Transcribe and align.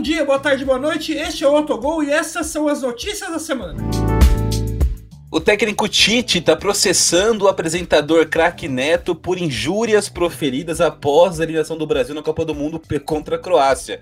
bom 0.00 0.02
dia, 0.02 0.24
boa 0.24 0.38
tarde, 0.38 0.64
boa 0.64 0.78
noite. 0.78 1.12
Este 1.12 1.44
é 1.44 1.46
o 1.46 1.54
Autogol 1.54 2.02
e 2.02 2.10
essas 2.10 2.46
são 2.46 2.66
as 2.68 2.80
notícias 2.80 3.30
da 3.30 3.38
semana. 3.38 3.76
O 5.30 5.38
técnico 5.38 5.86
Tite 5.86 6.38
está 6.38 6.56
processando 6.56 7.44
o 7.44 7.48
apresentador 7.48 8.26
Crack 8.26 8.66
Neto 8.66 9.14
por 9.14 9.36
injúrias 9.36 10.08
proferidas 10.08 10.80
após 10.80 11.38
a 11.38 11.42
eliminação 11.42 11.76
do 11.76 11.86
Brasil 11.86 12.14
na 12.14 12.22
Copa 12.22 12.46
do 12.46 12.54
Mundo 12.54 12.80
contra 13.04 13.36
a 13.36 13.38
Croácia. 13.38 14.00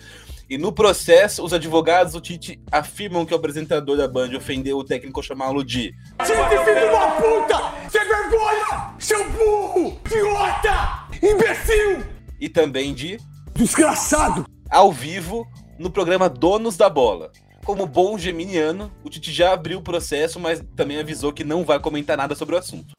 E 0.49 0.57
no 0.57 0.73
processo, 0.73 1.45
os 1.45 1.53
advogados 1.53 2.13
do 2.13 2.21
Tite 2.21 2.63
afirmam 2.71 3.27
que 3.27 3.35
o 3.35 3.37
apresentador 3.37 3.97
da 3.97 4.07
Band 4.07 4.37
ofendeu 4.37 4.79
o 4.79 4.85
técnico 4.85 5.21
chamá-lo 5.21 5.65
de 5.65 5.93
Tite, 6.23 6.65
filho 6.65 6.79
de 6.79 6.95
uma 6.95 7.11
puta! 7.11 7.91
Sem 7.91 8.07
vergonha! 8.07 8.95
Seu 9.01 9.29
burro! 9.31 10.01
Idiota! 10.07 11.09
Imbecil! 11.21 12.05
E 12.41 12.49
também 12.49 12.95
de 12.95 13.19
Desgraçado! 13.53 14.47
Ao 14.71 14.93
vivo, 14.93 15.47
no 15.79 15.91
programa 15.91 16.29
Donos 16.29 16.77
da 16.77 16.89
Bola. 16.89 17.31
Como 17.65 17.87
bom 17.87 18.19
geminiano, 18.19 18.91
o 19.05 19.11
Tite 19.11 19.33
já 19.33 19.53
abriu 19.53 19.79
o 19.79 19.83
processo, 19.83 20.41
mas 20.41 20.63
também 20.75 20.99
avisou 20.99 21.33
que 21.33 21.45
não 21.45 21.65
vai 21.65 21.79
comentar 21.79 22.17
nada 22.17 22.35
sobre 22.35 22.55
o 22.55 22.59
assunto. 22.59 22.95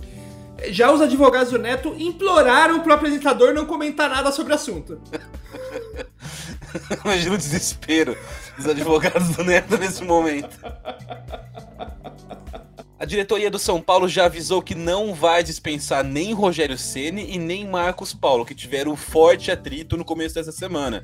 Já 0.68 0.92
os 0.92 1.02
advogados 1.02 1.52
do 1.52 1.58
Neto 1.58 1.96
imploraram 1.98 2.82
pro 2.82 2.94
apresentador 2.94 3.54
não 3.54 3.66
comentar 3.66 4.10
nada 4.10 4.32
sobre 4.32 4.52
o 4.52 4.56
assunto. 4.56 5.02
Imagina 7.04 7.36
o 7.36 7.38
desespero 7.38 8.18
dos 8.58 8.68
advogados 8.68 9.30
do 9.30 9.44
Neto 9.44 9.78
nesse 9.78 10.04
momento. 10.04 10.58
A 13.00 13.06
diretoria 13.06 13.50
do 13.50 13.58
São 13.58 13.82
Paulo 13.82 14.10
já 14.10 14.26
avisou 14.26 14.62
que 14.62 14.76
não 14.76 15.14
vai 15.14 15.42
dispensar 15.42 16.04
nem 16.04 16.34
Rogério 16.34 16.78
Ceni 16.78 17.34
e 17.34 17.40
nem 17.40 17.66
Marcos 17.66 18.14
Paulo, 18.14 18.46
que 18.46 18.54
tiveram 18.54 18.92
um 18.92 18.98
forte 18.98 19.50
atrito 19.50 19.96
no 19.96 20.04
começo 20.04 20.36
dessa 20.36 20.52
semana. 20.52 21.04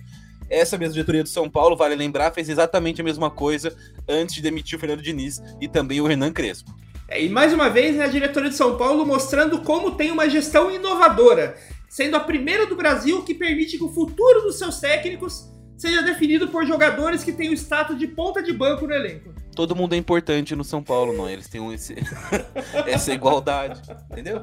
Essa 0.49 0.77
mesma 0.77 0.94
diretoria 0.94 1.23
do 1.23 1.30
São 1.30 1.49
Paulo, 1.49 1.76
vale 1.76 1.95
lembrar, 1.95 2.31
fez 2.31 2.49
exatamente 2.49 3.02
a 3.02 3.04
mesma 3.04 3.30
coisa 3.30 3.76
antes 4.08 4.35
de 4.35 4.41
demitir 4.41 4.77
o 4.77 4.79
Fernando 4.79 5.02
Diniz 5.02 5.41
e 5.60 5.68
também 5.68 6.02
o 6.02 6.05
Renan 6.05 6.32
Crespo. 6.32 6.74
É, 7.07 7.24
e 7.24 7.29
mais 7.29 7.54
uma 7.54 7.70
vez, 7.70 7.96
né, 7.96 8.05
a 8.05 8.10
diretoria 8.10 8.49
de 8.49 8.55
São 8.55 8.77
Paulo 8.77 9.05
mostrando 9.05 9.62
como 9.62 9.91
tem 9.91 10.12
uma 10.12 10.29
gestão 10.29 10.71
inovadora, 10.71 11.55
sendo 11.87 12.15
a 12.15 12.20
primeira 12.20 12.65
do 12.65 12.76
Brasil 12.76 13.24
que 13.24 13.34
permite 13.34 13.77
que 13.77 13.84
o 13.84 13.93
futuro 13.93 14.41
dos 14.41 14.57
seus 14.57 14.79
técnicos 14.79 15.49
seja 15.77 16.02
definido 16.02 16.48
por 16.48 16.65
jogadores 16.65 17.24
que 17.24 17.32
têm 17.32 17.49
o 17.49 17.54
status 17.54 17.98
de 17.98 18.07
ponta 18.07 18.41
de 18.41 18.54
banco 18.54 18.87
no 18.87 18.93
elenco. 18.93 19.34
Todo 19.55 19.76
mundo 19.76 19.93
é 19.93 19.98
importante 19.98 20.55
no 20.55 20.63
São 20.63 20.82
Paulo, 20.82 21.13
não? 21.13 21.30
Eles 21.30 21.48
têm 21.48 21.74
esse, 21.74 21.96
essa 22.87 23.13
igualdade, 23.13 23.82
entendeu? 24.12 24.41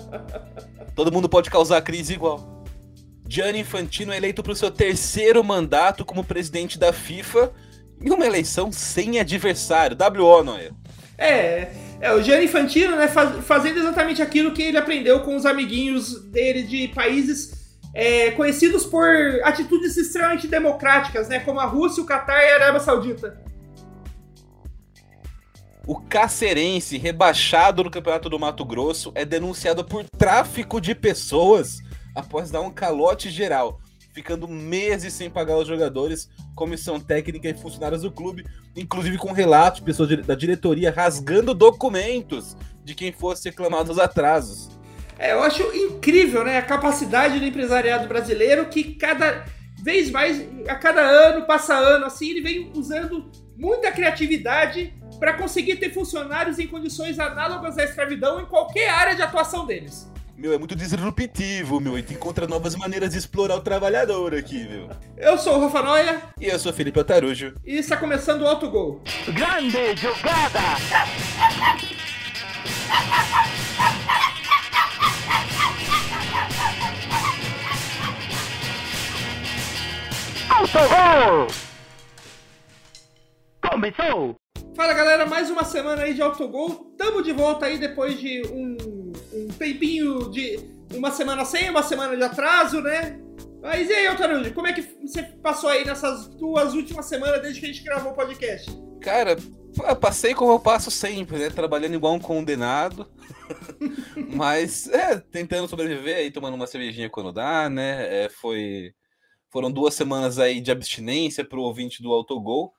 Todo 0.95 1.13
mundo 1.13 1.29
pode 1.29 1.51
causar 1.51 1.81
crise 1.83 2.15
igual. 2.15 2.62
Gianni 3.29 3.61
Infantino 3.61 4.13
é 4.13 4.17
eleito 4.17 4.43
para 4.43 4.53
o 4.53 4.57
seu 4.57 4.71
terceiro 4.71 5.43
mandato 5.43 6.05
como 6.05 6.25
presidente 6.25 6.79
da 6.79 6.93
FIFA 6.93 7.53
em 8.01 8.11
uma 8.11 8.27
eleição 8.27 8.71
sem 8.73 9.19
adversário. 9.21 9.97
WO, 9.97 10.43
não 10.43 10.57
é? 10.57 10.71
É, 11.17 11.73
é 12.01 12.13
o 12.13 12.23
Gianni 12.23 12.47
Infantino, 12.47 12.97
né, 12.97 13.07
faz, 13.07 13.45
fazendo 13.45 13.79
exatamente 13.79 14.21
aquilo 14.21 14.53
que 14.53 14.63
ele 14.63 14.77
aprendeu 14.77 15.21
com 15.21 15.37
os 15.37 15.47
amiguinhos 15.47 16.21
dele 16.31 16.65
de 16.65 16.89
países 16.89 17.79
é, 17.95 18.31
conhecidos 18.33 18.85
por 18.85 19.07
atitudes 19.45 19.97
extremamente 19.97 20.49
democráticas, 20.49 21.29
né, 21.29 21.39
como 21.41 21.61
a 21.61 21.65
Rússia, 21.65 22.03
o 22.03 22.07
Catar 22.07 22.43
e 22.43 22.51
a 22.51 22.55
Arábia 22.57 22.81
Saudita. 22.81 23.41
O 25.87 26.01
Cacerense, 26.01 26.97
rebaixado 26.97 27.83
no 27.83 27.91
Campeonato 27.91 28.29
do 28.29 28.39
Mato 28.39 28.65
Grosso, 28.65 29.13
é 29.15 29.25
denunciado 29.25 29.85
por 29.85 30.05
tráfico 30.17 30.81
de 30.81 30.95
pessoas 30.95 31.81
após 32.15 32.51
dar 32.51 32.61
um 32.61 32.71
calote 32.71 33.31
geral, 33.31 33.81
ficando 34.13 34.47
meses 34.47 35.13
sem 35.15 35.31
pagar 35.31 35.57
os 35.57 35.67
jogadores, 35.67 36.29
comissão 36.55 37.01
técnica 37.01 37.49
e 37.49 37.55
funcionários 37.55 38.03
do 38.03 38.11
clube, 38.11 38.45
inclusive 38.77 39.19
com 39.19 39.33
relatos 39.33 39.81
de 39.81 39.87
pessoas 39.87 40.25
da 40.25 40.35
diretoria 40.35 40.91
rasgando 40.91 41.55
documentos 41.55 42.57
de 42.85 42.95
quem 42.95 43.13
fosse 43.13 43.49
reclamado 43.49 43.91
os 43.91 43.99
atrasos. 43.99 44.71
É, 45.19 45.33
eu 45.33 45.43
acho 45.43 45.63
incrível, 45.75 46.45
né, 46.45 46.59
a 46.59 46.63
capacidade 46.63 47.39
do 47.39 47.47
empresariado 47.47 48.09
brasileiro 48.09 48.67
que 48.67 48.95
cada 48.95 49.45
vez 49.83 50.11
mais, 50.11 50.45
a 50.69 50.75
cada 50.75 51.01
ano, 51.01 51.47
passa 51.47 51.75
ano, 51.75 52.07
assim, 52.07 52.31
ele 52.31 52.41
vem 52.41 52.73
usando 52.75 53.31
muita 53.57 53.93
criatividade 53.93 54.95
para 55.19 55.35
conseguir 55.35 55.77
ter 55.77 55.93
funcionários 55.93 56.59
em 56.59 56.67
condições 56.67 57.19
análogas 57.19 57.79
à 57.79 57.85
escravidão 57.85 58.41
em 58.41 58.47
qualquer 58.47 58.91
área 58.91 59.15
de 59.15 59.23
atuação 59.23 59.67
deles. 59.67 60.12
Meu, 60.37 60.53
é 60.53 60.59
muito 60.59 60.75
disruptivo, 60.75 61.81
meu. 61.81 61.95
A 61.95 61.99
gente 61.99 62.15
encontra 62.15 62.47
novas 62.47 62.75
maneiras 62.75 63.11
de 63.11 63.19
explorar 63.19 63.57
o 63.57 63.61
trabalhador 63.61 64.35
aqui, 64.35 64.67
meu. 64.67 64.89
Eu 65.17 65.39
sou 65.39 65.57
o 65.57 65.61
Rafa 65.61 65.83
Noia. 65.83 66.23
E 66.41 66.47
eu 66.47 66.59
sou 66.59 66.73
o 66.73 66.75
Felipe 66.75 66.99
Otarujo. 66.99 67.55
E 67.65 67.77
está 67.77 67.97
começando 67.97 68.43
o 68.43 68.47
Autogol. 68.47 69.01
Grande 69.29 69.97
jogada! 69.97 70.61
Autogol! 80.51 81.47
Começou! 83.61 84.42
Fala 84.75 84.95
galera, 84.95 85.27
mais 85.27 85.51
uma 85.51 85.65
semana 85.65 86.03
aí 86.03 86.15
de 86.15 86.23
Autogol. 86.23 86.95
Tamo 86.97 87.23
de 87.23 87.31
volta 87.31 87.67
aí 87.67 87.77
depois 87.77 88.19
de 88.19 88.43
um, 88.47 89.13
um 89.35 89.49
tempinho 89.49 90.31
de 90.31 90.59
uma 90.95 91.11
semana 91.11 91.45
sem, 91.45 91.69
uma 91.69 91.83
semana 91.83 92.17
de 92.17 92.23
atraso, 92.23 92.81
né? 92.81 93.21
Mas 93.61 93.91
e 93.91 93.93
aí, 93.93 94.07
Altarude, 94.07 94.51
como 94.53 94.67
é 94.67 94.73
que 94.73 94.81
você 95.07 95.23
passou 95.23 95.69
aí 95.69 95.85
nessas 95.85 96.27
duas 96.29 96.73
últimas 96.73 97.05
semanas 97.05 97.43
desde 97.43 97.61
que 97.61 97.67
a 97.67 97.69
gente 97.69 97.85
gravou 97.85 98.13
o 98.13 98.15
podcast? 98.15 98.71
Cara, 99.03 99.37
passei 100.01 100.35
como 100.35 100.53
eu 100.53 100.59
passo 100.59 100.91
sempre, 100.91 101.39
né? 101.39 101.51
Trabalhando 101.51 101.95
igual 101.95 102.15
um 102.15 102.19
condenado. 102.19 103.07
Mas, 104.35 104.89
é, 104.89 105.19
tentando 105.19 105.69
sobreviver 105.69 106.17
aí, 106.17 106.31
tomando 106.31 106.55
uma 106.55 106.67
cervejinha 106.67 107.11
quando 107.11 107.31
dá, 107.31 107.69
né? 107.69 108.25
É, 108.25 108.29
foi... 108.31 108.95
Foram 109.51 109.71
duas 109.71 109.93
semanas 109.93 110.39
aí 110.39 110.63
de 110.63 110.71
abstinência 110.71 111.45
pro 111.45 111.61
ouvinte 111.61 112.03
do 112.03 112.11
Autogol. 112.11 112.73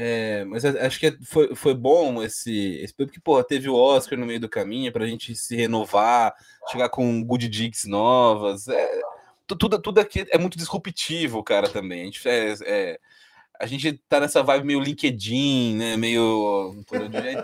É, 0.00 0.44
mas 0.44 0.64
acho 0.64 1.00
que 1.00 1.18
foi, 1.24 1.56
foi 1.56 1.74
bom 1.74 2.22
esse, 2.22 2.76
esse 2.76 2.94
porque 2.94 3.18
pô, 3.18 3.42
teve 3.42 3.68
o 3.68 3.74
Oscar 3.74 4.16
no 4.16 4.26
meio 4.26 4.38
do 4.38 4.48
caminho 4.48 4.92
para 4.92 5.04
a 5.04 5.08
gente 5.08 5.34
se 5.34 5.56
renovar, 5.56 6.32
chegar 6.70 6.88
com 6.88 7.24
good 7.24 7.48
digs 7.48 7.84
novas. 7.84 8.68
É, 8.68 9.00
tudo, 9.44 9.76
tudo 9.82 9.98
aqui 9.98 10.24
é 10.30 10.38
muito 10.38 10.56
disruptivo, 10.56 11.42
cara, 11.42 11.68
também. 11.68 12.02
A 12.02 12.04
gente, 12.04 12.28
é, 12.28 12.54
é, 12.64 13.00
a 13.60 13.66
gente 13.66 14.00
tá 14.08 14.20
nessa 14.20 14.42
vibe 14.42 14.66
meio 14.66 14.80
LinkedIn, 14.80 15.76
né? 15.76 15.96
Meio. 15.96 16.76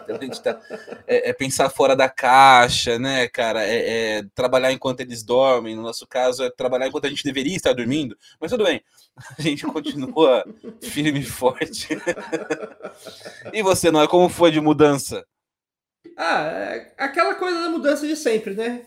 A 0.08 0.24
gente 0.24 0.40
tá, 0.40 0.60
é, 1.06 1.30
é 1.30 1.32
pensar 1.32 1.68
fora 1.68 1.96
da 1.96 2.08
caixa, 2.08 2.98
né, 3.00 3.26
cara? 3.26 3.64
É, 3.66 4.18
é, 4.18 4.22
trabalhar 4.32 4.72
enquanto 4.72 5.00
eles 5.00 5.24
dormem. 5.24 5.74
No 5.74 5.82
nosso 5.82 6.06
caso, 6.06 6.44
é 6.44 6.50
trabalhar 6.50 6.86
enquanto 6.86 7.06
a 7.06 7.10
gente 7.10 7.24
deveria 7.24 7.56
estar 7.56 7.72
dormindo. 7.72 8.16
Mas 8.40 8.52
tudo 8.52 8.64
bem, 8.64 8.80
a 9.36 9.42
gente 9.42 9.66
continua 9.66 10.44
firme 10.80 11.20
e 11.20 11.24
forte. 11.24 11.88
e 13.52 13.62
você, 13.62 13.90
não 13.90 14.00
é 14.00 14.06
como 14.06 14.28
foi 14.28 14.52
de 14.52 14.60
mudança? 14.60 15.26
Ah, 16.16 16.44
é 16.44 16.94
aquela 16.96 17.34
coisa 17.34 17.60
da 17.60 17.68
mudança 17.68 18.06
de 18.06 18.14
sempre, 18.14 18.54
né? 18.54 18.86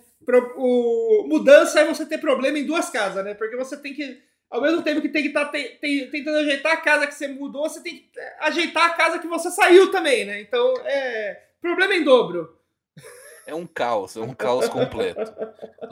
O, 0.57 1.25
mudança 1.27 1.81
é 1.81 1.85
você 1.85 2.05
ter 2.05 2.19
problema 2.19 2.57
em 2.57 2.65
duas 2.65 2.89
casas, 2.89 3.23
né? 3.23 3.33
Porque 3.33 3.57
você 3.57 3.75
tem 3.75 3.93
que 3.93 4.17
ao 4.49 4.61
mesmo 4.61 4.81
tempo 4.81 5.01
que 5.01 5.09
tem 5.09 5.21
que 5.21 5.29
estar 5.29 5.45
tá 5.45 5.51
te, 5.51 5.77
te, 5.79 6.07
tentando 6.11 6.37
ajeitar 6.39 6.73
a 6.73 6.77
casa 6.77 7.07
que 7.07 7.13
você 7.13 7.27
mudou, 7.27 7.69
você 7.69 7.81
tem 7.81 7.95
que 7.95 8.09
ajeitar 8.39 8.85
a 8.85 8.93
casa 8.93 9.19
que 9.19 9.27
você 9.27 9.51
saiu 9.51 9.91
também, 9.91 10.25
né? 10.25 10.41
Então, 10.41 10.73
é. 10.85 11.43
Problema 11.61 11.95
em 11.95 12.03
dobro. 12.03 12.55
É 13.45 13.55
um 13.55 13.65
caos, 13.65 14.17
é 14.17 14.19
um 14.19 14.33
caos 14.33 14.67
completo. 14.67 15.21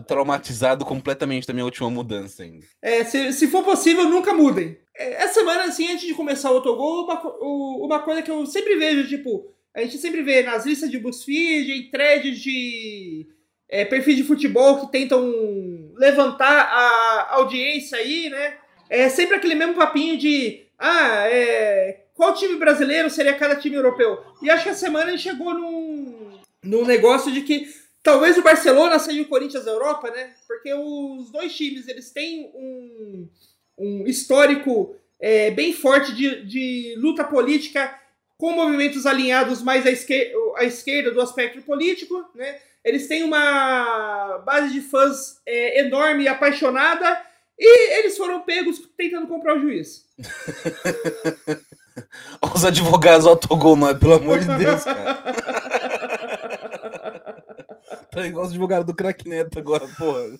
Traumatizado 0.07 0.85
completamente 0.85 1.47
da 1.47 1.53
minha 1.53 1.65
última 1.65 1.89
mudança 1.89 2.43
ainda. 2.43 2.65
É, 2.81 3.03
se, 3.05 3.31
se 3.31 3.47
for 3.47 3.63
possível, 3.63 4.09
nunca 4.09 4.33
mudem. 4.33 4.77
É, 4.95 5.23
essa 5.23 5.35
semana, 5.35 5.63
assim, 5.63 5.91
antes 5.91 6.05
de 6.05 6.13
começar 6.13 6.51
o 6.51 6.55
autogol, 6.57 7.05
uma, 7.05 7.85
uma 7.85 7.99
coisa 7.99 8.21
que 8.21 8.29
eu 8.29 8.45
sempre 8.45 8.75
vejo, 8.75 9.07
tipo, 9.07 9.53
a 9.73 9.81
gente 9.81 9.97
sempre 9.97 10.21
vê 10.21 10.43
nas 10.43 10.65
listas 10.65 10.91
de 10.91 10.99
BuzzFeed, 10.99 11.71
em 11.71 11.89
threads 11.89 12.39
de 12.39 13.27
é, 13.69 13.85
perfis 13.85 14.17
de 14.17 14.23
futebol 14.23 14.81
que 14.81 14.91
tentam 14.91 15.21
levantar 15.95 16.47
a 16.47 17.35
audiência 17.35 17.97
aí, 17.97 18.29
né? 18.29 18.57
É 18.89 19.09
sempre 19.09 19.35
aquele 19.35 19.55
mesmo 19.55 19.75
papinho 19.75 20.17
de 20.17 20.65
ah, 20.77 21.27
é, 21.29 22.05
qual 22.13 22.33
time 22.33 22.55
brasileiro 22.57 23.09
seria 23.09 23.33
cada 23.33 23.55
time 23.55 23.75
europeu? 23.75 24.23
E 24.41 24.49
acho 24.49 24.63
que 24.63 24.69
a 24.69 24.75
semana 24.75 25.11
gente 25.11 25.23
chegou 25.23 25.53
num, 25.53 26.39
num 26.63 26.85
negócio 26.85 27.31
de 27.31 27.41
que 27.41 27.67
talvez 28.03 28.37
o 28.37 28.43
Barcelona 28.43 28.99
seja 28.99 29.21
o 29.21 29.27
Corinthians 29.27 29.65
da 29.65 29.71
Europa, 29.71 30.11
né? 30.11 30.33
Porque 30.47 30.73
os 30.73 31.31
dois 31.31 31.55
times 31.55 31.87
eles 31.87 32.11
têm 32.11 32.51
um, 32.53 33.29
um 33.77 34.07
histórico 34.07 34.95
é, 35.19 35.51
bem 35.51 35.73
forte 35.73 36.13
de, 36.13 36.45
de 36.45 36.95
luta 36.97 37.23
política 37.23 37.99
com 38.37 38.51
movimentos 38.51 39.05
alinhados 39.05 39.61
mais 39.61 39.85
à 39.85 39.91
esquerda, 39.91 40.37
à 40.57 40.65
esquerda 40.65 41.11
do 41.11 41.21
aspecto 41.21 41.61
político, 41.61 42.23
né? 42.35 42.59
Eles 42.85 43.07
têm 43.07 43.23
uma 43.23 44.37
base 44.45 44.71
de 44.71 44.79
fãs 44.79 45.41
é, 45.45 45.81
enorme 45.81 46.23
e 46.23 46.27
apaixonada. 46.27 47.19
E 47.57 47.99
eles 47.99 48.15
foram 48.15 48.41
pegos 48.41 48.79
tentando 48.95 49.27
comprar 49.27 49.57
o 49.57 49.59
juiz. 49.59 50.05
Os 52.53 52.63
advogados 52.63 53.25
autogol, 53.25 53.75
mas 53.75 53.97
pelo 53.97 54.13
amor 54.13 54.39
de 54.39 54.47
Deus, 54.57 54.83
cara. 54.83 55.15
Tá 58.15 58.25
igual 58.25 58.45
os 58.45 58.51
advogados 58.51 58.85
do 58.85 58.95
Crack 58.95 59.27
Neto 59.27 59.59
agora, 59.59 59.85
porra. 59.89 60.39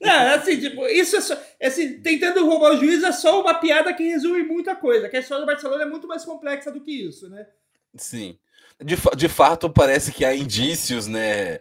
Não, 0.00 0.34
assim, 0.34 0.60
tipo, 0.60 0.86
isso 0.86 1.16
é 1.16 1.20
só. 1.20 1.36
Assim, 1.60 2.00
tentando 2.00 2.46
roubar 2.46 2.74
o 2.74 2.76
juiz 2.76 3.02
é 3.02 3.10
só 3.10 3.40
uma 3.40 3.54
piada 3.54 3.92
que 3.92 4.04
resume 4.04 4.44
muita 4.44 4.76
coisa. 4.76 5.08
Que 5.08 5.16
a 5.16 5.20
história 5.20 5.44
do 5.44 5.46
Barcelona 5.46 5.82
é 5.82 5.86
muito 5.86 6.06
mais 6.06 6.24
complexa 6.24 6.70
do 6.70 6.80
que 6.80 6.92
isso, 6.92 7.28
né? 7.28 7.48
Sim. 7.96 8.38
De, 8.80 8.96
de 9.16 9.28
fato, 9.28 9.68
parece 9.70 10.12
que 10.12 10.24
há 10.24 10.34
indícios, 10.34 11.06
né? 11.06 11.60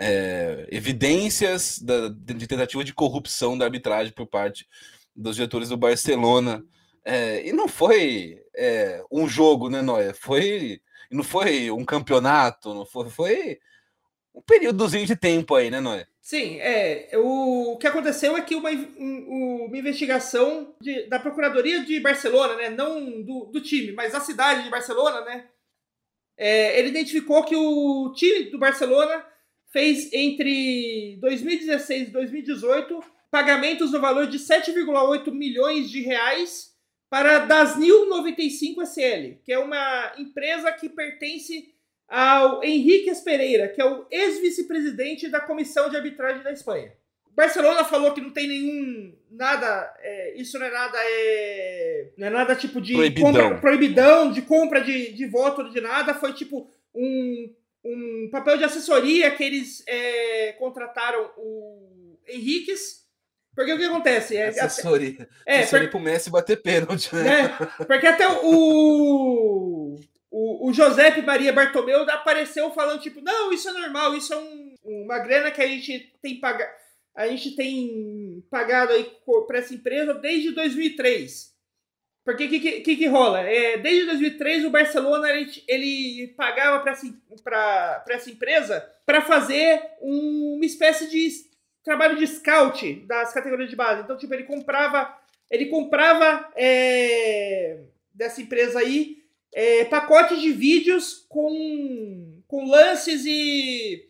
É, 0.00 0.68
evidências 0.70 1.78
da, 1.80 2.08
de 2.08 2.46
tentativa 2.46 2.84
de 2.84 2.94
corrupção 2.94 3.58
da 3.58 3.64
arbitragem 3.64 4.12
por 4.12 4.26
parte 4.26 4.66
dos 5.14 5.34
diretores 5.34 5.68
do 5.68 5.76
Barcelona. 5.76 6.62
É, 7.04 7.46
e 7.46 7.52
não 7.52 7.66
foi 7.66 8.40
é, 8.54 9.02
um 9.10 9.28
jogo, 9.28 9.68
né, 9.68 9.82
Noé? 9.82 10.12
Foi, 10.12 10.80
não 11.10 11.24
foi 11.24 11.70
um 11.70 11.84
campeonato, 11.84 12.74
não 12.74 12.86
foi, 12.86 13.10
foi 13.10 13.58
um 14.34 14.42
períodozinho 14.42 15.06
de 15.06 15.16
tempo 15.16 15.54
aí, 15.54 15.70
né, 15.70 15.80
Noé? 15.80 16.06
Sim, 16.20 16.58
é. 16.60 17.08
O, 17.14 17.72
o 17.72 17.78
que 17.78 17.86
aconteceu 17.86 18.36
é 18.36 18.42
que 18.42 18.54
uma, 18.54 18.70
um, 18.70 19.64
uma 19.66 19.78
investigação 19.78 20.74
de, 20.80 21.08
da 21.08 21.18
Procuradoria 21.18 21.82
de 21.82 21.98
Barcelona, 22.00 22.54
né? 22.54 22.68
Não 22.68 23.22
do, 23.22 23.46
do 23.46 23.60
time, 23.62 23.92
mas 23.92 24.12
da 24.12 24.20
cidade 24.20 24.62
de 24.62 24.70
Barcelona, 24.70 25.22
né? 25.22 25.46
É, 26.38 26.78
ele 26.78 26.88
identificou 26.88 27.42
que 27.42 27.56
o 27.56 28.12
time 28.14 28.44
do 28.44 28.58
Barcelona 28.58 29.26
fez 29.72 30.10
entre 30.12 31.18
2016 31.20 32.08
e 32.08 32.10
2018 32.12 33.02
pagamentos 33.30 33.92
no 33.92 34.00
valor 34.00 34.26
de 34.28 34.38
7,8 34.38 35.30
milhões 35.32 35.90
de 35.90 36.00
reais 36.00 36.72
para 37.10 37.40
Dasnil 37.40 38.08
95 38.08 38.82
SL, 38.82 39.40
que 39.44 39.52
é 39.52 39.58
uma 39.58 40.14
empresa 40.18 40.70
que 40.72 40.88
pertence 40.88 41.74
ao 42.06 42.62
Henrique 42.62 43.12
Pereira, 43.22 43.68
que 43.68 43.80
é 43.80 43.84
o 43.84 44.06
ex-vice-presidente 44.10 45.28
da 45.28 45.40
Comissão 45.40 45.90
de 45.90 45.96
Arbitragem 45.96 46.42
da 46.42 46.52
Espanha. 46.52 46.92
Barcelona 47.38 47.84
falou 47.84 48.12
que 48.12 48.20
não 48.20 48.30
tem 48.30 48.48
nenhum 48.48 49.14
nada, 49.30 49.94
é, 50.00 50.34
isso 50.36 50.58
não 50.58 50.66
é 50.66 50.70
nada, 50.72 50.98
é, 51.00 52.08
não 52.16 52.26
é 52.26 52.30
nada 52.30 52.56
tipo 52.56 52.80
de 52.80 52.94
proibidão, 52.94 53.32
compra, 53.32 53.58
proibidão 53.60 54.32
de 54.32 54.42
compra 54.42 54.80
de, 54.80 55.12
de 55.12 55.26
voto 55.26 55.70
de 55.70 55.80
nada, 55.80 56.14
foi 56.14 56.32
tipo 56.32 56.68
um, 56.92 57.54
um 57.84 58.28
papel 58.32 58.58
de 58.58 58.64
assessoria 58.64 59.30
que 59.30 59.44
eles 59.44 59.84
é, 59.86 60.52
contrataram 60.58 61.30
o 61.36 62.18
Henriques. 62.26 63.06
Porque 63.54 63.72
o 63.72 63.78
que 63.78 63.84
acontece? 63.84 64.36
É, 64.36 64.48
assessoria. 64.48 65.28
É, 65.46 65.60
assessoria 65.60 65.86
por... 65.86 65.92
pro 65.92 66.00
Messi 66.00 66.30
bater 66.30 66.60
pênalti, 66.60 67.14
né? 67.14 67.22
né? 67.22 67.58
Porque 67.86 68.06
até 68.06 68.26
o 68.28 69.96
o, 70.28 70.68
o 70.68 70.72
José 70.72 71.22
Maria 71.22 71.52
Bartomeu 71.52 72.02
apareceu 72.10 72.70
falando, 72.72 73.00
tipo, 73.00 73.20
não, 73.20 73.52
isso 73.52 73.68
é 73.68 73.72
normal, 73.72 74.14
isso 74.16 74.34
é 74.34 74.36
um, 74.36 74.74
uma 74.84 75.18
grana 75.20 75.52
que 75.52 75.62
a 75.62 75.66
gente 75.66 76.12
tem 76.20 76.40
pagado. 76.40 76.87
A 77.18 77.26
gente 77.26 77.56
tem 77.56 78.44
pagado 78.48 78.92
aí 78.92 79.10
para 79.48 79.58
essa 79.58 79.74
empresa 79.74 80.14
desde 80.14 80.52
2003. 80.52 81.52
Porque 82.24 82.44
o 82.44 82.48
que, 82.48 82.60
que, 82.80 82.96
que, 82.96 83.06
rola? 83.06 83.40
É, 83.40 83.76
desde 83.76 84.06
2003 84.06 84.64
o 84.64 84.70
Barcelona 84.70 85.28
ele, 85.28 85.50
ele 85.66 86.28
pagava 86.36 86.80
para 86.80 86.92
essa, 86.92 88.30
empresa 88.30 88.88
para 89.04 89.20
fazer 89.20 89.82
um, 90.00 90.54
uma 90.54 90.64
espécie 90.64 91.10
de 91.10 91.28
trabalho 91.82 92.16
de 92.16 92.26
scout 92.28 92.94
das 93.04 93.32
categorias 93.32 93.68
de 93.68 93.74
base. 93.74 94.02
Então, 94.02 94.16
tipo, 94.16 94.32
ele 94.32 94.44
comprava, 94.44 95.12
ele 95.50 95.66
comprava 95.66 96.48
é, 96.54 97.80
dessa 98.14 98.40
empresa 98.40 98.78
aí 98.78 99.24
é, 99.52 99.84
pacotes 99.86 100.40
de 100.40 100.52
vídeos 100.52 101.26
com, 101.28 102.42
com 102.46 102.70
lances 102.70 103.24
e, 103.26 104.07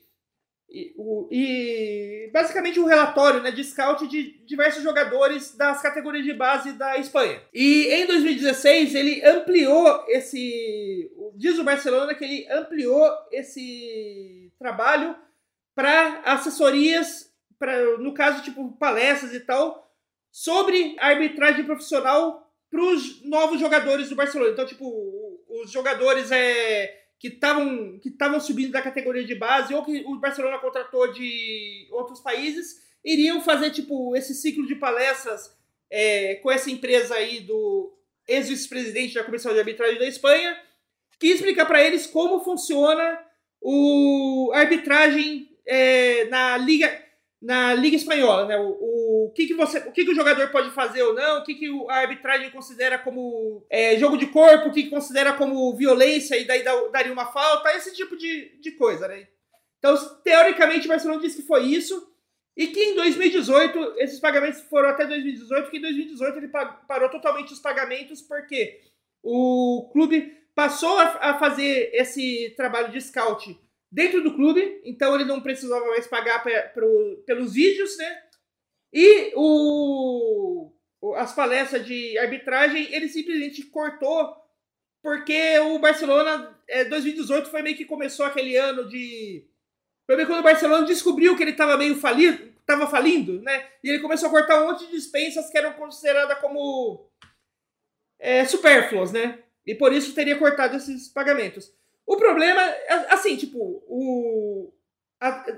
e, 0.70 0.94
e, 1.30 2.30
basicamente 2.30 2.78
um 2.78 2.84
relatório 2.84 3.42
né, 3.42 3.50
de 3.50 3.64
scout 3.64 4.06
de 4.06 4.38
diversos 4.44 4.82
jogadores 4.82 5.56
das 5.56 5.80
categorias 5.80 6.24
de 6.24 6.34
base 6.34 6.72
da 6.72 6.98
Espanha. 6.98 7.40
E 7.54 7.86
em 7.86 8.06
2016 8.06 8.94
ele 8.94 9.24
ampliou 9.24 10.04
esse. 10.08 11.10
Diz 11.36 11.58
o 11.58 11.64
Barcelona 11.64 12.14
que 12.14 12.24
ele 12.24 12.46
ampliou 12.50 13.10
esse 13.32 14.52
trabalho 14.58 15.16
para 15.74 16.20
assessorias, 16.24 17.32
pra, 17.58 17.96
no 17.98 18.12
caso, 18.12 18.42
tipo, 18.42 18.72
palestras 18.72 19.32
e 19.32 19.40
tal, 19.40 19.88
sobre 20.30 20.96
arbitragem 20.98 21.64
profissional 21.64 22.52
para 22.70 22.82
os 22.82 23.24
novos 23.24 23.58
jogadores 23.58 24.08
do 24.10 24.16
Barcelona. 24.16 24.50
Então, 24.50 24.66
tipo, 24.66 25.40
os 25.48 25.70
jogadores 25.70 26.30
é, 26.30 27.07
que 27.18 27.28
estavam 27.28 27.98
que 27.98 28.08
estavam 28.08 28.40
subindo 28.40 28.72
da 28.72 28.82
categoria 28.82 29.24
de 29.24 29.34
base 29.34 29.74
ou 29.74 29.84
que 29.84 30.04
o 30.06 30.18
Barcelona 30.18 30.58
contratou 30.58 31.12
de 31.12 31.88
outros 31.90 32.20
países 32.20 32.82
iriam 33.04 33.40
fazer 33.40 33.70
tipo 33.70 34.14
esse 34.16 34.34
ciclo 34.34 34.66
de 34.66 34.74
palestras 34.74 35.56
é, 35.90 36.36
com 36.36 36.50
essa 36.50 36.70
empresa 36.70 37.14
aí 37.14 37.40
do 37.40 37.92
ex-vice-presidente 38.26 39.14
da 39.14 39.24
Comissão 39.24 39.52
de 39.52 39.58
Arbitragem 39.58 39.98
da 39.98 40.06
Espanha, 40.06 40.60
que 41.18 41.28
explicar 41.28 41.64
para 41.64 41.82
eles 41.82 42.06
como 42.06 42.44
funciona 42.44 43.18
o, 43.60 44.50
a 44.54 44.58
arbitragem 44.60 45.50
é, 45.66 46.26
na 46.26 46.56
liga 46.58 47.06
na 47.40 47.72
liga 47.72 47.96
espanhola, 47.96 48.46
né? 48.46 48.58
O, 48.58 48.68
o, 48.68 48.97
que, 49.38 49.46
que 49.46 49.54
você, 49.54 49.78
o 49.78 49.92
que, 49.92 50.04
que 50.04 50.10
o 50.10 50.14
jogador 50.16 50.50
pode 50.50 50.70
fazer 50.72 51.00
ou 51.04 51.14
não, 51.14 51.38
o 51.38 51.44
que, 51.44 51.54
que 51.54 51.68
a 51.88 51.98
arbitragem 51.98 52.50
considera 52.50 52.98
como 52.98 53.64
é, 53.70 53.96
jogo 53.96 54.16
de 54.16 54.26
corpo, 54.26 54.68
o 54.68 54.72
que, 54.72 54.82
que 54.82 54.90
considera 54.90 55.32
como 55.34 55.76
violência 55.76 56.36
e 56.36 56.44
daí 56.44 56.64
daria 56.90 57.12
uma 57.12 57.26
falta, 57.26 57.72
esse 57.76 57.94
tipo 57.94 58.16
de, 58.16 58.58
de 58.60 58.72
coisa, 58.72 59.06
né? 59.06 59.28
Então, 59.78 59.96
teoricamente, 60.24 60.86
o 60.86 60.88
Barcelona 60.88 61.20
disse 61.20 61.36
que 61.36 61.46
foi 61.46 61.66
isso 61.66 62.12
e 62.56 62.66
que 62.66 62.80
em 62.80 62.96
2018 62.96 63.94
esses 63.98 64.18
pagamentos 64.18 64.60
foram 64.62 64.88
até 64.88 65.06
2018, 65.06 65.70
que 65.70 65.76
em 65.76 65.82
2018 65.82 66.38
ele 66.38 66.48
parou 66.48 67.08
totalmente 67.08 67.52
os 67.52 67.60
pagamentos 67.60 68.20
porque 68.20 68.80
o 69.22 69.88
clube 69.92 70.36
passou 70.52 70.98
a, 70.98 71.30
a 71.30 71.38
fazer 71.38 71.90
esse 71.94 72.52
trabalho 72.56 72.90
de 72.90 73.00
scout 73.00 73.56
dentro 73.90 74.20
do 74.20 74.34
clube, 74.34 74.80
então 74.84 75.14
ele 75.14 75.24
não 75.24 75.40
precisava 75.40 75.86
mais 75.86 76.08
pagar 76.08 76.42
pra, 76.42 76.62
pro, 76.70 77.22
pelos 77.24 77.54
vídeos, 77.54 77.96
né? 77.96 78.22
E 78.92 79.32
o, 79.36 80.72
as 81.16 81.34
palestras 81.34 81.84
de 81.84 82.18
arbitragem 82.18 82.92
ele 82.92 83.08
simplesmente 83.08 83.62
cortou 83.64 84.36
porque 85.02 85.58
o 85.60 85.78
Barcelona 85.78 86.58
é, 86.66 86.84
2018 86.84 87.50
foi 87.50 87.62
meio 87.62 87.76
que 87.76 87.84
começou 87.84 88.26
aquele 88.26 88.56
ano 88.56 88.88
de 88.88 89.46
foi 90.06 90.16
meio 90.16 90.26
quando 90.26 90.40
o 90.40 90.44
Barcelona 90.44 90.86
descobriu 90.86 91.36
que 91.36 91.42
ele 91.42 91.50
estava 91.50 91.76
meio 91.76 91.94
falido, 91.96 92.50
estava 92.60 92.86
falindo, 92.86 93.42
né? 93.42 93.68
E 93.84 93.90
ele 93.90 94.00
começou 94.00 94.28
a 94.28 94.32
cortar 94.32 94.62
um 94.62 94.68
monte 94.68 94.86
de 94.86 94.92
dispensas 94.92 95.50
que 95.50 95.58
eram 95.58 95.74
consideradas 95.74 96.38
como 96.38 97.10
é, 98.18 98.44
supérfluas, 98.46 99.12
né? 99.12 99.38
E 99.66 99.74
por 99.74 99.92
isso 99.92 100.14
teria 100.14 100.38
cortado 100.38 100.76
esses 100.76 101.08
pagamentos. 101.08 101.70
O 102.06 102.16
problema, 102.16 102.62
assim, 103.10 103.36
tipo, 103.36 103.84
o, 103.86 104.72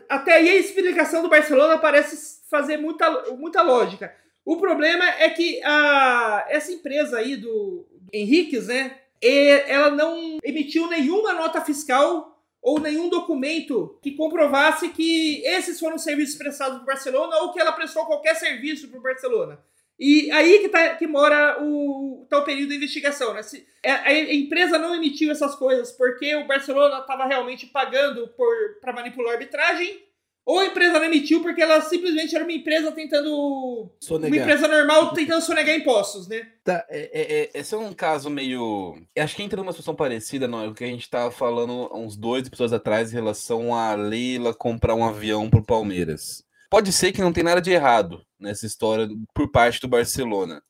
até 0.08 0.34
aí 0.34 0.48
a 0.48 0.56
explicação 0.56 1.22
do 1.22 1.28
Barcelona 1.28 1.78
parece 1.78 2.40
fazer 2.48 2.76
muita, 2.76 3.34
muita 3.36 3.62
lógica. 3.62 4.14
O 4.44 4.56
problema 4.56 5.04
é 5.04 5.28
que 5.30 5.62
a, 5.62 6.46
essa 6.48 6.72
empresa 6.72 7.18
aí 7.18 7.36
do, 7.36 7.86
Henriquez, 8.12 8.66
né? 8.66 8.98
Ela 9.22 9.90
não 9.90 10.38
emitiu 10.42 10.88
nenhuma 10.88 11.34
nota 11.34 11.60
fiscal 11.60 12.38
ou 12.62 12.80
nenhum 12.80 13.08
documento 13.08 13.98
que 14.02 14.12
comprovasse 14.12 14.88
que 14.88 15.42
esses 15.44 15.78
foram 15.78 15.98
serviços 15.98 16.36
prestados 16.36 16.76
para 16.76 16.82
o 16.82 16.86
Barcelona 16.86 17.36
ou 17.38 17.52
que 17.52 17.60
ela 17.60 17.72
prestou 17.72 18.06
qualquer 18.06 18.34
serviço 18.34 18.88
para 18.88 18.98
o 18.98 19.02
Barcelona. 19.02 19.58
E 20.00 20.30
aí 20.30 20.60
que, 20.60 20.70
tá, 20.70 20.94
que 20.94 21.06
mora 21.06 21.62
o, 21.62 22.26
tá 22.30 22.38
o 22.38 22.44
período 22.44 22.70
da 22.70 22.74
investigação, 22.76 23.34
né? 23.34 23.42
Se, 23.42 23.66
a, 23.84 24.08
a, 24.08 24.34
empresa 24.34 24.78
não 24.78 24.94
emitiu 24.94 25.30
essas 25.30 25.54
coisas 25.54 25.92
porque 25.92 26.34
o 26.36 26.46
Barcelona 26.46 27.00
estava 27.00 27.26
realmente 27.26 27.66
pagando 27.66 28.32
para 28.80 28.94
manipular 28.94 29.32
a 29.32 29.34
arbitragem, 29.34 30.02
ou 30.46 30.58
a 30.58 30.64
empresa 30.64 30.94
não 30.94 31.04
emitiu 31.04 31.42
porque 31.42 31.60
ela 31.60 31.82
simplesmente 31.82 32.34
era 32.34 32.44
uma 32.44 32.52
empresa 32.52 32.90
tentando. 32.92 33.92
Sonegar. 34.00 34.38
Uma 34.38 34.42
empresa 34.42 34.68
normal 34.68 35.12
tentando 35.12 35.42
sonegar 35.42 35.76
impostos, 35.76 36.26
né? 36.26 36.48
Tá, 36.64 36.82
é, 36.88 37.10
é, 37.12 37.42
é, 37.42 37.50
esse 37.52 37.74
é 37.74 37.76
um 37.76 37.92
caso 37.92 38.30
meio. 38.30 38.96
Acho 39.18 39.36
que 39.36 39.42
entra 39.42 39.58
numa 39.58 39.72
situação 39.72 39.94
parecida, 39.94 40.48
não? 40.48 40.64
É 40.64 40.68
o 40.68 40.74
que 40.74 40.82
a 40.82 40.86
gente 40.86 41.02
estava 41.02 41.30
falando 41.30 41.94
uns 41.94 42.16
dois 42.16 42.46
episódios 42.46 42.72
atrás 42.72 43.12
em 43.12 43.16
relação 43.16 43.74
a 43.74 43.94
Leila 43.94 44.54
comprar 44.54 44.94
um 44.94 45.04
avião 45.04 45.50
pro 45.50 45.62
Palmeiras. 45.62 46.42
Pode 46.70 46.90
ser 46.90 47.12
que 47.12 47.20
não 47.20 47.34
tem 47.34 47.44
nada 47.44 47.60
de 47.60 47.70
errado 47.70 48.24
nessa 48.40 48.66
história 48.66 49.08
por 49.34 49.50
parte 49.50 49.80
do 49.80 49.88
Barcelona. 49.88 50.62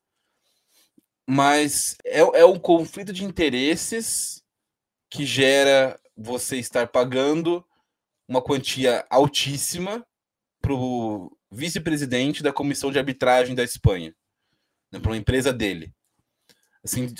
Mas 1.26 1.96
é, 2.04 2.18
é 2.18 2.44
um 2.44 2.58
conflito 2.58 3.12
de 3.12 3.24
interesses 3.24 4.42
que 5.08 5.24
gera 5.24 5.98
você 6.16 6.56
estar 6.56 6.88
pagando 6.88 7.64
uma 8.28 8.42
quantia 8.42 9.06
altíssima 9.08 10.04
para 10.60 10.74
o 10.74 11.36
vice-presidente 11.50 12.42
da 12.42 12.52
comissão 12.52 12.92
de 12.92 12.98
arbitragem 12.98 13.54
da 13.54 13.64
Espanha, 13.64 14.14
né, 14.92 15.00
para 15.00 15.10
uma 15.10 15.16
empresa 15.16 15.52
dele. 15.52 15.92
Assim, 16.82 17.12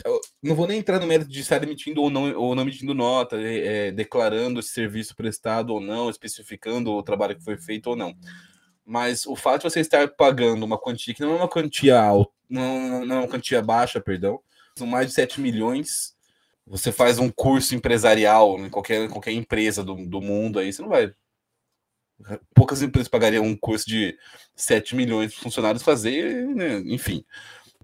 não 0.43 0.55
vou 0.55 0.67
nem 0.67 0.79
entrar 0.79 0.99
no 0.99 1.07
mérito 1.07 1.31
de 1.31 1.41
estar 1.41 1.63
emitindo 1.63 2.01
ou 2.01 2.09
não, 2.09 2.35
ou 2.35 2.55
não 2.55 2.63
emitindo 2.63 2.95
nota, 2.95 3.37
é, 3.41 3.89
é, 3.89 3.93
declarando 3.93 4.61
esse 4.61 4.71
serviço 4.71 5.15
prestado 5.15 5.71
ou 5.71 5.81
não, 5.81 6.09
especificando 6.09 6.93
o 6.93 7.03
trabalho 7.03 7.37
que 7.37 7.45
foi 7.45 7.59
feito 7.59 7.89
ou 7.89 7.97
não. 7.97 8.17
Mas 8.85 9.27
o 9.27 9.37
fato 9.37 9.63
de 9.63 9.71
você 9.71 9.81
estar 9.81 10.09
pagando 10.09 10.65
uma 10.65 10.79
quantia 10.79 11.15
que 11.15 11.21
não 11.21 11.33
é 11.33 11.37
uma 11.37 11.49
quantia 11.49 12.01
alta, 12.01 12.33
não, 12.49 13.07
não 13.07 13.17
é 13.17 13.19
uma 13.21 13.29
quantia 13.29 13.63
baixa, 13.63 14.01
perdão, 14.01 14.41
são 14.77 14.87
mais 14.87 15.07
de 15.09 15.13
7 15.15 15.41
milhões. 15.41 16.15
Você 16.67 16.93
faz 16.93 17.19
um 17.19 17.31
curso 17.31 17.75
empresarial 17.75 18.59
em 18.59 18.71
qualquer, 18.71 19.09
qualquer 19.09 19.33
empresa 19.33 19.83
do, 19.83 19.95
do 20.07 20.21
mundo 20.21 20.59
aí, 20.59 20.73
você 20.73 20.83
não 20.83 20.89
vai. 20.89 21.13
Poucas 22.55 22.83
empresas 22.83 23.09
pagariam 23.09 23.45
um 23.45 23.57
curso 23.57 23.87
de 23.87 24.17
7 24.55 24.95
milhões 24.95 25.33
de 25.33 25.39
funcionários 25.39 25.83
fazer, 25.83 26.47
né? 26.49 26.83
enfim. 26.87 27.25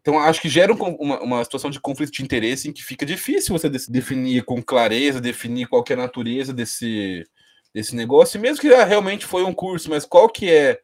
Então, 0.07 0.21
acho 0.21 0.41
que 0.41 0.49
gera 0.49 0.73
uma, 0.73 1.21
uma, 1.21 1.45
situação 1.45 1.69
de 1.69 1.81
conflito 1.81 2.13
de 2.13 2.23
interesse 2.23 2.69
em 2.69 2.73
que 2.73 2.85
fica 2.85 3.05
difícil 3.05 3.59
você 3.59 3.69
definir 3.69 4.45
com 4.45 4.63
clareza, 4.63 5.21
definir 5.21 5.67
qual 5.67 5.85
é 5.89 5.93
a 5.95 5.97
natureza 5.97 6.53
desse, 6.53 7.25
desse 7.75 7.97
negócio, 7.97 8.41
mesmo 8.41 8.61
que 8.61 8.73
ah, 8.73 8.85
realmente 8.85 9.27
foi 9.27 9.43
um 9.43 9.53
curso, 9.53 9.91
mas 9.91 10.05
qual 10.05 10.29
que 10.29 10.49
é, 10.49 10.81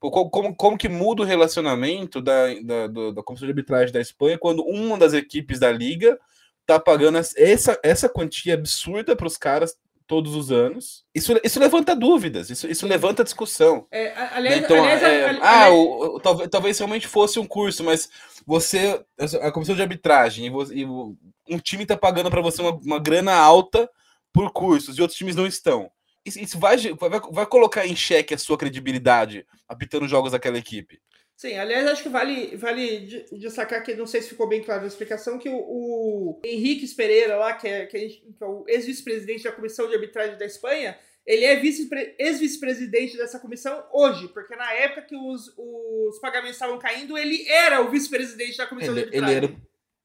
como, 0.00 0.54
como 0.54 0.78
que 0.78 0.88
muda 0.88 1.22
o 1.22 1.26
relacionamento 1.26 2.20
da, 2.20 2.54
da, 2.62 2.86
da 2.86 3.22
Comissão 3.22 3.46
de 3.46 3.52
Arbitragem 3.52 3.92
da 3.92 4.00
Espanha 4.00 4.38
quando 4.38 4.62
uma 4.62 4.96
das 4.96 5.12
equipes 5.12 5.58
da 5.58 5.70
Liga 5.72 6.18
tá 6.66 6.78
pagando 6.78 7.18
essa, 7.18 7.78
essa 7.82 8.08
quantia 8.08 8.54
absurda 8.54 9.16
para 9.16 9.26
os 9.26 9.36
caras 9.36 9.76
todos 10.06 10.34
os 10.34 10.50
anos. 10.50 11.04
Isso, 11.14 11.38
isso 11.44 11.60
levanta 11.60 11.94
dúvidas, 11.94 12.48
isso, 12.50 12.66
isso 12.66 12.86
levanta 12.86 13.22
discussão. 13.22 13.86
É, 13.90 14.12
aliás, 14.32 14.58
então, 14.58 14.76
aliás, 14.76 15.02
é, 15.02 15.28
aliás, 15.28 15.38
ah, 15.42 15.70
o, 15.70 16.16
o, 16.16 16.20
talvez, 16.20 16.48
talvez 16.48 16.78
realmente 16.78 17.06
fosse 17.06 17.38
um 17.38 17.46
curso, 17.46 17.84
mas 17.84 18.08
você, 18.46 19.04
a 19.42 19.52
comissão 19.52 19.74
de 19.74 19.82
arbitragem, 19.82 20.46
e, 20.46 20.50
você, 20.50 20.74
e 20.74 20.84
um 20.84 21.58
time 21.62 21.82
está 21.82 21.96
pagando 21.96 22.30
para 22.30 22.40
você 22.40 22.62
uma, 22.62 22.72
uma 22.72 22.98
grana 22.98 23.34
alta 23.34 23.88
por 24.32 24.50
cursos 24.50 24.96
e 24.96 25.02
outros 25.02 25.18
times 25.18 25.36
não 25.36 25.46
estão. 25.46 25.90
Isso, 26.36 26.58
vai, 26.58 26.76
vai, 26.76 27.20
vai 27.30 27.46
colocar 27.46 27.86
em 27.86 27.96
xeque 27.96 28.34
a 28.34 28.38
sua 28.38 28.58
credibilidade 28.58 29.46
apitando 29.68 30.08
jogos 30.08 30.32
daquela 30.32 30.58
equipe. 30.58 31.00
Sim, 31.36 31.54
aliás, 31.54 31.86
acho 31.86 32.02
que 32.02 32.08
vale, 32.08 32.56
vale 32.56 33.24
destacar 33.30 33.84
que, 33.84 33.94
não 33.94 34.08
sei 34.08 34.20
se 34.20 34.30
ficou 34.30 34.48
bem 34.48 34.60
claro 34.60 34.80
na 34.80 34.88
explicação, 34.88 35.38
que 35.38 35.48
o, 35.48 35.56
o 35.56 36.40
Henrique 36.44 36.88
Pereira, 36.96 37.36
lá, 37.36 37.52
que 37.52 37.68
é, 37.68 37.86
que 37.86 37.96
é, 37.96 38.08
que 38.08 38.36
é 38.40 38.44
o 38.44 38.64
ex-vice-presidente 38.66 39.44
da 39.44 39.52
Comissão 39.52 39.88
de 39.88 39.94
Arbitragem 39.94 40.36
da 40.36 40.44
Espanha, 40.44 40.98
ele 41.24 41.44
é 41.44 41.62
ex-vice-presidente 42.18 43.16
dessa 43.16 43.38
comissão 43.38 43.84
hoje, 43.92 44.26
porque 44.28 44.56
na 44.56 44.72
época 44.72 45.02
que 45.02 45.14
os, 45.14 45.52
os 45.56 46.18
pagamentos 46.18 46.56
estavam 46.56 46.78
caindo, 46.78 47.16
ele 47.16 47.46
era 47.48 47.82
o 47.82 47.90
vice-presidente 47.90 48.56
da 48.56 48.66
comissão 48.66 48.94
ele, 48.94 49.02
de 49.02 49.06
arbitragem. 49.06 49.36
Ele 49.36 49.46
era 49.46 49.56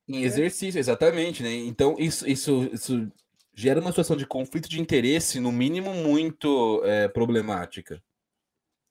em 0.07 0.21
exercício, 0.21 0.77
exatamente, 0.77 1.41
né? 1.41 1.51
Então, 1.51 1.95
isso, 1.97 2.29
isso, 2.29 2.69
isso 2.71 3.11
gera 3.53 3.79
uma 3.79 3.91
situação 3.91 4.17
de 4.17 4.25
conflito 4.25 4.67
de 4.67 4.81
interesse, 4.81 5.39
no 5.39 5.51
mínimo, 5.51 5.93
muito 5.93 6.81
é, 6.85 7.07
problemática. 7.07 8.01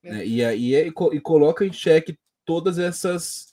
É. 0.02 0.12
Né? 0.12 0.26
E, 0.26 0.44
aí, 0.44 0.74
e, 0.74 0.88
e 0.88 1.20
coloca 1.20 1.64
em 1.64 1.72
xeque 1.72 2.18
todas 2.44 2.78
essas, 2.78 3.52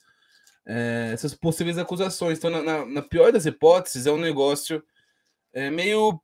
é, 0.66 1.12
essas 1.14 1.34
possíveis 1.34 1.78
acusações. 1.78 2.38
Então, 2.38 2.50
na, 2.50 2.62
na, 2.62 2.86
na, 2.86 3.02
pior 3.02 3.32
das 3.32 3.46
hipóteses, 3.46 4.06
é 4.06 4.12
um 4.12 4.20
negócio 4.20 4.84
é, 5.54 5.70
meio. 5.70 6.20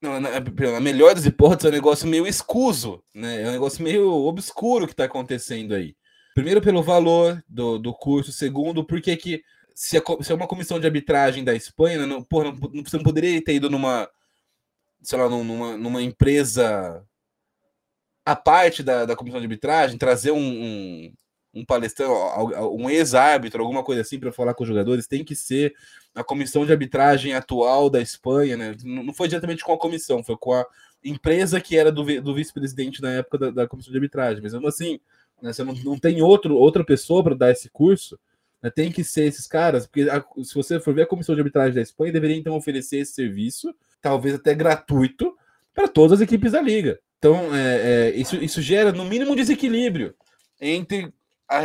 Não, 0.00 0.20
na, 0.20 0.40
na, 0.40 0.80
melhor 0.80 1.14
das 1.14 1.24
hipóteses, 1.24 1.66
é 1.66 1.68
um 1.68 1.72
negócio 1.72 2.06
meio 2.06 2.26
escuso, 2.26 3.02
né? 3.14 3.42
É 3.42 3.48
um 3.48 3.52
negócio 3.52 3.82
meio 3.82 4.10
obscuro 4.10 4.86
que 4.86 4.92
está 4.92 5.04
acontecendo 5.04 5.74
aí. 5.74 5.96
Primeiro, 6.34 6.60
pelo 6.60 6.82
valor 6.82 7.42
do, 7.48 7.78
do 7.78 7.94
curso. 7.94 8.32
Segundo, 8.32 8.84
porque 8.84 9.16
que 9.16 9.44
se, 9.74 9.96
é 9.96 10.34
uma 10.34 10.46
comissão 10.46 10.78
de 10.78 10.86
arbitragem 10.86 11.42
da 11.42 11.54
Espanha, 11.54 12.06
não, 12.06 12.22
porra, 12.22 12.52
não, 12.52 12.84
você 12.84 12.96
não 12.96 13.04
poderia 13.04 13.42
ter 13.42 13.54
ido 13.54 13.68
numa, 13.68 14.08
sei 15.02 15.18
lá, 15.18 15.28
numa, 15.28 15.76
numa 15.76 16.00
empresa 16.00 17.04
a 18.24 18.36
parte 18.36 18.82
da, 18.82 19.04
da 19.04 19.16
comissão 19.16 19.40
de 19.40 19.46
arbitragem, 19.46 19.98
trazer 19.98 20.30
um, 20.30 20.38
um, 20.38 21.12
um 21.52 21.64
palestrante, 21.64 22.12
um 22.72 22.88
ex-árbitro, 22.88 23.62
alguma 23.62 23.82
coisa 23.82 24.00
assim, 24.00 24.18
para 24.18 24.32
falar 24.32 24.54
com 24.54 24.62
os 24.62 24.68
jogadores, 24.68 25.06
tem 25.06 25.24
que 25.24 25.36
ser 25.36 25.74
a 26.14 26.24
comissão 26.24 26.64
de 26.64 26.72
arbitragem 26.72 27.34
atual 27.34 27.90
da 27.90 28.00
Espanha, 28.00 28.56
né? 28.56 28.76
Não 28.82 29.12
foi 29.12 29.28
diretamente 29.28 29.62
com 29.62 29.72
a 29.72 29.78
comissão, 29.78 30.22
foi 30.22 30.36
com 30.36 30.54
a 30.54 30.64
empresa 31.04 31.60
que 31.60 31.76
era 31.76 31.92
do, 31.92 32.02
do 32.22 32.34
vice-presidente 32.34 33.02
na 33.02 33.10
época 33.10 33.38
da, 33.38 33.50
da, 33.50 33.68
comissão 33.68 33.90
de 33.90 33.98
arbitragem. 33.98 34.42
Mas 34.42 34.54
mesmo 34.54 34.68
assim, 34.68 34.98
né, 35.42 35.52
você 35.52 35.62
não, 35.62 35.74
não 35.74 35.98
tem 35.98 36.22
outro, 36.22 36.56
outra 36.56 36.82
pessoa 36.82 37.22
para 37.22 37.34
dar 37.34 37.50
esse 37.50 37.68
curso, 37.68 38.18
tem 38.70 38.90
que 38.90 39.04
ser 39.04 39.24
esses 39.24 39.46
caras, 39.46 39.86
porque 39.86 40.08
a, 40.08 40.24
se 40.42 40.54
você 40.54 40.80
for 40.80 40.94
ver 40.94 41.02
a 41.02 41.06
comissão 41.06 41.34
de 41.34 41.40
arbitragem 41.40 41.74
da 41.74 41.82
Espanha, 41.82 42.12
deveria 42.12 42.36
então 42.36 42.56
oferecer 42.56 42.98
esse 42.98 43.12
serviço, 43.12 43.74
talvez 44.00 44.34
até 44.34 44.54
gratuito, 44.54 45.36
para 45.74 45.88
todas 45.88 46.12
as 46.12 46.20
equipes 46.20 46.52
da 46.52 46.60
liga. 46.60 46.98
Então, 47.18 47.54
é, 47.54 48.10
é, 48.10 48.10
isso, 48.16 48.36
isso 48.36 48.60
gera, 48.60 48.92
no 48.92 49.04
mínimo, 49.04 49.34
desequilíbrio 49.34 50.14
entre 50.60 51.12
a, 51.48 51.62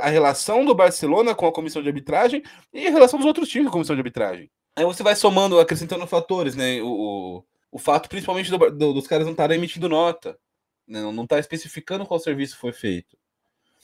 a 0.00 0.08
relação 0.08 0.64
do 0.64 0.74
Barcelona 0.74 1.34
com 1.34 1.46
a 1.46 1.52
comissão 1.52 1.82
de 1.82 1.88
arbitragem 1.88 2.42
e 2.72 2.86
a 2.86 2.90
relação 2.90 3.18
dos 3.18 3.26
outros 3.26 3.48
times 3.48 3.66
com 3.66 3.70
a 3.70 3.72
comissão 3.72 3.94
de 3.94 4.00
arbitragem. 4.00 4.50
Aí 4.74 4.84
você 4.84 5.02
vai 5.02 5.14
somando, 5.14 5.60
acrescentando 5.60 6.06
fatores, 6.06 6.54
né? 6.54 6.80
O, 6.80 6.88
o, 6.88 7.44
o 7.72 7.78
fato, 7.78 8.08
principalmente, 8.08 8.50
do, 8.50 8.58
do, 8.70 8.92
dos 8.94 9.06
caras 9.06 9.26
não 9.26 9.32
estarem 9.32 9.58
emitindo 9.58 9.88
nota, 9.88 10.38
né? 10.86 11.00
não 11.00 11.24
estar 11.24 11.36
tá 11.36 11.40
especificando 11.40 12.06
qual 12.06 12.18
serviço 12.18 12.56
foi 12.56 12.72
feito. 12.72 13.16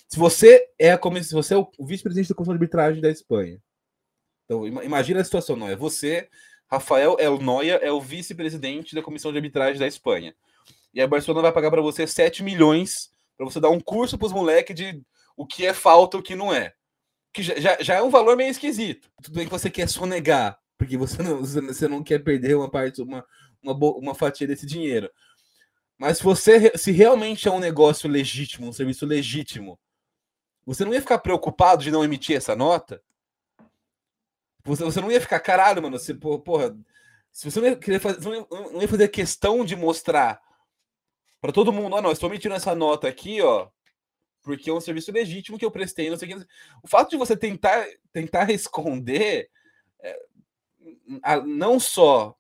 Se 0.08 0.18
você 0.18 0.68
é 0.78 0.96
comissão, 0.96 1.28
se 1.28 1.34
você 1.34 1.54
é 1.54 1.58
o 1.58 1.86
vice-presidente 1.86 2.30
da 2.30 2.34
comissão 2.34 2.54
de 2.54 2.58
arbitragem 2.58 3.02
da 3.02 3.10
Espanha, 3.10 3.62
então 4.44 4.66
imagina 4.66 5.20
a 5.20 5.24
situação, 5.24 5.54
não 5.54 5.68
é? 5.68 5.76
Você, 5.76 6.28
Rafael 6.66 7.16
El 7.20 7.38
Noia, 7.38 7.74
é 7.82 7.92
o 7.92 8.00
vice-presidente 8.00 8.94
da 8.94 9.02
comissão 9.02 9.30
de 9.30 9.36
arbitragem 9.36 9.78
da 9.78 9.86
Espanha. 9.86 10.34
E 10.94 11.02
a 11.02 11.06
Barcelona 11.06 11.42
vai 11.42 11.52
pagar 11.52 11.70
para 11.70 11.82
você 11.82 12.06
7 12.06 12.42
milhões 12.42 13.10
para 13.36 13.46
você 13.46 13.60
dar 13.60 13.68
um 13.68 13.78
curso 13.78 14.18
para 14.18 14.26
os 14.26 14.32
moleques 14.32 14.74
de 14.74 15.00
o 15.36 15.46
que 15.46 15.64
é 15.64 15.72
falta 15.72 16.16
o 16.16 16.22
que 16.22 16.34
não 16.34 16.52
é. 16.52 16.72
Que 17.32 17.42
já, 17.42 17.80
já 17.80 17.94
é 17.94 18.02
um 18.02 18.10
valor 18.10 18.36
meio 18.36 18.50
esquisito. 18.50 19.08
Tudo 19.22 19.34
bem 19.34 19.44
que 19.44 19.52
você 19.52 19.70
quer 19.70 19.88
sonegar, 19.88 20.58
porque 20.76 20.96
você 20.96 21.22
não, 21.22 21.40
você 21.40 21.86
não 21.86 22.02
quer 22.02 22.18
perder 22.24 22.56
uma 22.56 22.70
parte, 22.70 23.00
uma, 23.00 23.24
uma, 23.62 23.74
uma 23.74 24.14
fatia 24.14 24.46
desse 24.46 24.66
dinheiro. 24.66 25.08
Mas 25.98 26.18
se 26.18 26.24
você 26.24 26.72
se 26.76 26.90
realmente 26.90 27.46
é 27.46 27.50
um 27.50 27.60
negócio 27.60 28.08
legítimo, 28.08 28.66
um 28.66 28.72
serviço 28.72 29.06
legítimo, 29.06 29.78
você 30.68 30.84
não 30.84 30.92
ia 30.92 31.00
ficar 31.00 31.18
preocupado 31.18 31.82
de 31.82 31.90
não 31.90 32.04
emitir 32.04 32.36
essa 32.36 32.54
nota? 32.54 33.02
Você, 34.64 34.84
você 34.84 35.00
não 35.00 35.10
ia 35.10 35.18
ficar, 35.18 35.40
caralho, 35.40 35.82
mano, 35.82 35.98
você, 35.98 36.12
porra, 36.12 36.76
se 37.32 37.50
você 37.50 37.58
não 37.58 37.68
ia, 37.68 37.76
querer 37.76 37.98
fazer, 37.98 38.20
não 38.20 38.82
ia, 38.82 38.88
fazer 38.88 39.08
questão 39.08 39.64
de 39.64 39.74
mostrar 39.74 40.42
para 41.40 41.52
todo 41.52 41.72
mundo, 41.72 41.94
ó, 41.94 41.98
oh, 41.98 42.02
não, 42.02 42.12
estou 42.12 42.28
emitindo 42.28 42.54
essa 42.54 42.74
nota 42.74 43.08
aqui, 43.08 43.40
ó, 43.40 43.68
porque 44.42 44.68
é 44.68 44.72
um 44.72 44.80
serviço 44.80 45.10
legítimo 45.10 45.58
que 45.58 45.64
eu 45.64 45.70
prestei, 45.70 46.10
não 46.10 46.18
sei 46.18 46.34
o 46.34 46.38
que. 46.38 46.46
O 46.82 46.88
fato 46.88 47.08
de 47.08 47.16
você 47.16 47.34
tentar, 47.34 47.86
tentar 48.12 48.50
esconder, 48.52 49.48
é, 50.00 50.20
não 51.46 51.80
só. 51.80 52.36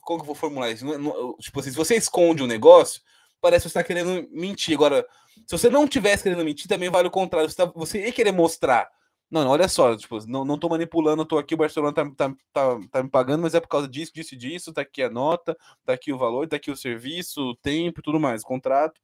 Como 0.00 0.18
que 0.18 0.22
eu 0.22 0.26
vou 0.26 0.34
formular 0.34 0.72
isso? 0.72 0.84
Não, 0.84 0.98
não, 0.98 1.36
tipo 1.36 1.60
assim, 1.60 1.70
se 1.70 1.76
você 1.76 1.94
esconde 1.94 2.42
um 2.42 2.48
negócio, 2.48 3.02
parece 3.40 3.62
que 3.62 3.70
você 3.70 3.78
está 3.78 3.84
querendo 3.84 4.28
mentir. 4.32 4.74
Agora, 4.74 5.06
se 5.46 5.56
você 5.56 5.70
não 5.70 5.86
tivesse 5.86 6.24
querendo 6.24 6.44
mentir, 6.44 6.68
também 6.68 6.90
vale 6.90 7.08
o 7.08 7.10
contrário. 7.10 7.48
Você, 7.48 7.56
tá, 7.56 7.64
você 7.66 8.04
ia 8.04 8.12
querer 8.12 8.32
mostrar. 8.32 8.90
Não, 9.30 9.44
não, 9.44 9.50
olha 9.50 9.68
só, 9.68 9.96
tipo, 9.96 10.24
não, 10.26 10.44
não 10.44 10.58
tô 10.58 10.68
manipulando, 10.68 11.24
tô 11.24 11.38
aqui, 11.38 11.54
o 11.54 11.56
Barcelona 11.56 11.92
tá, 11.92 12.08
tá, 12.10 12.34
tá, 12.52 12.80
tá 12.90 13.02
me 13.02 13.08
pagando, 13.08 13.42
mas 13.42 13.54
é 13.54 13.60
por 13.60 13.68
causa 13.68 13.88
disso, 13.88 14.12
disso 14.14 14.34
e 14.34 14.38
disso, 14.38 14.72
tá 14.72 14.82
aqui 14.82 15.02
a 15.02 15.10
nota, 15.10 15.56
tá 15.84 15.92
aqui 15.94 16.12
o 16.12 16.18
valor, 16.18 16.46
tá 16.46 16.56
aqui 16.56 16.70
o 16.70 16.76
serviço, 16.76 17.40
o 17.42 17.56
tempo 17.56 18.02
tudo 18.02 18.20
mais, 18.20 18.42
o 18.42 18.46
contrato. 18.46 19.00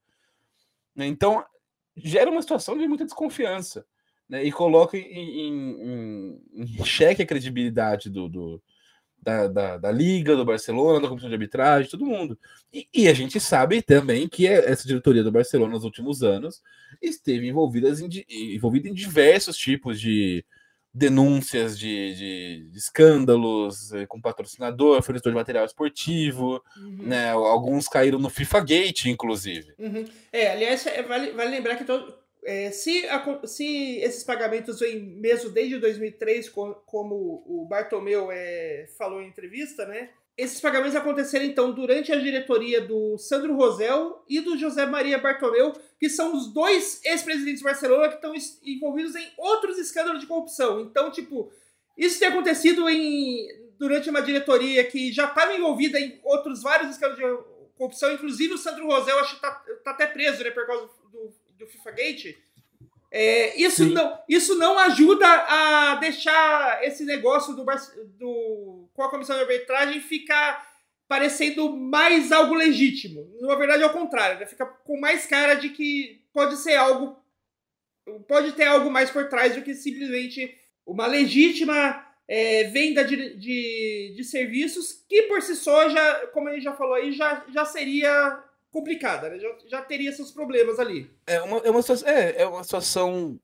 Então, 0.96 1.44
gera 1.96 2.30
uma 2.30 2.42
situação 2.42 2.78
de 2.78 2.87
muita 2.87 3.04
desconfiança 3.04 3.84
né, 4.28 4.44
e 4.44 4.52
coloca 4.52 4.96
em, 4.96 5.02
em, 5.02 6.40
em, 6.54 6.84
xeque 6.84 7.22
a 7.22 7.26
credibilidade 7.26 8.08
do, 8.08 8.28
do 8.28 8.62
da, 9.23 9.47
da, 9.47 9.76
da, 9.79 9.93
Liga, 9.93 10.35
do 10.35 10.45
Barcelona, 10.45 11.00
da 11.00 11.09
comissão 11.09 11.29
de 11.29 11.35
arbitragem, 11.35 11.91
todo 11.91 12.05
mundo. 12.05 12.37
E, 12.73 12.88
e, 12.93 13.09
a 13.09 13.14
gente 13.14 13.38
sabe 13.38 13.81
também 13.81 14.29
que 14.29 14.49
essa 14.49 14.87
diretoria 14.87 15.23
do 15.23 15.31
Barcelona 15.31 15.73
nos 15.73 15.85
últimos 15.85 16.23
anos 16.25 16.61
esteve 17.00 17.47
envolvida 17.47 17.88
em, 17.88 18.55
envolvida 18.55 18.88
em 18.88 18.95
diversos 18.95 19.57
tipos 19.57 20.00
de 20.00 20.45
denúncias 20.95 21.79
de, 21.79 22.14
de, 22.14 22.71
de, 22.71 22.79
escândalos 22.79 23.93
eh, 23.95 24.05
com 24.07 24.21
patrocinador, 24.21 25.02
fornecedor 25.02 25.33
de 25.33 25.38
material 25.38 25.64
esportivo, 25.64 26.62
uhum. 26.76 27.05
né? 27.05 27.31
Alguns 27.31 27.88
caíram 27.88 28.19
no 28.19 28.29
FIFA 28.29 28.61
Gate, 28.61 29.07
inclusive. 29.07 29.73
Uhum. 29.79 30.05
É, 30.31 30.50
aliás, 30.50 30.87
é, 30.87 31.02
vale, 31.02 31.31
vale 31.31 31.50
lembrar 31.50 31.76
que 31.76 31.85
todo, 31.85 32.14
é, 32.44 32.70
se, 32.70 33.06
a, 33.06 33.46
se 33.46 33.99
esses 33.99 34.25
pagamentos 34.25 34.80
vêm 34.80 35.00
mesmo 35.00 35.50
desde 35.50 35.78
2003, 35.78 36.49
como 36.49 37.44
o 37.46 37.66
Bartomeu 37.68 38.30
é, 38.32 38.87
falou 38.99 39.22
em 39.22 39.28
entrevista, 39.28 39.87
né? 39.87 40.11
Esses 40.37 40.61
pagamentos 40.61 40.96
aconteceram, 40.96 41.44
então, 41.44 41.72
durante 41.72 42.11
a 42.11 42.18
diretoria 42.18 42.80
do 42.80 43.18
Sandro 43.18 43.54
Rosel 43.54 44.25
e 44.26 44.40
do 44.40 44.56
José 44.56 44.87
Maria 44.87 45.18
Bartomeu, 45.18 45.72
que 46.00 46.08
são 46.08 46.34
os 46.34 46.52
dois 46.52 47.00
ex-presidentes 47.04 47.58
de 47.58 47.64
Barcelona 47.64 48.08
que 48.08 48.14
estão 48.14 48.32
envolvidos 48.64 49.14
em 49.14 49.30
outros 49.37 49.78
escândalos 49.78 50.20
de 50.20 50.26
corrupção. 50.26 50.80
Então, 50.80 51.11
tipo, 51.11 51.52
isso 51.99 52.18
ter 52.18 52.26
acontecido 52.26 52.88
em, 52.88 53.46
durante 53.78 54.08
uma 54.08 54.22
diretoria 54.22 54.82
que 54.84 55.12
já 55.12 55.26
estava 55.26 55.54
envolvida 55.54 56.00
em 56.00 56.18
outros 56.25 56.62
vários 56.62 56.90
escândalos 56.90 57.18
de 57.18 57.52
corrupção, 57.76 58.12
inclusive 58.12 58.54
o 58.54 58.58
Sandro 58.58 58.87
Rosel, 58.87 59.18
acho 59.18 59.34
que 59.34 59.42
tá, 59.42 59.50
tá 59.84 59.90
até 59.90 60.06
preso, 60.06 60.42
né, 60.42 60.50
por 60.50 60.66
causa 60.66 60.88
do, 61.12 61.34
do 61.59 61.66
FIFA 61.66 61.90
Gate. 61.92 62.37
É, 63.11 63.61
isso, 63.61 63.85
não, 63.85 64.18
isso 64.26 64.54
não 64.54 64.78
ajuda 64.78 65.26
a 65.26 65.97
deixar 65.97 66.82
esse 66.82 67.04
negócio 67.04 67.54
do, 67.54 67.64
do, 68.18 68.88
com 68.94 69.02
a 69.02 69.11
comissão 69.11 69.37
de 69.37 69.42
arbitragem 69.42 70.00
ficar 70.00 70.66
parecendo 71.06 71.76
mais 71.76 72.32
algo 72.32 72.54
legítimo. 72.54 73.30
Na 73.42 73.54
verdade, 73.54 73.82
é 73.82 73.87
o 73.87 73.92
contrário, 73.92 74.40
né? 74.40 74.47
fica 74.47 74.64
com 74.64 74.99
mais 74.99 75.26
cara 75.26 75.54
de 75.54 75.68
que 75.68 76.25
pode 76.32 76.56
ser 76.56 76.75
algo. 76.76 77.21
Pode 78.26 78.52
ter 78.52 78.64
algo 78.64 78.90
mais 78.90 79.11
por 79.11 79.28
trás 79.28 79.54
do 79.54 79.62
que 79.62 79.75
simplesmente 79.75 80.59
uma 80.87 81.06
legítima 81.06 82.02
é, 82.26 82.64
venda 82.64 83.04
de, 83.04 83.37
de, 83.37 84.14
de, 84.16 84.25
serviços 84.25 85.04
que 85.06 85.25
por 85.25 85.42
si 85.42 85.54
só, 85.54 85.88
já, 85.88 86.26
como 86.28 86.50
gente 86.50 86.64
já 86.64 86.73
falou 86.73 86.94
aí, 86.94 87.12
já, 87.12 87.44
já 87.52 87.64
seria 87.64 88.42
complicada, 88.73 89.29
né? 89.29 89.38
já, 89.38 89.49
já 89.69 89.83
teria 89.83 90.11
seus 90.12 90.33
problemas 90.33 90.79
ali. 90.79 91.09
É 91.26 91.41
uma, 91.43 91.59
é 91.59 91.71
uma, 91.71 91.83
situação, 91.83 92.09
é, 92.09 92.43
é 92.43 92.47
uma 92.47 92.64
situação. 92.64 93.38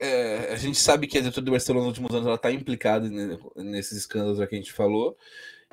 É, 0.00 0.52
a 0.52 0.56
gente 0.56 0.76
sabe 0.76 1.06
que 1.06 1.16
a 1.16 1.20
diretoria 1.20 1.44
do 1.44 1.52
Barcelona 1.52 1.86
nos 1.86 1.96
últimos 1.96 2.14
anos 2.14 2.34
está 2.34 2.50
implicada 2.50 3.08
nesses 3.56 3.98
escândalos 3.98 4.38
que 4.46 4.54
a 4.54 4.58
gente 4.58 4.72
falou. 4.72 5.16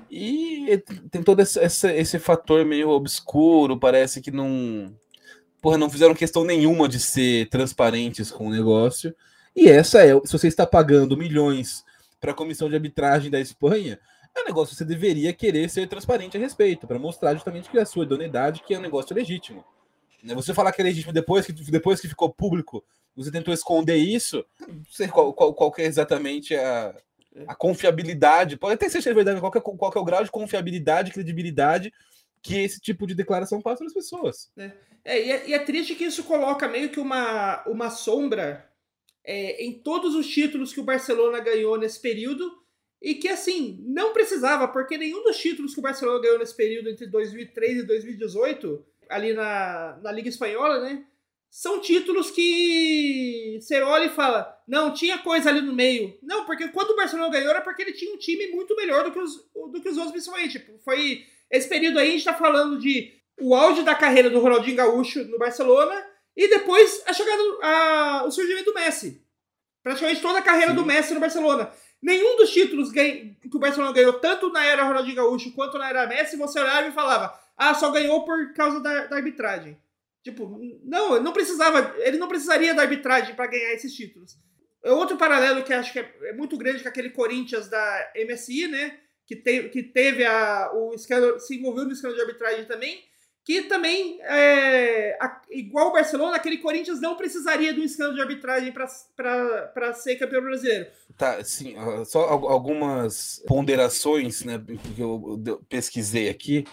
E 0.09 0.81
tem 1.09 1.21
todo 1.23 1.41
esse, 1.41 1.59
esse, 1.59 1.91
esse, 1.91 2.19
fator 2.19 2.63
meio 2.63 2.89
obscuro, 2.89 3.79
parece 3.79 4.21
que 4.21 4.31
não. 4.31 4.95
Porra, 5.61 5.77
não 5.77 5.89
fizeram 5.89 6.15
questão 6.15 6.43
nenhuma 6.43 6.87
de 6.87 6.99
ser 6.99 7.49
transparentes 7.49 8.31
com 8.31 8.47
o 8.47 8.51
negócio. 8.51 9.13
E 9.55 9.67
essa 9.67 10.03
é, 10.03 10.13
se 10.25 10.31
você 10.31 10.47
está 10.47 10.65
pagando 10.65 11.17
milhões 11.17 11.83
para 12.19 12.31
a 12.31 12.35
comissão 12.35 12.69
de 12.69 12.75
arbitragem 12.75 13.29
da 13.29 13.39
Espanha, 13.39 13.99
é 14.35 14.41
um 14.41 14.45
negócio 14.45 14.73
que 14.73 14.77
você 14.77 14.85
deveria 14.85 15.33
querer 15.33 15.69
ser 15.69 15.87
transparente 15.87 16.37
a 16.37 16.39
respeito, 16.39 16.87
para 16.87 16.99
mostrar 16.99 17.33
justamente 17.33 17.69
que 17.69 17.77
a 17.77 17.85
sua 17.85 18.05
idoneidade, 18.05 18.63
que 18.65 18.73
é 18.73 18.79
um 18.79 18.81
negócio 18.81 19.15
legítimo. 19.15 19.63
Né, 20.23 20.33
você 20.33 20.53
falar 20.53 20.71
que 20.71 20.81
é 20.81 20.83
legítimo 20.83 21.13
depois 21.13 21.45
que, 21.45 21.53
depois 21.53 21.99
que 21.99 22.07
ficou 22.07 22.29
público, 22.29 22.83
você 23.15 23.31
tentou 23.31 23.53
esconder 23.53 23.97
isso, 23.97 24.45
não 24.67 24.83
sei 24.89 25.07
qual, 25.07 25.33
qual, 25.33 25.53
qual 25.53 25.73
é 25.77 25.83
exatamente 25.83 26.55
a, 26.55 26.95
a 27.47 27.55
confiabilidade, 27.55 28.57
pode 28.57 28.75
até 28.75 28.87
ser 28.87 29.13
verdade, 29.13 29.39
qual 29.39 29.51
é, 29.53 29.59
qual 29.59 29.93
é 29.95 29.99
o 29.99 30.05
grau 30.05 30.23
de 30.23 30.31
confiabilidade, 30.31 31.11
credibilidade 31.11 31.91
que 32.41 32.57
esse 32.57 32.79
tipo 32.79 33.05
de 33.05 33.13
declaração 33.13 33.61
passa 33.61 33.79
para 33.79 33.87
as 33.87 33.93
pessoas. 33.93 34.51
É, 34.57 34.71
é, 35.03 35.25
e, 35.25 35.31
é, 35.31 35.49
e 35.49 35.53
é 35.53 35.59
triste 35.59 35.95
que 35.95 36.05
isso 36.05 36.23
coloca 36.23 36.67
meio 36.67 36.89
que 36.89 36.99
uma, 36.99 37.63
uma 37.67 37.89
sombra 37.89 38.67
é, 39.23 39.63
em 39.63 39.73
todos 39.73 40.15
os 40.15 40.27
títulos 40.27 40.73
que 40.73 40.79
o 40.79 40.83
Barcelona 40.85 41.39
ganhou 41.39 41.77
nesse 41.77 41.99
período 41.99 42.60
e 43.01 43.15
que, 43.15 43.27
assim, 43.27 43.83
não 43.87 44.13
precisava, 44.13 44.67
porque 44.67 44.97
nenhum 44.97 45.23
dos 45.23 45.37
títulos 45.37 45.73
que 45.73 45.79
o 45.79 45.83
Barcelona 45.83 46.21
ganhou 46.21 46.37
nesse 46.37 46.55
período 46.55 46.89
entre 46.89 47.07
2003 47.07 47.79
e 47.79 47.87
2018, 47.87 48.85
ali 49.09 49.33
na, 49.33 49.99
na 50.03 50.11
Liga 50.11 50.29
Espanhola, 50.29 50.79
né? 50.81 51.03
São 51.49 51.81
títulos 51.81 52.31
que 52.31 53.57
você 53.59 53.81
olha 53.81 54.05
e 54.05 54.09
fala, 54.09 54.57
não, 54.65 54.93
tinha 54.93 55.17
coisa 55.17 55.49
ali 55.49 55.59
no 55.59 55.73
meio. 55.73 56.17
Não, 56.23 56.45
porque 56.45 56.69
quando 56.69 56.91
o 56.91 56.95
Barcelona 56.95 57.29
ganhou 57.29 57.49
era 57.49 57.59
porque 57.59 57.81
ele 57.81 57.91
tinha 57.91 58.13
um 58.13 58.17
time 58.17 58.47
muito 58.51 58.73
melhor 58.75 59.03
do 59.03 59.11
que 59.11 59.19
os, 59.19 59.49
do 59.53 59.81
que 59.81 59.89
os 59.89 59.97
outros, 59.97 60.13
principalmente. 60.13 60.59
Tipo, 60.59 60.79
foi 60.79 61.25
esse 61.49 61.67
período 61.67 61.99
aí, 61.99 62.07
a 62.07 62.11
gente 62.11 62.23
tá 62.23 62.33
falando 62.33 62.79
de 62.79 63.11
o 63.41 63.53
auge 63.53 63.83
da 63.83 63.95
carreira 63.95 64.29
do 64.29 64.39
Ronaldinho 64.39 64.77
Gaúcho 64.77 65.25
no 65.25 65.37
Barcelona 65.37 66.05
e 66.37 66.47
depois 66.47 67.03
a 67.05 67.11
chegada, 67.11 67.41
a, 67.61 68.23
o 68.25 68.31
surgimento 68.31 68.71
do 68.71 68.73
Messi. 68.73 69.21
Praticamente 69.83 70.21
toda 70.21 70.39
a 70.39 70.43
carreira 70.43 70.69
Sim. 70.69 70.75
do 70.75 70.85
Messi 70.85 71.13
no 71.13 71.19
Barcelona. 71.19 71.73
Nenhum 72.01 72.35
dos 72.37 72.51
títulos 72.51 72.91
que 72.91 73.35
o 73.53 73.59
Barcelona 73.59 73.93
ganhou, 73.93 74.13
tanto 74.13 74.51
na 74.51 74.65
era 74.65 74.83
Ronaldinho 74.83 75.15
Gaúcho 75.15 75.51
quanto 75.53 75.77
na 75.77 75.89
era 75.89 76.07
Messi, 76.07 76.35
você 76.35 76.59
olhava 76.59 76.87
e 76.87 76.91
falava, 76.91 77.39
ah, 77.55 77.73
só 77.75 77.91
ganhou 77.91 78.25
por 78.25 78.53
causa 78.53 78.79
da, 78.79 79.05
da 79.05 79.15
arbitragem. 79.17 79.77
Tipo, 80.23 80.59
não, 80.83 81.21
não 81.21 81.31
precisava, 81.31 81.95
ele 81.99 82.17
não 82.17 82.27
precisaria 82.27 82.73
da 82.73 82.81
arbitragem 82.81 83.35
para 83.35 83.47
ganhar 83.47 83.73
esses 83.73 83.93
títulos. 83.93 84.37
É 84.83 84.91
outro 84.91 85.15
paralelo 85.15 85.63
que 85.63 85.73
acho 85.73 85.93
que 85.93 85.99
é, 85.99 86.11
é 86.23 86.33
muito 86.33 86.57
grande 86.57 86.81
com 86.81 86.89
aquele 86.89 87.11
Corinthians 87.11 87.67
da 87.67 88.11
MSI, 88.15 88.67
né? 88.67 88.99
Que, 89.27 89.35
te, 89.35 89.69
que 89.69 89.83
teve 89.83 90.25
a, 90.25 90.71
o 90.73 90.93
escândalo, 90.93 91.39
se 91.39 91.55
envolveu 91.55 91.85
no 91.85 91.91
escândalo 91.91 92.15
de 92.15 92.21
arbitragem 92.21 92.65
também 92.65 93.03
que 93.43 93.63
também, 93.63 94.19
é, 94.21 95.17
a, 95.19 95.41
igual 95.49 95.89
o 95.89 95.93
Barcelona, 95.93 96.35
aquele 96.35 96.59
Corinthians 96.59 97.01
não 97.01 97.15
precisaria 97.15 97.73
de 97.73 97.79
um 97.79 97.83
escândalo 97.83 98.15
de 98.15 98.21
arbitragem 98.21 98.71
para 98.71 99.93
ser 99.93 100.15
campeão 100.17 100.41
brasileiro. 100.41 100.87
Tá, 101.17 101.43
sim, 101.43 101.75
só 102.05 102.21
algumas 102.21 103.41
ponderações 103.47 104.43
né, 104.43 104.61
que 104.95 105.01
eu 105.01 105.41
pesquisei 105.67 106.29
aqui. 106.29 106.65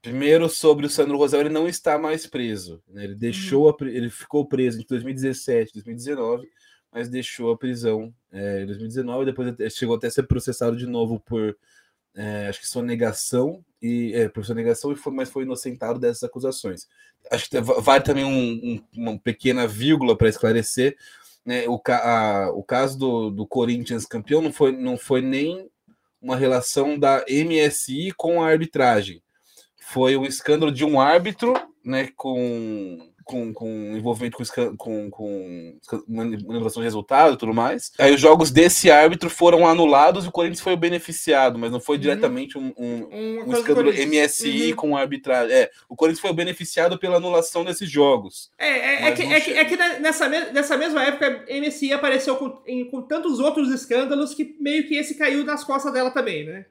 Primeiro, 0.00 0.48
sobre 0.48 0.86
o 0.86 0.90
Sandro 0.90 1.18
Rosel, 1.18 1.40
ele 1.40 1.48
não 1.48 1.66
está 1.66 1.98
mais 1.98 2.26
preso. 2.26 2.80
Né? 2.88 3.04
Ele 3.04 3.14
deixou, 3.16 3.68
uhum. 3.68 3.86
ele 3.88 4.08
ficou 4.08 4.46
preso 4.46 4.80
em 4.80 4.86
2017, 4.88 5.72
2019, 5.74 6.48
mas 6.92 7.08
deixou 7.08 7.50
a 7.50 7.58
prisão 7.58 8.14
é, 8.32 8.62
em 8.62 8.66
2019, 8.66 9.26
depois 9.26 9.74
chegou 9.74 9.96
até 9.96 10.06
a 10.06 10.10
ser 10.10 10.22
processado 10.22 10.76
de 10.76 10.86
novo 10.86 11.20
por 11.20 11.56
é, 12.14 12.48
acho 12.48 12.60
que 12.60 12.66
sonegação 12.66 13.64
e 13.80 14.12
é, 14.14 14.28
por 14.28 14.44
sonegação 14.44 14.92
e 14.92 14.96
foi, 14.96 15.12
mas 15.12 15.30
foi 15.30 15.44
inocentado 15.44 15.98
dessas 15.98 16.24
acusações. 16.24 16.88
Acho 17.30 17.48
que 17.48 17.60
vale 17.60 18.02
também 18.02 18.24
um, 18.24 18.30
um, 18.74 18.84
uma 18.96 19.18
pequena 19.18 19.66
vírgula 19.66 20.16
para 20.16 20.28
esclarecer. 20.28 20.96
Né, 21.44 21.66
o, 21.68 21.80
a, 21.88 22.50
o 22.52 22.62
caso 22.62 22.98
do, 22.98 23.30
do 23.30 23.46
Corinthians 23.46 24.04
campeão 24.04 24.42
não 24.42 24.52
foi, 24.52 24.72
não 24.72 24.98
foi 24.98 25.22
nem 25.22 25.68
uma 26.20 26.36
relação 26.36 26.98
da 26.98 27.24
MSI 27.28 28.12
com 28.16 28.42
a 28.42 28.48
arbitragem. 28.48 29.22
Foi 29.76 30.16
um 30.16 30.24
escândalo 30.24 30.72
de 30.72 30.84
um 30.84 31.00
árbitro 31.00 31.54
né, 31.84 32.08
com 32.16 33.10
com, 33.28 33.52
com 33.52 33.68
envolvimento 33.94 34.38
com, 34.78 35.10
com, 35.10 35.10
com 35.10 35.78
manipulação 36.08 36.80
de 36.80 36.86
resultado 36.86 37.34
e 37.34 37.36
tudo 37.36 37.52
mais. 37.52 37.92
Aí 37.98 38.14
os 38.14 38.20
jogos 38.20 38.50
desse 38.50 38.90
árbitro 38.90 39.28
foram 39.28 39.68
anulados 39.68 40.24
e 40.24 40.28
o 40.28 40.32
Corinthians 40.32 40.62
foi 40.62 40.72
o 40.72 40.78
beneficiado, 40.78 41.58
mas 41.58 41.70
não 41.70 41.78
foi 41.78 41.96
uhum. 41.96 42.02
diretamente 42.02 42.56
um, 42.56 42.72
um, 42.78 43.44
um 43.46 43.52
escândalo 43.52 43.92
MSI 43.92 44.70
uhum. 44.70 44.76
com 44.76 44.96
arbitragem. 44.96 45.54
É, 45.54 45.70
o 45.90 45.94
Corinthians 45.94 46.22
foi 46.22 46.30
o 46.30 46.34
beneficiado 46.34 46.98
pela 46.98 47.18
anulação 47.18 47.66
desses 47.66 47.90
jogos. 47.90 48.50
É, 48.58 48.66
é, 48.66 49.08
é 49.08 49.12
que, 49.12 49.22
é, 49.22 49.40
que, 49.40 49.50
é 49.52 49.64
que 49.66 49.76
nessa, 49.76 50.26
nessa 50.26 50.76
mesma 50.78 51.04
época 51.04 51.44
a 51.46 51.60
MSI 51.60 51.92
apareceu 51.92 52.34
com, 52.36 52.62
em, 52.66 52.88
com 52.88 53.02
tantos 53.02 53.38
outros 53.40 53.70
escândalos 53.70 54.32
que 54.32 54.56
meio 54.58 54.88
que 54.88 54.96
esse 54.96 55.16
caiu 55.16 55.44
nas 55.44 55.62
costas 55.62 55.92
dela 55.92 56.10
também, 56.10 56.46
né? 56.46 56.64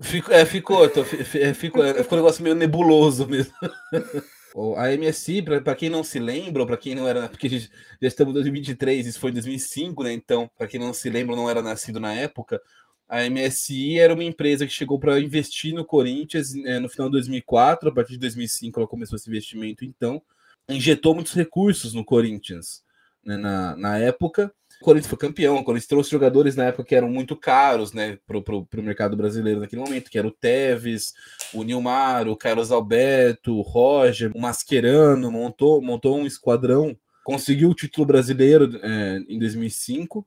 Fico, 0.00 0.30
é, 0.30 0.44
ficou, 0.44 0.88
tô, 0.88 1.02
ficou, 1.04 1.82
ficou 1.82 2.12
um 2.12 2.16
negócio 2.16 2.44
meio 2.44 2.54
nebuloso 2.54 3.26
mesmo. 3.26 3.52
A 4.76 4.90
MSI, 4.96 5.42
para 5.42 5.74
quem 5.74 5.90
não 5.90 6.02
se 6.02 6.18
lembra, 6.18 6.64
para 6.64 6.76
quem 6.76 6.94
não 6.94 7.06
era, 7.06 7.28
porque 7.28 7.48
já 7.48 7.68
estamos 8.00 8.30
em 8.30 8.34
2023, 8.34 9.06
isso 9.06 9.20
foi 9.20 9.30
em 9.30 9.34
2005, 9.34 10.02
né? 10.02 10.12
Então, 10.12 10.50
para 10.56 10.66
quem 10.66 10.80
não 10.80 10.94
se 10.94 11.10
lembra, 11.10 11.36
não 11.36 11.50
era 11.50 11.60
nascido 11.60 12.00
na 12.00 12.14
época, 12.14 12.60
a 13.08 13.28
MSI 13.28 13.98
era 13.98 14.14
uma 14.14 14.24
empresa 14.24 14.66
que 14.66 14.72
chegou 14.72 14.98
para 14.98 15.20
investir 15.20 15.72
no 15.72 15.84
Corinthians 15.84 16.54
né, 16.54 16.78
no 16.80 16.88
final 16.88 17.08
de 17.08 17.12
2004, 17.12 17.88
a 17.88 17.92
partir 17.92 18.12
de 18.14 18.18
2005 18.18 18.80
ela 18.80 18.88
começou 18.88 19.16
esse 19.16 19.28
investimento, 19.28 19.84
então, 19.84 20.20
injetou 20.68 21.14
muitos 21.14 21.32
recursos 21.32 21.94
no 21.94 22.04
Corinthians 22.04 22.82
né, 23.24 23.36
na, 23.36 23.76
na 23.76 23.98
época. 23.98 24.52
O 24.80 24.84
Corinthians 24.84 25.08
foi 25.08 25.18
campeão, 25.18 25.56
o 25.56 25.64
Corinthians 25.64 25.88
trouxe 25.88 26.10
jogadores 26.10 26.54
na 26.54 26.64
época 26.64 26.84
que 26.84 26.94
eram 26.94 27.08
muito 27.08 27.34
caros 27.34 27.92
né, 27.92 28.18
para 28.26 28.38
o 28.38 28.82
mercado 28.82 29.16
brasileiro 29.16 29.60
naquele 29.60 29.82
momento, 29.82 30.10
que 30.10 30.18
era 30.18 30.26
o 30.26 30.30
Teves, 30.30 31.14
o 31.52 31.62
Nilmar, 31.62 32.28
o 32.28 32.36
Carlos 32.36 32.70
Alberto, 32.70 33.56
o 33.56 33.62
Roger, 33.62 34.30
o 34.34 34.40
Mascherano, 34.40 35.30
montou, 35.30 35.80
montou 35.80 36.18
um 36.18 36.26
esquadrão, 36.26 36.96
conseguiu 37.24 37.70
o 37.70 37.74
título 37.74 38.06
brasileiro 38.06 38.78
é, 38.82 39.18
em 39.28 39.38
2005. 39.38 40.24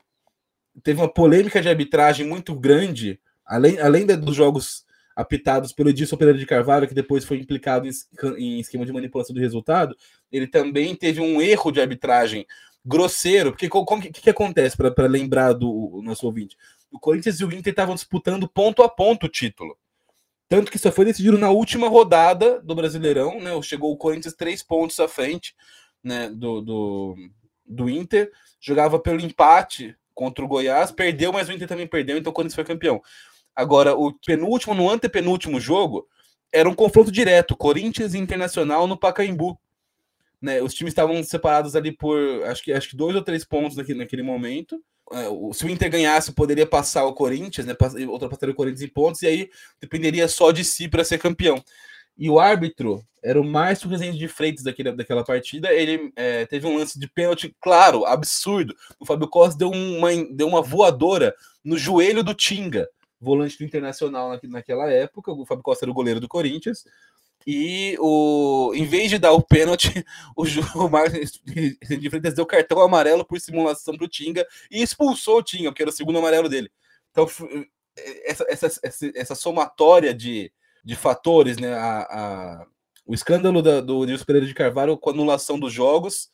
Teve 0.84 1.00
uma 1.00 1.14
polêmica 1.14 1.62
de 1.62 1.70
arbitragem 1.70 2.26
muito 2.26 2.56
grande, 2.56 3.20
além, 3.46 3.80
além 3.80 4.06
dos 4.06 4.36
jogos 4.36 4.84
apitados 5.20 5.74
pelo 5.74 5.90
Edilson 5.90 6.16
Pereira 6.16 6.40
de 6.40 6.46
Carvalho, 6.46 6.88
que 6.88 6.94
depois 6.94 7.26
foi 7.26 7.38
implicado 7.38 7.86
em, 7.86 7.92
em 8.38 8.60
esquema 8.62 8.86
de 8.86 8.94
manipulação 8.94 9.34
do 9.34 9.42
resultado, 9.42 9.94
ele 10.32 10.48
também 10.48 10.96
teve 10.96 11.20
um 11.20 11.42
erro 11.42 11.72
de 11.72 11.82
arbitragem 11.82 12.48
grosseiro, 12.90 13.52
porque 13.52 13.70
o 13.72 13.86
que, 14.02 14.22
que, 14.22 14.30
acontece 14.32 14.76
para 14.76 15.06
lembrar 15.06 15.54
do 15.54 16.02
nosso 16.04 16.26
ouvinte? 16.26 16.58
O 16.92 17.00
Corinthians 17.00 17.40
e 17.40 17.46
o 17.46 17.54
Inter 17.54 17.72
estavam 17.72 17.94
disputando 17.94 18.48
ponto 18.48 18.82
a 18.82 18.90
ponto 18.90 19.28
o 19.28 19.30
título. 19.30 19.78
Tanto 20.48 20.72
que 20.72 20.80
só 20.80 20.92
foi 20.92 21.06
decidido 21.06 21.38
na 21.38 21.52
última 21.52 21.88
rodada 21.88 22.60
do 22.62 22.74
Brasileirão, 22.74 23.40
né? 23.40 23.52
Chegou 23.62 23.92
o 23.92 23.98
Corinthians 23.98 24.34
três 24.34 24.64
pontos 24.64 25.00
à 25.00 25.08
frente 25.08 25.56
né, 26.04 26.32
do, 26.32 26.62
do, 26.62 27.16
do 27.64 27.88
Inter, 27.88 28.32
jogava 28.60 28.98
pelo 28.98 29.22
empate 29.22 29.96
contra 30.16 30.44
o 30.44 30.48
Goiás, 30.48 30.92
perdeu, 30.92 31.32
mas 31.32 31.48
o 31.48 31.52
Inter 31.52 31.68
também 31.68 31.86
perdeu, 31.86 32.18
então 32.18 32.32
o 32.32 32.34
Corinthians 32.34 32.56
foi 32.56 32.64
campeão. 32.64 33.00
Agora, 33.56 33.96
o 33.96 34.12
penúltimo, 34.26 34.74
no 34.74 34.90
antepenúltimo 34.90 35.60
jogo, 35.60 36.08
era 36.52 36.68
um 36.68 36.74
confronto 36.74 37.12
direto, 37.12 37.56
Corinthians 37.56 38.16
e 38.16 38.18
Internacional 38.18 38.88
no 38.88 38.98
Pacaembu. 38.98 39.60
Né, 40.42 40.62
os 40.62 40.74
times 40.74 40.92
estavam 40.92 41.22
separados 41.22 41.76
ali 41.76 41.92
por 41.92 42.18
acho 42.46 42.64
que, 42.64 42.72
acho 42.72 42.90
que 42.90 42.96
dois 42.96 43.16
ou 43.16 43.22
três 43.22 43.44
pontos 43.44 43.76
naquele, 43.76 44.00
naquele 44.00 44.24
momento. 44.24 44.82
é, 45.12 45.26
se 45.54 45.66
o 45.66 45.70
Inter 45.70 45.90
ganhasse, 45.90 46.32
poderia 46.32 46.66
passar 46.66 47.06
o 47.06 47.14
Corinthians, 47.14 47.66
né? 47.68 47.76
Ultrapassaria 48.08 48.54
o 48.54 48.56
Corinthians 48.56 48.82
em 48.82 48.88
pontos, 48.88 49.22
e 49.22 49.28
aí 49.28 49.50
dependeria 49.82 50.28
só 50.28 50.52
de 50.52 50.64
si 50.64 50.88
para 50.88 51.04
ser 51.04 51.18
campeão. 51.18 51.62
E 52.18 52.30
o 52.30 52.40
árbitro 52.40 53.02
era 53.24 53.40
o 53.40 53.44
Márcio 53.44 53.90
Rezende 53.90 54.18
de 54.18 54.28
Freitas 54.28 54.64
daquele, 54.64 54.92
daquela 54.92 55.24
partida. 55.24 55.74
Ele 55.74 56.12
é, 56.16 56.46
teve 56.46 56.68
um 56.68 56.78
lance 56.78 57.00
de 57.00 57.08
pênalti, 57.08 57.56
claro, 57.62 58.06
absurdo. 58.06 58.76
O 59.00 59.06
Fábio 59.06 59.28
Costa 59.28 59.58
deu 59.58 59.72
uma, 59.72 60.10
deu 60.32 60.48
uma 60.48 60.62
voadora 60.62 61.34
no 61.64 61.78
joelho 61.78 62.24
do 62.24 62.34
Tinga, 62.34 62.90
volante 63.20 63.58
do 63.58 63.64
Internacional 63.64 64.30
na, 64.30 64.40
naquela 64.50 64.92
época. 64.92 65.32
O 65.32 65.46
Fábio 65.46 65.64
Costa 65.64 65.86
era 65.86 65.92
o 65.92 65.94
goleiro 65.94 66.20
do 66.20 66.28
Corinthians. 66.28 66.84
E 67.48 67.96
o, 68.00 68.72
em 68.76 68.86
vez 68.86 69.10
de 69.10 69.18
dar 69.18 69.32
o 69.32 69.42
pênalti, 69.42 70.06
o, 70.36 70.44
o 70.44 70.90
Márcio 70.90 71.22
de 71.46 72.10
Freitas 72.10 72.34
deu 72.34 72.46
cartão 72.46 72.82
amarelo 72.82 73.26
por 73.26 73.40
simulação 73.40 73.96
para 73.96 74.06
o 74.06 74.10
Tinga 74.10 74.46
e 74.70 74.82
expulsou 74.82 75.38
o 75.38 75.44
Tinga, 75.44 75.70
porque 75.70 75.82
era 75.82 75.90
o 75.90 75.94
segundo 75.94 76.20
amarelo 76.20 76.50
dele. 76.50 76.72
Então, 77.12 77.28
essa, 78.26 78.46
essa, 78.50 78.80
essa, 78.84 79.12
essa 79.16 79.36
somatória 79.36 80.14
de, 80.14 80.52
de 80.84 80.96
fatores, 80.96 81.58
né? 81.58 81.74
A, 81.74 82.00
a, 82.02 82.68
o 83.06 83.14
escândalo 83.14 83.62
da, 83.62 83.82
do 83.82 84.06
Nilson 84.06 84.26
Pereira 84.26 84.46
de 84.46 84.54
Carvalho 84.54 84.98
com 84.98 85.10
a 85.10 85.14
anulação 85.14 85.60
dos 85.60 85.74
jogos, 85.74 86.30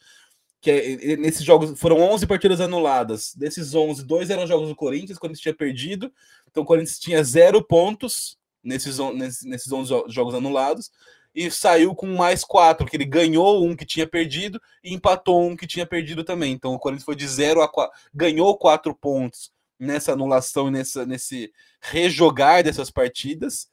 que 0.60 0.70
é, 0.70 1.16
nesses 1.16 1.44
jogos 1.44 1.80
foram 1.80 2.02
11 2.02 2.28
partidas 2.28 2.60
anuladas. 2.60 3.34
Desses 3.36 3.74
11, 3.74 4.04
dois 4.04 4.30
eram 4.30 4.46
jogos 4.46 4.68
do 4.68 4.76
Corinthians, 4.76 5.18
quando 5.18 5.38
tinha 5.38 5.54
perdido. 5.54 6.12
Então 6.50 6.64
o 6.64 6.66
Corinthians 6.66 7.00
tinha 7.00 7.24
zero 7.24 7.64
pontos 7.64 8.38
nesses, 8.66 8.98
nesses, 9.14 9.44
nesses 9.44 9.72
11 9.72 10.06
jogos 10.08 10.34
anulados 10.34 10.92
e 11.36 11.52
saiu 11.52 11.94
com 11.94 12.08
mais 12.08 12.44
quatro, 12.44 12.88
que 12.88 12.96
ele 12.96 13.06
ganhou 13.06 13.64
um 13.64 13.76
que 13.76 13.86
tinha 13.86 14.08
perdido 14.08 14.60
e 14.82 14.94
empatou 14.94 15.46
um 15.46 15.56
que 15.56 15.68
tinha 15.68 15.86
perdido 15.86 16.24
também. 16.24 16.54
Então 16.54 16.74
o 16.74 16.80
Corinthians 16.80 17.06
foi 17.06 17.16
de 17.16 17.28
zero 17.28 17.62
a 17.62 17.68
quatro, 17.68 17.98
ganhou 18.14 18.58
quatro 18.58 18.96
pontos 18.96 19.52
nessa 19.78 20.14
anulação 20.14 20.70
e 20.70 20.72
nessa, 20.72 21.06
nesse 21.06 21.52
rejogar 21.82 22.64
dessas 22.64 22.90
partidas 22.90 23.68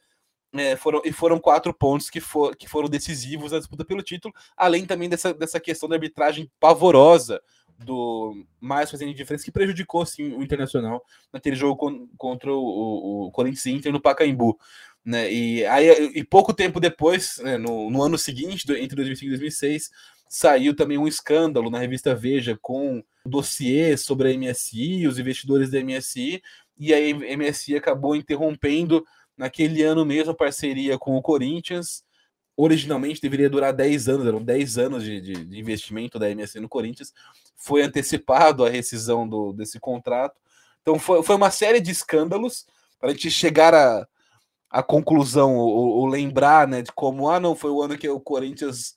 é, 0.55 0.77
foram, 0.77 1.01
e 1.05 1.13
foram 1.13 1.39
quatro 1.39 1.73
pontos 1.73 2.11
que, 2.11 2.21
for, 2.21 2.55
que 2.57 2.69
foram 2.69 2.89
decisivos 2.89 3.53
na 3.53 3.59
disputa 3.59 3.85
pelo 3.85 4.03
título, 4.03 4.35
além 4.57 4.85
também 4.85 5.09
dessa, 5.09 5.33
dessa 5.33 5.59
questão 5.59 5.89
da 5.89 5.95
arbitragem 5.95 6.51
pavorosa 6.61 7.41
do 7.79 8.45
mais 8.61 8.91
fazendo 8.91 9.15
diferença 9.15 9.45
que 9.45 9.53
prejudicou 9.53 10.05
sim 10.07 10.33
o 10.35 10.43
Internacional 10.43 11.05
naquele 11.33 11.57
jogo 11.57 11.77
con, 11.77 12.09
contra 12.17 12.53
o, 12.53 12.59
o, 12.59 13.27
o, 13.27 13.31
Corinthians 13.31 13.67
Inter 13.67 13.93
no 13.93 14.01
Pacaembu. 14.01 14.59
Né? 15.05 15.33
E, 15.33 15.67
aí, 15.67 15.89
e 16.15 16.25
pouco 16.25 16.55
tempo 16.55 16.79
depois, 16.79 17.39
né, 17.39 17.59
no, 17.59 17.91
no, 17.91 18.03
ano 18.03 18.17
seguinte, 18.17 18.65
entre 18.73 18.97
2005 18.97 19.27
e 19.27 19.31
2006, 19.31 19.91
saiu 20.29 20.75
também 20.75 20.97
um 20.97 21.09
escândalo 21.09 21.71
na 21.71 21.79
revista 21.79 22.15
Veja 22.15 22.59
com 22.61 23.03
dossiê 23.27 23.97
sobre 23.97 24.33
a 24.33 24.39
MSI, 24.39 25.07
os 25.07 25.19
investidores 25.19 25.71
da 25.71 25.83
MSI, 25.83 26.43
e 26.79 26.95
a 26.95 26.99
MSI 27.37 27.77
acabou 27.77 28.17
interrompendo 28.17 29.05
naquele 29.37 29.83
ano 29.83 30.05
mesmo 30.05 30.35
parceria 30.35 30.99
com 30.99 31.17
o 31.17 31.23
Corinthians. 31.23 32.05
Originalmente 32.57 33.21
deveria 33.21 33.49
durar 33.49 33.73
10 33.73 34.09
anos, 34.09 34.27
eram 34.27 34.43
10 34.43 34.79
anos 34.79 35.05
de, 35.05 35.21
de, 35.21 35.45
de 35.45 35.59
investimento 35.59 36.19
da 36.19 36.31
MSC 36.31 36.61
no 36.61 36.69
Corinthians. 36.69 37.13
Foi 37.57 37.83
antecipado 37.83 38.65
a 38.65 38.69
rescisão 38.69 39.27
do, 39.27 39.53
desse 39.53 39.81
contrato. 39.81 40.39
Então 40.83 40.99
foi, 40.99 41.23
foi 41.23 41.37
uma 41.37 41.51
série 41.51 41.81
de 41.81 41.91
escândalos 41.91 42.67
para 42.99 43.11
a 43.11 43.13
gente 43.13 43.31
chegar 43.31 43.75
a, 43.75 44.07
a 44.71 44.83
conclusão, 44.83 45.57
ou, 45.57 45.91
ou, 45.99 46.07
lembrar 46.07 46.67
né, 46.67 46.83
de 46.83 46.93
como, 46.93 47.29
ah, 47.29 47.39
não, 47.39 47.55
foi 47.55 47.71
o 47.71 47.83
ano 47.83 47.99
que 47.99 48.09
o 48.09 48.21
Corinthians, 48.21 48.97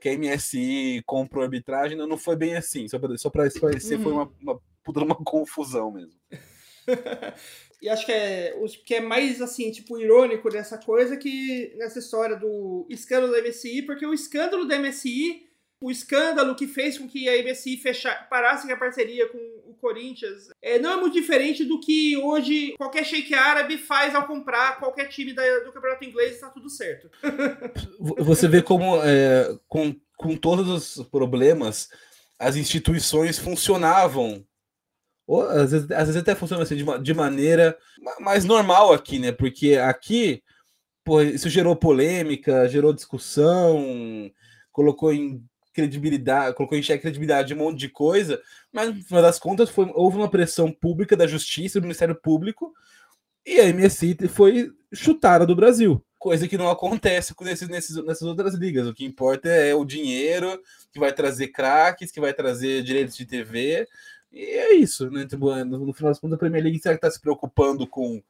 que 0.00 0.08
a 0.08 0.18
MSI 0.18 1.02
comprou 1.06 1.42
arbitragem, 1.42 1.96
não, 1.96 2.06
não 2.06 2.18
foi 2.18 2.36
bem 2.36 2.56
assim. 2.56 2.86
Só 2.88 2.98
para 2.98 3.16
só 3.16 3.30
esclarecer, 3.44 3.98
uhum. 3.98 4.02
foi 4.02 4.12
uma, 4.12 4.32
uma, 4.40 4.60
uma 5.04 5.14
confusão 5.16 5.90
mesmo. 5.92 6.14
E 7.84 7.88
acho 7.90 8.06
que 8.06 8.12
é 8.12 8.56
o 8.56 8.64
que 8.66 8.94
é 8.94 9.00
mais 9.02 9.42
assim, 9.42 9.70
tipo, 9.70 9.98
irônico 9.98 10.48
dessa 10.48 10.78
coisa 10.78 11.18
que 11.18 11.70
nessa 11.76 11.98
história 11.98 12.34
do 12.34 12.86
escândalo 12.88 13.30
da 13.30 13.42
MSI, 13.42 13.82
porque 13.82 14.06
o 14.06 14.14
escândalo 14.14 14.64
da 14.64 14.78
MSI, 14.78 15.46
o 15.78 15.90
escândalo 15.90 16.54
que 16.54 16.66
fez 16.66 16.96
com 16.96 17.06
que 17.06 17.28
a 17.28 17.42
MSI 17.44 17.76
fechar, 17.76 18.26
parasse 18.30 18.72
a 18.72 18.76
parceria 18.78 19.28
com 19.28 19.36
o 19.66 19.74
Corinthians, 19.74 20.48
é, 20.62 20.78
não 20.78 20.92
é 20.92 20.96
muito 20.96 21.12
diferente 21.12 21.62
do 21.62 21.78
que 21.78 22.16
hoje 22.16 22.72
qualquer 22.78 23.04
shake 23.04 23.34
árabe 23.34 23.76
faz 23.76 24.14
ao 24.14 24.26
comprar 24.26 24.78
qualquer 24.78 25.10
time 25.10 25.34
da, 25.34 25.42
do 25.58 25.70
campeonato 25.70 26.06
inglês 26.06 26.30
e 26.30 26.34
está 26.36 26.48
tudo 26.48 26.70
certo. 26.70 27.10
Você 28.00 28.48
vê 28.48 28.62
como 28.62 28.96
é, 29.04 29.58
com, 29.68 29.94
com 30.16 30.34
todos 30.38 30.96
os 30.96 31.06
problemas 31.08 31.90
as 32.38 32.56
instituições 32.56 33.38
funcionavam 33.38 34.42
ou, 35.26 35.42
às, 35.42 35.72
vezes, 35.72 35.90
às 35.90 36.06
vezes 36.06 36.16
até 36.16 36.34
funciona 36.34 36.62
assim 36.62 36.76
de, 36.76 36.84
de 37.02 37.14
maneira 37.14 37.76
mais 38.20 38.44
normal 38.44 38.92
aqui, 38.92 39.18
né? 39.18 39.32
Porque 39.32 39.74
aqui, 39.76 40.42
pô, 41.02 41.22
isso 41.22 41.48
gerou 41.48 41.74
polêmica, 41.74 42.68
gerou 42.68 42.92
discussão, 42.92 44.30
colocou 44.70 45.12
em 45.12 45.42
credibilidade, 45.72 46.54
colocou 46.54 46.78
em 46.78 46.82
xeque 46.82 47.02
credibilidade 47.02 47.48
de 47.48 47.54
um 47.54 47.58
monte 47.58 47.78
de 47.78 47.88
coisa, 47.88 48.40
mas 48.72 48.94
no 48.94 49.02
final 49.02 49.22
das 49.22 49.38
contas 49.38 49.68
foi, 49.68 49.90
houve 49.94 50.16
uma 50.16 50.30
pressão 50.30 50.70
pública 50.70 51.16
da 51.16 51.26
justiça, 51.26 51.80
do 51.80 51.84
Ministério 51.84 52.14
Público, 52.14 52.72
e 53.44 53.60
a 53.60 53.72
MSI 53.72 54.16
foi 54.28 54.72
chutada 54.92 55.44
do 55.44 55.56
Brasil. 55.56 56.02
Coisa 56.18 56.48
que 56.48 56.56
não 56.56 56.70
acontece 56.70 57.34
nesses, 57.42 57.68
nesses, 57.68 57.96
nessas 58.04 58.22
outras 58.22 58.54
ligas. 58.54 58.86
O 58.86 58.94
que 58.94 59.04
importa 59.04 59.48
é 59.48 59.74
o 59.74 59.84
dinheiro 59.84 60.58
que 60.90 60.98
vai 60.98 61.12
trazer 61.12 61.48
craques, 61.48 62.10
que 62.10 62.20
vai 62.20 62.32
trazer 62.32 62.82
direitos 62.82 63.16
de 63.16 63.26
TV, 63.26 63.86
e 64.34 64.44
é 64.44 64.74
isso, 64.74 65.08
né? 65.10 65.24
Tipo, 65.26 65.52
é, 65.52 65.62
no, 65.62 65.78
no 65.86 65.92
final 65.92 66.10
das 66.10 66.18
contas, 66.18 66.34
a 66.34 66.38
Premier 66.38 66.62
League 66.62 66.80
será 66.80 66.94
que 66.94 66.98
está 66.98 67.10
se 67.10 67.20
preocupando 67.20 67.86
com 67.86 68.20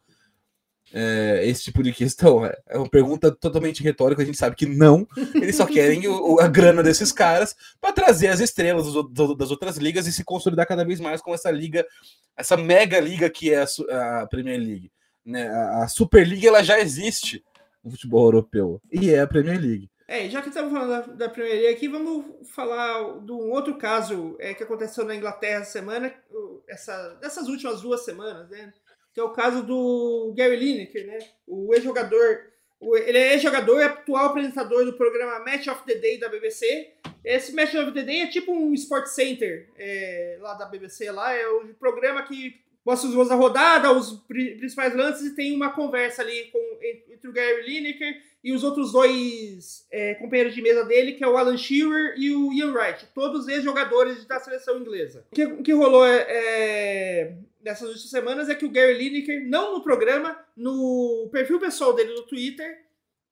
é, 0.93 1.41
esse 1.47 1.65
tipo 1.65 1.83
de 1.83 1.95
questão? 1.95 2.45
É, 2.45 2.55
é 2.69 2.77
uma 2.77 2.89
pergunta 2.89 3.33
totalmente 3.33 3.83
retórica, 3.83 4.21
a 4.21 4.25
gente 4.25 4.37
sabe 4.37 4.55
que 4.55 4.67
não. 4.67 5.09
Eles 5.35 5.57
só 5.57 5.65
querem 5.65 6.07
o, 6.07 6.39
a 6.39 6.47
grana 6.47 6.83
desses 6.83 7.11
caras 7.11 7.57
para 7.81 7.95
trazer 7.95 8.29
as 8.29 8.41
estrelas 8.41 8.93
do, 8.93 9.35
das 9.35 9.51
outras 9.51 9.79
ligas 9.79 10.07
e 10.07 10.13
se 10.13 10.23
consolidar 10.23 10.67
cada 10.67 10.85
vez 10.85 11.01
mais 11.01 11.23
com 11.23 11.33
essa 11.33 11.51
liga, 11.51 11.87
essa 12.37 12.55
mega 12.55 13.01
liga 13.01 13.31
que 13.31 13.55
é 13.55 13.63
a, 13.63 14.23
a 14.23 14.27
Premier 14.27 14.61
League. 14.61 14.93
Né? 15.25 15.49
A, 15.49 15.85
a 15.85 15.89
Super 15.89 16.29
League 16.29 16.47
ela 16.47 16.63
já 16.63 16.79
existe 16.79 17.43
no 17.83 17.91
futebol 17.91 18.27
europeu 18.27 18.79
e 18.93 19.09
é 19.09 19.21
a 19.21 19.27
Premier 19.27 19.59
League. 19.59 19.89
É, 20.07 20.29
já 20.29 20.43
que 20.43 20.49
estamos 20.49 20.71
falando 20.71 20.91
da, 20.91 21.27
da 21.27 21.29
Premier 21.29 21.73
aqui, 21.73 21.89
vamos 21.89 22.27
falar 22.51 23.21
de 23.21 23.33
um 23.33 23.51
outro 23.51 23.79
caso 23.79 24.37
é, 24.39 24.53
que 24.53 24.63
aconteceu 24.63 25.05
na 25.05 25.17
Inglaterra 25.17 25.63
essa 25.63 25.73
semana, 25.73 26.15
essa, 26.69 27.15
dessas 27.21 27.49
últimas 27.49 27.81
duas 27.81 28.05
semanas, 28.05 28.49
né? 28.51 28.73
Que 29.15 29.21
é 29.21 29.23
o 29.23 29.33
caso 29.33 29.63
do 29.63 30.35
Gary 30.37 30.57
Lineker, 30.57 31.07
né? 31.07 31.19
O 31.47 31.73
ex-jogador, 31.75 32.53
ele 32.83 33.17
é 33.17 33.33
ex-jogador 33.33 33.81
e 33.81 33.85
atual 33.85 34.27
apresentador 34.27 34.85
do 34.85 34.93
programa 34.93 35.39
Match 35.39 35.69
of 35.69 35.83
the 35.87 35.95
Day 35.95 36.19
da 36.19 36.29
BBC. 36.29 36.93
Esse 37.25 37.55
Match 37.55 37.75
of 37.75 37.93
the 37.93 38.03
Day 38.03 38.21
é 38.21 38.27
tipo 38.27 38.53
um 38.53 38.75
Sport 38.75 39.07
Center 39.07 39.71
é, 39.79 40.37
lá 40.41 40.53
da 40.53 40.67
BBC, 40.67 41.11
lá 41.11 41.33
é 41.33 41.49
o 41.49 41.75
programa 41.75 42.23
que 42.23 42.63
mostra 42.85 43.09
os 43.09 43.15
gols 43.15 43.29
da 43.29 43.35
rodada, 43.35 43.93
os 43.93 44.13
principais 44.29 44.95
lances 44.95 45.27
e 45.27 45.35
tem 45.35 45.55
uma 45.55 45.71
conversa 45.71 46.23
ali 46.23 46.45
com, 46.53 46.59
entre 47.11 47.29
o 47.29 47.33
Gary 47.33 47.63
Lineker 47.63 48.23
e 48.43 48.53
os 48.53 48.63
outros 48.63 48.93
dois 48.93 49.87
é, 49.91 50.15
companheiros 50.15 50.55
de 50.55 50.61
mesa 50.61 50.85
dele, 50.85 51.13
que 51.13 51.25
é 51.25 51.29
o 51.29 51.37
Alan 51.37 51.57
Shearer 51.57 52.15
e 52.19 52.35
o 52.35 52.53
Ian 52.53 52.73
Wright, 52.73 53.07
todos 53.15 53.49
ex-jogadores 53.49 54.27
da 54.27 54.39
seleção 54.39 54.79
inglesa. 54.79 55.25
O 55.33 55.35
que, 55.35 55.45
o 55.45 55.63
que 55.63 55.73
rolou 55.73 56.05
é, 56.05 56.27
é, 56.29 57.37
nessas 57.63 57.89
últimas 57.89 58.11
semanas 58.11 58.49
é 58.51 58.55
que 58.55 58.67
o 58.67 58.71
Gary 58.71 58.99
Lineker, 58.99 59.49
não 59.49 59.73
no 59.73 59.83
programa, 59.83 60.39
no 60.55 61.29
perfil 61.33 61.59
pessoal 61.59 61.95
dele 61.95 62.13
no 62.13 62.27
Twitter, 62.27 62.85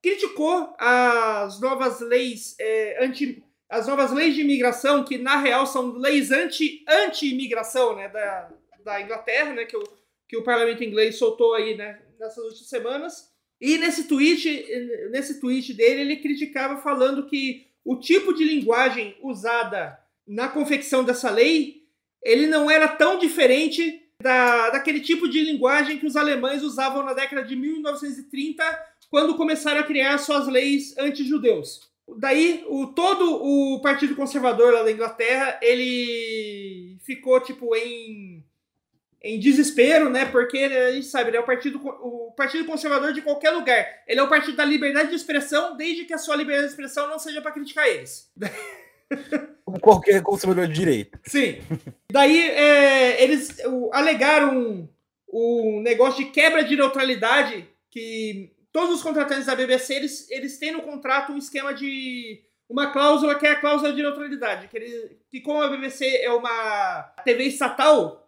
criticou 0.02 0.74
as 0.78 1.60
novas 1.60 2.00
leis 2.00 2.56
é, 2.58 3.04
anti 3.04 3.44
as 3.68 3.86
novas 3.86 4.12
leis 4.12 4.34
de 4.34 4.42
imigração, 4.42 5.02
que 5.02 5.16
na 5.16 5.38
real 5.38 5.66
são 5.66 5.92
leis 5.92 6.30
anti-imigração 6.30 7.92
anti 7.92 7.96
né, 7.96 8.08
da, 8.10 8.50
da 8.84 9.00
Inglaterra, 9.00 9.52
né, 9.52 9.64
que, 9.64 9.76
o, 9.76 9.82
que 10.28 10.36
o 10.36 10.42
parlamento 10.42 10.84
inglês 10.84 11.16
soltou 11.16 11.54
aí 11.54 11.76
né, 11.76 12.00
nessas 12.18 12.44
últimas 12.44 12.68
semanas. 12.68 13.32
E 13.60 13.78
nesse 13.78 14.08
tweet, 14.08 14.66
nesse 15.10 15.40
tweet 15.40 15.72
dele, 15.74 16.00
ele 16.00 16.16
criticava 16.16 16.80
falando 16.80 17.26
que 17.26 17.66
o 17.84 17.96
tipo 17.96 18.32
de 18.32 18.44
linguagem 18.44 19.16
usada 19.22 19.98
na 20.26 20.48
confecção 20.48 21.04
dessa 21.04 21.30
lei, 21.30 21.82
ele 22.22 22.46
não 22.46 22.70
era 22.70 22.88
tão 22.88 23.18
diferente 23.18 24.02
da, 24.22 24.70
daquele 24.70 25.00
tipo 25.00 25.28
de 25.28 25.42
linguagem 25.42 25.98
que 25.98 26.06
os 26.06 26.16
alemães 26.16 26.62
usavam 26.62 27.02
na 27.02 27.12
década 27.12 27.44
de 27.44 27.56
1930, 27.56 28.62
quando 29.10 29.36
começaram 29.36 29.80
a 29.80 29.84
criar 29.84 30.18
suas 30.18 30.46
leis 30.48 30.96
anti-judeus. 30.96 31.92
Daí, 32.18 32.64
o, 32.68 32.88
todo 32.88 33.42
o 33.44 33.80
Partido 33.80 34.14
Conservador 34.14 34.72
lá 34.72 34.82
da 34.82 34.92
Inglaterra, 34.92 35.58
ele 35.62 36.96
ficou, 37.04 37.40
tipo, 37.40 37.74
em 37.76 38.41
em 39.22 39.38
desespero, 39.38 40.10
né? 40.10 40.24
Porque 40.24 40.58
a 40.58 40.92
gente 40.92 41.06
sabe, 41.06 41.30
ele 41.30 41.36
é 41.36 41.40
o 41.40 41.46
partido, 41.46 41.80
o 41.84 42.32
partido 42.36 42.64
conservador 42.64 43.12
de 43.12 43.22
qualquer 43.22 43.50
lugar. 43.50 43.86
Ele 44.06 44.18
é 44.18 44.22
o 44.22 44.28
partido 44.28 44.56
da 44.56 44.64
liberdade 44.64 45.10
de 45.10 45.14
expressão, 45.14 45.76
desde 45.76 46.04
que 46.04 46.12
a 46.12 46.18
sua 46.18 46.34
liberdade 46.34 46.68
de 46.68 46.72
expressão 46.72 47.08
não 47.08 47.18
seja 47.18 47.40
para 47.40 47.52
criticar 47.52 47.86
eles. 47.86 48.30
Como 49.64 49.78
qualquer 49.80 50.22
conservador 50.22 50.66
de 50.66 50.74
direita. 50.74 51.20
Sim. 51.24 51.58
Daí 52.10 52.50
é, 52.50 53.22
eles 53.22 53.58
o, 53.66 53.90
alegaram 53.92 54.58
um, 54.58 54.88
um 55.32 55.80
negócio 55.82 56.24
de 56.24 56.30
quebra 56.30 56.64
de 56.64 56.76
neutralidade 56.76 57.68
que 57.90 58.52
todos 58.72 58.96
os 58.96 59.02
contratantes 59.02 59.46
da 59.46 59.54
BBC 59.54 59.94
eles, 59.94 60.30
eles 60.30 60.58
têm 60.58 60.72
no 60.72 60.82
contrato 60.82 61.32
um 61.32 61.38
esquema 61.38 61.72
de 61.74 62.42
uma 62.68 62.90
cláusula 62.90 63.34
que 63.34 63.46
é 63.46 63.50
a 63.50 63.60
cláusula 63.60 63.92
de 63.92 64.02
neutralidade, 64.02 64.68
que, 64.68 64.76
ele, 64.76 65.18
que 65.30 65.40
como 65.42 65.62
a 65.62 65.68
BBC 65.68 66.06
é 66.22 66.32
uma 66.32 67.02
TV 67.22 67.44
estatal, 67.44 68.21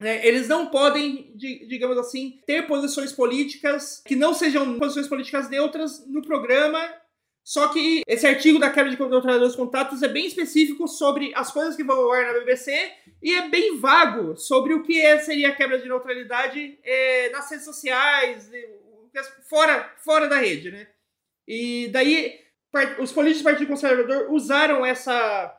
né, 0.00 0.26
eles 0.26 0.48
não 0.48 0.66
podem, 0.66 1.32
digamos 1.36 1.96
assim, 1.96 2.40
ter 2.46 2.66
posições 2.66 3.12
políticas 3.12 4.02
que 4.04 4.14
não 4.14 4.34
sejam 4.34 4.78
posições 4.78 5.08
políticas 5.08 5.48
neutras 5.48 6.06
no 6.06 6.22
programa. 6.22 6.78
Só 7.42 7.68
que 7.68 8.02
esse 8.08 8.26
artigo 8.26 8.58
da 8.58 8.70
quebra 8.70 8.90
de 8.90 8.98
neutralidade 8.98 9.44
dos 9.44 9.54
contatos 9.56 10.02
é 10.02 10.08
bem 10.08 10.26
específico 10.26 10.88
sobre 10.88 11.32
as 11.34 11.52
coisas 11.52 11.76
que 11.76 11.84
vão 11.84 11.96
ao 11.96 12.12
ar 12.12 12.26
na 12.26 12.40
BBC 12.40 12.92
e 13.22 13.34
é 13.34 13.48
bem 13.48 13.78
vago 13.78 14.36
sobre 14.36 14.74
o 14.74 14.82
que 14.82 15.00
é, 15.00 15.18
seria 15.18 15.50
a 15.50 15.54
quebra 15.54 15.78
de 15.78 15.88
neutralidade 15.88 16.78
é, 16.82 17.30
nas 17.30 17.48
redes 17.48 17.64
sociais, 17.64 18.50
fora, 19.48 19.94
fora 19.98 20.28
da 20.28 20.38
rede, 20.38 20.72
né? 20.72 20.88
E 21.46 21.88
daí 21.92 22.40
os 22.98 23.12
políticos 23.12 23.42
do 23.42 23.44
Partido 23.44 23.68
Conservador 23.68 24.30
usaram 24.30 24.84
essa, 24.84 25.56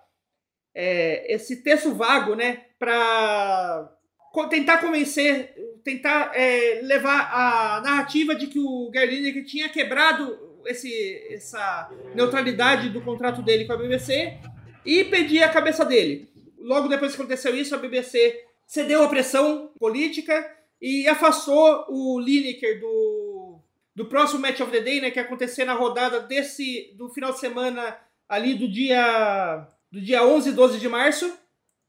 é, 0.76 1.34
esse 1.34 1.64
texto 1.64 1.94
vago, 1.94 2.36
né, 2.36 2.66
para 2.78 3.97
tentar 4.46 4.78
convencer, 4.78 5.54
tentar 5.84 6.32
é, 6.36 6.82
levar 6.84 7.32
a 7.34 7.82
narrativa 7.82 8.36
de 8.36 8.48
que 8.48 8.60
o 8.60 8.90
Gary 8.92 9.44
tinha 9.44 9.70
quebrado 9.70 10.62
esse, 10.66 11.28
essa 11.32 11.90
neutralidade 12.14 12.90
do 12.90 13.02
contrato 13.02 13.42
dele 13.42 13.66
com 13.66 13.74
a 13.74 13.78
BBC 13.78 14.38
e 14.86 15.04
pedir 15.06 15.44
a 15.44 15.50
cabeça 15.50 15.84
dele. 15.84 16.30
Logo 16.60 16.88
depois 16.88 17.16
que 17.16 17.22
aconteceu 17.22 17.56
isso, 17.56 17.74
a 17.74 17.78
BBC 17.78 18.44
cedeu 18.66 19.04
à 19.04 19.08
pressão 19.08 19.72
política 19.80 20.46
e 20.82 21.08
afastou 21.08 21.86
o 21.90 22.20
Lineker 22.20 22.80
do, 22.80 23.60
do 23.96 24.06
próximo 24.06 24.42
Match 24.42 24.60
of 24.60 24.72
the 24.72 24.82
Day, 24.82 25.02
né, 25.02 25.10
que 25.10 25.20
ia 25.20 25.24
acontecer 25.24 25.66
na 25.66 25.74
rodada 25.74 26.20
desse 26.20 26.94
do 26.96 27.10
final 27.10 27.32
de 27.32 27.40
semana 27.40 27.98
ali 28.28 28.54
do 28.54 28.68
dia 28.68 29.68
do 29.92 30.02
dia 30.02 30.26
11 30.26 30.50
e 30.50 30.54
12 30.54 30.80
de 30.80 30.90
março. 30.90 31.32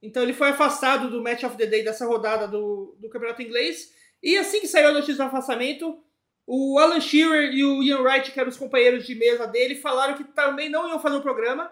Então 0.03 0.23
ele 0.23 0.33
foi 0.33 0.51
afastado 0.51 1.11
do 1.11 1.23
Match 1.23 1.43
of 1.43 1.57
the 1.57 1.67
Day 1.67 1.83
dessa 1.83 2.07
rodada 2.07 2.47
do, 2.47 2.97
do 3.01 3.09
Campeonato 3.09 3.43
Inglês. 3.43 3.93
E 4.23 4.37
assim 4.37 4.61
que 4.61 4.69
saiu 4.69 4.89
a 4.89 4.93
notícia 4.93 5.17
do 5.17 5.23
afastamento, 5.23 6.03
o 6.47 6.79
Alan 6.79 7.01
Shearer 7.01 7.53
e 7.53 7.65
o 7.65 7.83
Ian 7.83 8.01
Wright, 8.01 8.33
que 8.33 8.41
eram 8.41 8.49
os 8.49 8.57
companheiros 8.57 9.07
de 9.07 9.15
mesa 9.15 9.47
dele, 9.47 9.75
falaram 9.75 10.17
que 10.17 10.25
também 10.25 10.69
não 10.69 10.89
iam 10.89 11.01
fazer 11.01 11.17
o 11.17 11.23
programa. 11.23 11.71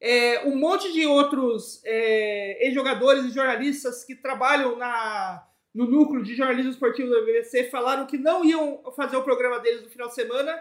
É, 0.00 0.46
um 0.46 0.56
monte 0.56 0.90
de 0.92 1.04
outros 1.06 1.82
é, 1.84 2.66
ex-jogadores 2.66 3.26
e 3.26 3.30
jornalistas 3.30 4.02
que 4.02 4.14
trabalham 4.14 4.76
na, 4.76 5.46
no 5.74 5.86
núcleo 5.86 6.22
de 6.22 6.34
jornalismo 6.34 6.70
esportivo 6.70 7.10
da 7.10 7.20
BBC 7.20 7.64
falaram 7.64 8.06
que 8.06 8.16
não 8.16 8.44
iam 8.44 8.82
fazer 8.96 9.16
o 9.16 9.22
programa 9.22 9.58
deles 9.60 9.82
no 9.82 9.90
final 9.90 10.08
de 10.08 10.14
semana. 10.14 10.58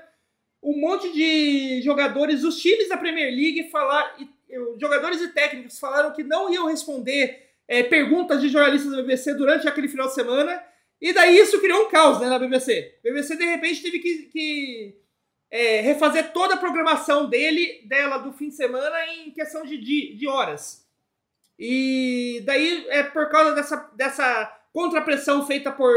Um 0.62 0.80
monte 0.82 1.12
de 1.14 1.82
jogadores, 1.82 2.44
os 2.44 2.62
times 2.62 2.90
da 2.90 2.98
Premier 2.98 3.34
League 3.34 3.70
falaram, 3.72 4.28
jogadores 4.80 5.22
e 5.22 5.30
técnicos 5.30 5.80
falaram 5.80 6.14
que 6.14 6.24
não 6.24 6.52
iam 6.52 6.68
responder 6.68 7.50
é, 7.68 7.84
perguntas 7.84 8.42
de 8.42 8.50
jornalistas 8.50 8.92
da 8.92 8.98
BBC 8.98 9.34
durante 9.36 9.68
aquele 9.68 9.88
final 9.88 10.08
de 10.08 10.16
semana. 10.16 10.62
E 11.02 11.14
daí 11.14 11.38
isso 11.38 11.62
criou 11.62 11.86
um 11.86 11.90
caos 11.90 12.20
né, 12.20 12.28
na 12.28 12.40
BBC. 12.40 13.00
A 13.00 13.08
BBC, 13.08 13.36
de 13.38 13.46
repente, 13.46 13.82
teve 13.82 14.00
que, 14.00 14.16
que 14.24 14.98
é, 15.52 15.82
refazer 15.82 16.34
toda 16.34 16.56
a 16.56 16.58
programação 16.58 17.30
dele, 17.30 17.82
dela, 17.88 18.18
do 18.18 18.34
fim 18.34 18.50
de 18.50 18.56
semana 18.56 18.96
em 19.14 19.32
questão 19.32 19.66
de, 19.66 19.78
de, 19.78 20.16
de 20.16 20.28
horas. 20.28 20.86
E 21.58 22.42
daí, 22.46 22.86
é 22.90 23.04
por 23.04 23.30
causa 23.30 23.54
dessa, 23.54 23.76
dessa 23.96 24.46
contrapressão 24.74 25.46
feita 25.46 25.72
por 25.72 25.92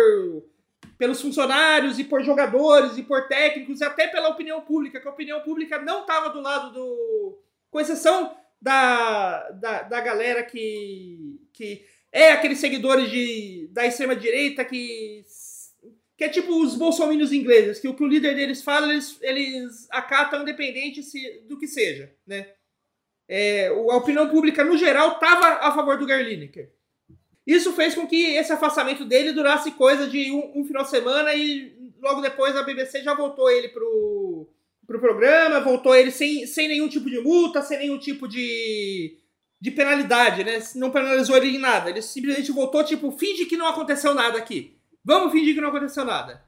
pelos 0.98 1.20
funcionários 1.20 1.98
e 1.98 2.04
por 2.04 2.22
jogadores 2.22 2.96
e 2.96 3.02
por 3.02 3.26
técnicos 3.26 3.80
e 3.80 3.84
até 3.84 4.06
pela 4.06 4.28
opinião 4.28 4.60
pública, 4.60 5.00
que 5.00 5.08
a 5.08 5.10
opinião 5.10 5.40
pública 5.40 5.80
não 5.80 6.02
estava 6.02 6.30
do 6.30 6.40
lado 6.40 6.72
do. 6.72 7.42
Com 7.72 7.80
exceção 7.80 8.36
da, 8.62 9.50
da, 9.50 9.82
da 9.82 10.00
galera 10.00 10.44
que, 10.44 11.40
que 11.52 11.84
é 12.12 12.30
aqueles 12.30 12.58
seguidores 12.58 13.10
de, 13.10 13.68
da 13.72 13.84
extrema-direita 13.84 14.64
que, 14.64 15.24
que 16.16 16.24
é 16.24 16.28
tipo 16.28 16.62
os 16.62 16.76
bolsominions 16.76 17.32
ingleses, 17.32 17.80
que 17.80 17.88
o 17.88 17.94
que 17.94 18.04
o 18.04 18.06
líder 18.06 18.36
deles 18.36 18.62
fala, 18.62 18.92
eles, 18.92 19.18
eles 19.20 19.88
acatam 19.90 20.42
independente 20.42 21.02
se, 21.02 21.42
do 21.48 21.58
que 21.58 21.66
seja, 21.66 22.14
né? 22.24 22.52
É, 23.28 23.68
a 23.68 23.96
opinião 23.96 24.28
pública, 24.28 24.62
no 24.62 24.76
geral, 24.76 25.12
estava 25.12 25.66
a 25.66 25.72
favor 25.72 25.98
do 25.98 26.06
Gary 26.06 26.24
Lineker. 26.24 26.70
Isso 27.46 27.72
fez 27.72 27.94
com 27.94 28.06
que 28.06 28.34
esse 28.36 28.52
afastamento 28.52 29.04
dele 29.04 29.32
durasse 29.32 29.72
coisa 29.72 30.06
de 30.06 30.30
um, 30.30 30.60
um 30.60 30.64
final 30.64 30.84
de 30.84 30.90
semana 30.90 31.34
e 31.34 31.74
logo 32.00 32.20
depois 32.20 32.54
a 32.56 32.62
BBC 32.62 33.02
já 33.02 33.14
voltou 33.14 33.50
ele 33.50 33.68
pro, 33.68 34.21
pro 34.92 35.00
programa, 35.00 35.60
voltou 35.60 35.94
ele 35.94 36.10
sem, 36.10 36.46
sem 36.46 36.68
nenhum 36.68 36.88
tipo 36.88 37.08
de 37.08 37.18
multa, 37.20 37.62
sem 37.62 37.78
nenhum 37.78 37.98
tipo 37.98 38.28
de, 38.28 39.16
de 39.60 39.70
penalidade, 39.70 40.44
né? 40.44 40.62
Não 40.74 40.90
penalizou 40.90 41.36
ele 41.36 41.56
em 41.56 41.58
nada. 41.58 41.88
Ele 41.88 42.02
simplesmente 42.02 42.52
voltou, 42.52 42.84
tipo, 42.84 43.10
finge 43.12 43.46
que 43.46 43.56
não 43.56 43.66
aconteceu 43.66 44.14
nada 44.14 44.36
aqui. 44.36 44.76
Vamos 45.04 45.32
fingir 45.32 45.54
que 45.54 45.60
não 45.60 45.68
aconteceu 45.68 46.04
nada. 46.04 46.44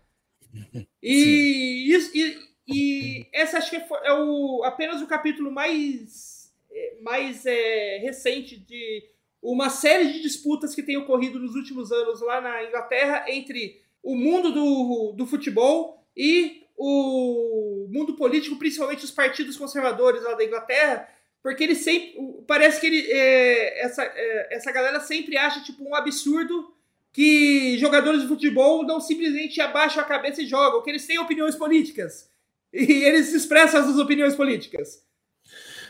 E, 1.07 1.93
isso, 1.95 2.11
e, 2.15 2.39
e 2.67 3.27
essa 3.31 3.59
acho 3.59 3.69
que 3.69 3.77
é, 3.77 4.13
o, 4.15 4.63
apenas 4.65 5.03
o 5.03 5.07
capítulo 5.07 5.53
mais, 5.53 6.51
é, 6.73 6.97
mais 7.03 7.45
é, 7.45 7.99
recente 7.99 8.57
de 8.57 9.05
uma 9.43 9.69
série 9.69 10.11
de 10.11 10.23
disputas 10.23 10.75
que 10.75 10.83
tem 10.83 10.97
ocorrido 10.97 11.39
nos 11.39 11.55
últimos 11.55 11.93
anos 11.93 12.23
lá 12.23 12.41
na 12.41 12.65
Inglaterra 12.65 13.27
entre 13.29 13.83
o 14.03 14.17
mundo 14.17 14.51
do, 14.51 15.13
do 15.13 15.27
futebol 15.27 16.03
e 16.17 16.65
o 16.77 17.84
mundo 17.95 18.15
político, 18.15 18.57
principalmente 18.57 19.05
os 19.05 19.11
partidos 19.13 19.57
conservadores 19.57 20.23
lá 20.25 20.35
da 20.35 20.45
Inglaterra, 20.45 21.09
porque 21.43 21.63
ele 21.63 21.77
sempre. 21.77 22.15
Parece 22.47 22.81
que 22.81 22.87
ele, 22.87 23.07
é, 23.11 23.85
essa, 23.85 24.03
é, 24.03 24.57
essa 24.57 24.73
galera 24.73 24.99
sempre 25.01 25.37
acha 25.37 25.63
tipo 25.63 25.89
um 25.89 25.95
absurdo 25.95 26.75
que 27.13 27.79
jogadores 27.79 28.23
de 28.23 28.29
futebol 28.29 28.83
não 28.83 29.01
simplesmente 29.01 29.61
abaixam 29.61 30.03
a 30.03 30.07
cabeça 30.07 30.43
e 30.43 30.47
jogam, 30.47 30.83
que 30.83 30.91
eles 30.91 31.07
têm 31.07 31.19
opiniões 31.19 31.55
políticas. 31.55 32.29
E 32.77 33.05
eles 33.05 33.33
expressam 33.33 33.81
essas 33.81 34.01
opiniões 34.01 34.35
políticas. 34.35 35.01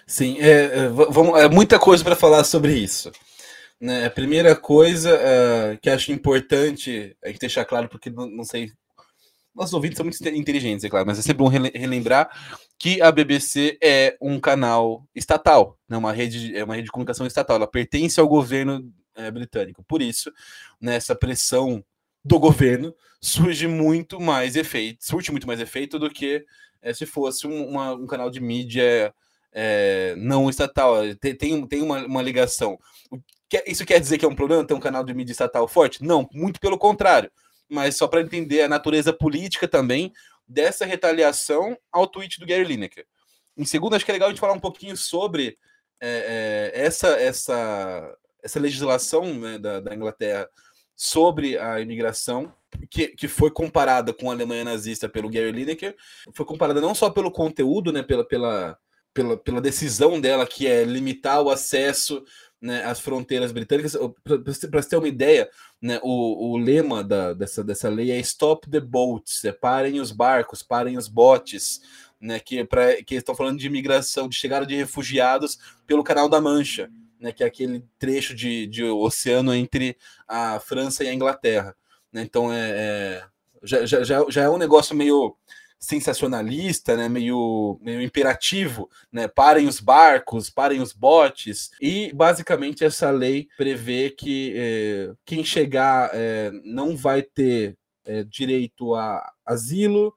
Sim, 0.07 0.37
é, 0.39 0.65
é 0.65 0.89
vamos, 0.89 1.41
é 1.41 1.49
muita 1.49 1.79
coisa 1.79 2.05
para 2.05 2.15
falar 2.15 2.45
sobre 2.45 2.75
isso. 2.77 3.11
Né? 3.81 4.05
A 4.05 4.11
primeira 4.11 4.55
coisa 4.55 5.15
uh, 5.15 5.79
que 5.81 5.89
acho 5.89 6.13
importante 6.13 7.17
a 7.25 7.29
gente 7.29 7.41
deixar 7.41 7.65
claro, 7.65 7.89
porque 7.89 8.11
não, 8.11 8.27
não 8.27 8.45
sei 8.45 8.71
nossos 9.55 9.73
ouvintes 9.73 9.97
são 9.97 10.05
muito 10.05 10.29
inteligentes, 10.29 10.85
é 10.85 10.89
claro, 10.89 11.07
mas 11.07 11.19
é 11.19 11.23
sempre 11.23 11.39
bom 11.39 11.49
relembrar 11.49 12.29
que 12.79 13.01
a 13.01 13.13
BBC 13.13 13.79
é 13.81 14.17
um 14.21 14.41
canal 14.41 15.07
estatal, 15.15 15.79
né, 15.89 15.97
uma 15.97 16.13
rede, 16.13 16.57
é 16.57 16.65
uma 16.65 16.75
rede 16.75 16.87
de 16.87 16.93
comunicação 16.93 17.27
estatal, 17.27 17.57
ela 17.57 17.67
pertence 17.67 18.19
ao 18.19 18.27
governo 18.27 18.93
é, 19.15 19.31
britânico. 19.31 19.85
Por 19.85 20.03
isso, 20.03 20.33
nessa 20.81 21.15
pressão 21.15 21.85
do 22.25 22.39
governo, 22.39 22.95
surge 23.21 23.69
muito 23.69 24.21
mais 24.21 24.57
efeito, 24.57 25.05
surge 25.05 25.31
muito 25.31 25.47
mais 25.47 25.61
efeito 25.61 25.99
do 25.99 26.11
que 26.11 26.45
é, 26.83 26.93
se 26.93 27.07
fosse 27.07 27.47
um, 27.47 27.69
uma, 27.69 27.93
um 27.95 28.07
canal 28.07 28.31
de 28.31 28.41
mídia 28.41 29.15
é, 29.53 30.15
não 30.17 30.51
estatal. 30.51 30.97
Tem, 31.21 31.35
tem, 31.35 31.67
tem 31.67 31.83
uma, 31.83 32.05
uma 32.05 32.23
ligação. 32.23 32.79
Isso 33.67 33.87
quer 33.87 34.01
dizer 34.01 34.19
que 34.19 34.25
é 34.25 34.29
um 34.29 34.35
problema 34.35 34.67
ter 34.67 34.75
um 34.75 34.81
canal 34.81 35.05
de 35.05 35.15
mídia 35.15 35.33
estatal 35.33 35.69
forte? 35.69 36.03
Não, 36.03 36.29
muito 36.33 36.59
pelo 36.59 36.77
contrário 36.77 37.31
mas 37.69 37.97
só 37.97 38.07
para 38.07 38.21
entender 38.21 38.63
a 38.63 38.69
natureza 38.69 39.13
política 39.13 39.67
também 39.67 40.13
dessa 40.47 40.85
retaliação 40.85 41.77
ao 41.91 42.07
tweet 42.07 42.39
do 42.39 42.47
Gary 42.47 42.65
Lineker. 42.65 43.07
Em 43.57 43.65
segundo, 43.65 43.95
acho 43.95 44.05
que 44.05 44.11
é 44.11 44.15
legal 44.15 44.29
a 44.29 44.31
gente 44.31 44.41
falar 44.41 44.53
um 44.53 44.61
pouquinho 44.61 44.97
sobre 44.97 45.57
é, 46.01 46.73
é, 46.75 46.85
essa, 46.85 47.09
essa, 47.09 48.17
essa 48.43 48.61
legislação 48.61 49.33
né, 49.35 49.59
da, 49.59 49.81
da, 49.81 49.95
Inglaterra 49.95 50.49
sobre 50.97 51.57
a 51.57 51.81
imigração, 51.81 52.53
que, 52.91 53.09
que 53.09 53.29
foi 53.29 53.51
comparada 53.51 54.13
com 54.13 54.31
a 54.31 54.35
Alemanha 54.35 54.65
nazista 54.65 55.09
pelo 55.09 55.31
Gary 55.31 55.53
Lineker, 55.53 55.97
foi 56.33 56.45
comparada 56.45 56.81
não 56.81 56.95
só 56.95 57.11
pelo 57.11 57.31
conteúdo, 57.31 57.93
né, 57.93 58.03
pela, 58.03 58.25
pela, 58.25 58.79
pela, 59.13 59.37
pela 59.37 59.61
decisão 59.61 60.21
dela, 60.21 60.47
que 60.47 60.67
é 60.67 60.85
limitar 60.85 61.41
o 61.41 61.51
acesso 61.51 62.23
né, 62.65 62.83
as 62.83 62.99
fronteiras 62.99 63.53
britânicas. 63.53 63.95
Para 64.23 64.39
você 64.43 64.89
ter 64.89 64.97
uma 64.97 65.07
ideia, 65.07 65.51
né, 65.83 66.01
o, 66.03 66.53
o 66.53 66.57
lema 66.57 67.05
da, 67.05 67.35
dessa, 67.35 67.63
dessa 67.63 67.91
lei 67.91 68.11
é 68.11 68.19
Stop 68.21 68.71
the 68.71 68.81
Boats, 68.81 69.45
é 69.45 69.53
parem 69.53 70.01
os 70.01 70.11
barcos, 70.11 70.63
parem 70.63 70.97
os 70.97 71.07
botes, 71.07 71.83
né, 72.19 72.41
que, 72.41 72.61
é 72.61 72.65
pra, 72.65 73.03
que 73.03 73.17
estão 73.17 73.35
falando 73.35 73.59
de 73.59 73.67
imigração, 73.67 74.31
de 74.31 74.37
chegada 74.37 74.65
de 74.65 74.75
refugiados 74.75 75.59
pelo 75.87 76.03
Canal 76.03 76.27
da 76.27 76.41
Mancha, 76.41 76.91
né, 77.21 77.33
que 77.33 77.45
é 77.45 77.47
aquele 77.47 77.85
trecho 77.99 78.35
de, 78.35 78.67
de 78.67 78.83
oceano 78.83 79.55
entre 79.55 79.99
a 80.27 80.59
França 80.59 81.05
e 81.05 81.09
a 81.09 81.13
Inglaterra. 81.13 81.77
Né, 82.11 82.23
então, 82.23 82.51
é, 82.51 82.71
é 82.71 83.25
já, 83.63 83.85
já, 83.85 84.05
já 84.05 84.43
é 84.43 84.49
um 84.49 84.59
negócio 84.59 84.97
meio 84.97 85.37
sensacionalista, 85.85 86.97
né, 86.97 87.09
meio, 87.09 87.79
meio 87.83 88.01
imperativo, 88.01 88.89
né, 89.13 89.29
parem 89.29 89.69
os 89.69 89.81
barcos, 89.81 90.49
parem 90.49 90.81
os 90.81 90.93
botes, 90.93 91.71
e 91.81 92.13
basicamente 92.15 92.85
essa 92.85 93.11
lei 93.11 93.49
prevê 93.57 94.11
que 94.11 94.55
é, 94.57 95.13
quem 95.25 95.45
chegar 95.45 96.11
é, 96.13 96.51
não 96.65 96.97
vai 96.97 97.23
ter 97.23 97.77
é, 98.07 98.25
direito 98.25 98.95
a 98.95 99.33
asilo 99.45 100.15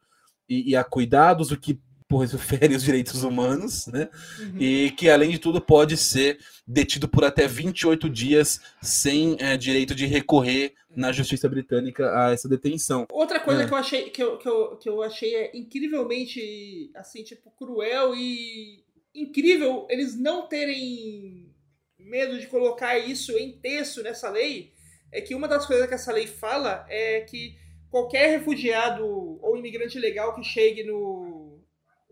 e, 0.47 0.71
e, 0.71 0.75
a 0.75 0.83
cuidados, 0.83 1.51
o 1.51 1.59
que 1.59 1.79
porra, 2.07 2.25
isso 2.25 2.37
fere 2.39 2.75
os 2.75 2.83
direitos 2.83 3.23
humanos, 3.23 3.87
né, 3.87 4.09
uhum. 4.39 4.61
e 4.61 4.91
que 4.91 5.09
além 5.09 5.31
de 5.31 5.39
tudo 5.39 5.59
pode 5.59 5.97
ser 5.97 6.39
detido 6.65 7.07
por 7.07 7.23
até 7.23 7.47
28 7.47 8.09
dias 8.09 8.59
sem 8.81 9.37
direito 9.59 9.95
de 9.95 10.05
recorrer 10.05 10.73
na 10.95 11.11
justiça 11.11 11.47
britânica 11.47 12.11
a 12.19 12.31
essa 12.31 12.49
detenção. 12.49 13.05
Outra 13.11 13.39
coisa 13.39 13.63
é. 13.63 13.67
que 13.67 13.73
eu 13.73 13.77
achei 13.77 14.09
que 14.09 14.23
eu, 14.23 14.37
que, 14.37 14.49
eu, 14.49 14.77
que 14.77 14.89
eu 14.89 15.03
achei 15.03 15.35
é 15.35 15.51
incrivelmente 15.55 16.89
assim, 16.95 17.23
tipo, 17.23 17.51
cruel 17.51 18.15
e 18.15 18.83
incrível 19.13 19.85
eles 19.89 20.17
não 20.19 20.47
terem 20.47 21.53
medo 21.99 22.39
de 22.39 22.47
colocar 22.47 22.97
isso 22.97 23.37
em 23.37 23.59
texto 23.59 24.01
nessa 24.01 24.29
lei, 24.29 24.71
é 25.11 25.21
que 25.21 25.35
uma 25.35 25.47
das 25.47 25.65
coisas 25.65 25.87
que 25.87 25.93
essa 25.93 26.11
lei 26.11 26.25
fala 26.25 26.85
é 26.89 27.21
que 27.21 27.55
qualquer 27.89 28.31
refugiado 28.31 29.05
ou 29.05 29.57
imigrante 29.57 29.99
legal 29.99 30.35
que 30.35 30.43
chegue 30.43 30.83
no, 30.83 31.36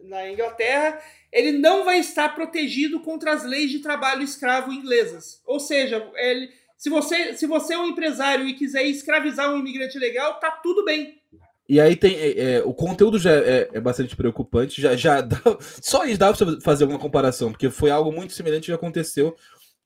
na 0.08 0.32
Inglaterra, 0.32 1.00
ele 1.32 1.52
não 1.52 1.84
vai 1.84 2.00
estar 2.00 2.34
protegido 2.36 3.00
contra 3.00 3.34
as 3.34 3.44
leis 3.44 3.72
de 3.72 3.80
trabalho 3.80 4.24
escravo 4.24 4.72
inglesas. 4.72 5.42
Ou 5.46 5.60
seja, 5.60 6.10
ele 6.16 6.50
se 6.78 6.90
você, 6.90 7.34
se 7.34 7.48
você 7.48 7.74
é 7.74 7.78
um 7.78 7.88
empresário 7.88 8.48
e 8.48 8.54
quiser 8.54 8.84
escravizar 8.84 9.52
um 9.52 9.58
imigrante 9.58 9.98
legal, 9.98 10.40
tá 10.40 10.52
tudo 10.52 10.84
bem. 10.84 11.20
E 11.68 11.80
aí 11.80 11.96
tem. 11.96 12.16
É, 12.16 12.58
é, 12.58 12.64
o 12.64 12.74
conteúdo 12.74 13.18
já 13.18 13.32
é, 13.32 13.70
é, 13.74 13.80
bastante 13.80 14.16
preocupante. 14.16 14.82
Já, 14.82 14.96
já 14.96 15.22
dá, 15.22 15.42
só 15.82 16.06
isso 16.06 16.20
dá 16.20 16.32
pra 16.32 16.62
fazer 16.62 16.84
alguma 16.84 17.00
comparação, 17.00 17.52
porque 17.52 17.70
foi 17.70 17.90
algo 17.90 18.12
muito 18.12 18.34
semelhante 18.34 18.68
que 18.68 18.74
aconteceu 18.74 19.36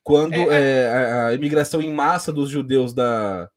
quando 0.03 0.33
é. 0.33 0.47
é, 0.49 0.87
a, 0.87 1.27
a, 1.27 1.33
imigração 1.33 1.81
em 1.81 1.93
massa 1.93 2.33
dos 2.33 2.49
judeus 2.49 2.93
da, 2.93 3.49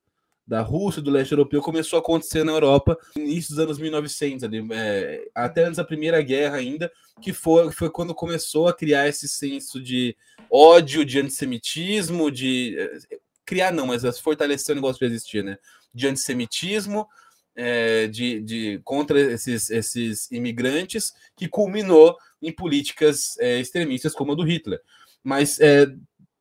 da 0.47 0.61
Rússia, 0.61 1.01
do 1.01 1.11
leste 1.11 1.33
europeu, 1.33 1.63
começou 1.63 1.97
a 1.97 2.01
acontecer 2.01 2.45
na 2.45 2.53
Europa 2.53 2.99
no 3.17 3.23
início 3.23 3.51
dos 3.51 3.59
anos 3.59 3.79
1900, 3.79 4.45
ali, 4.45 4.67
é, 4.73 5.29
até 5.35 5.65
antes 5.65 5.77
da 5.77 5.85
Primeira 5.85 6.21
Guerra 6.21 6.57
ainda, 6.57 6.91
que 7.21 7.33
foi, 7.33 7.71
foi 7.71 7.91
quando 7.91 8.15
começou 8.15 8.67
a 8.67 8.75
criar 8.75 9.09
esse 9.09 9.29
senso 9.29 9.81
de 9.81 10.17
ódio, 10.51 11.05
de 11.05 11.21
antissemitismo, 11.21 12.31
de 12.31 12.77
criar 13.45 13.73
não, 13.73 13.87
mas 13.87 14.19
fortalecer 14.19 14.73
o 14.73 14.77
negócio 14.77 14.99
de 14.99 15.07
existir, 15.07 15.45
né? 15.45 15.59
De 15.95 16.09
antissemitismo, 16.09 17.07
é, 17.55 18.07
de, 18.07 18.41
de 18.41 18.81
contra 18.85 19.21
esses, 19.21 19.71
esses 19.71 20.31
imigrantes, 20.31 21.13
que 21.37 21.49
culminou 21.49 22.17
em 22.41 22.53
políticas 22.53 23.39
é, 23.39 23.61
extremistas 23.61 24.15
como 24.15 24.33
a 24.33 24.35
do 24.35 24.43
Hitler. 24.43 24.81
Mas 25.23 25.61
é, 25.61 25.87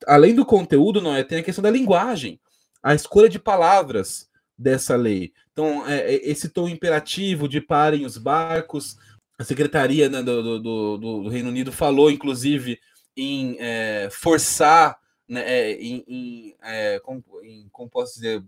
além 0.07 0.33
do 0.33 0.45
conteúdo, 0.45 1.01
não 1.01 1.15
é, 1.15 1.23
tem 1.23 1.39
a 1.39 1.43
questão 1.43 1.61
da 1.61 1.69
linguagem, 1.69 2.39
a 2.81 2.95
escolha 2.95 3.29
de 3.29 3.39
palavras 3.39 4.29
dessa 4.57 4.95
lei. 4.95 5.33
Então, 5.51 5.87
é, 5.87 6.15
é 6.15 6.29
esse 6.29 6.49
tom 6.49 6.67
imperativo 6.67 7.47
de 7.47 7.59
parem 7.59 8.05
os 8.05 8.17
barcos, 8.17 8.97
a 9.37 9.43
secretaria 9.43 10.07
né, 10.07 10.21
do, 10.21 10.59
do, 10.59 10.97
do, 10.97 11.27
Reino 11.27 11.49
Unido 11.49 11.71
falou, 11.71 12.11
inclusive, 12.11 12.79
em 13.17 13.57
é, 13.59 14.07
forçar 14.11 14.99
né, 15.27 15.43
é, 15.45 15.73
em, 15.73 16.03
em, 16.07 16.55
é, 16.61 16.99
como, 16.99 17.23
em, 17.43 17.67
como 17.71 17.89
posso 17.89 18.15
dizer, 18.15 18.43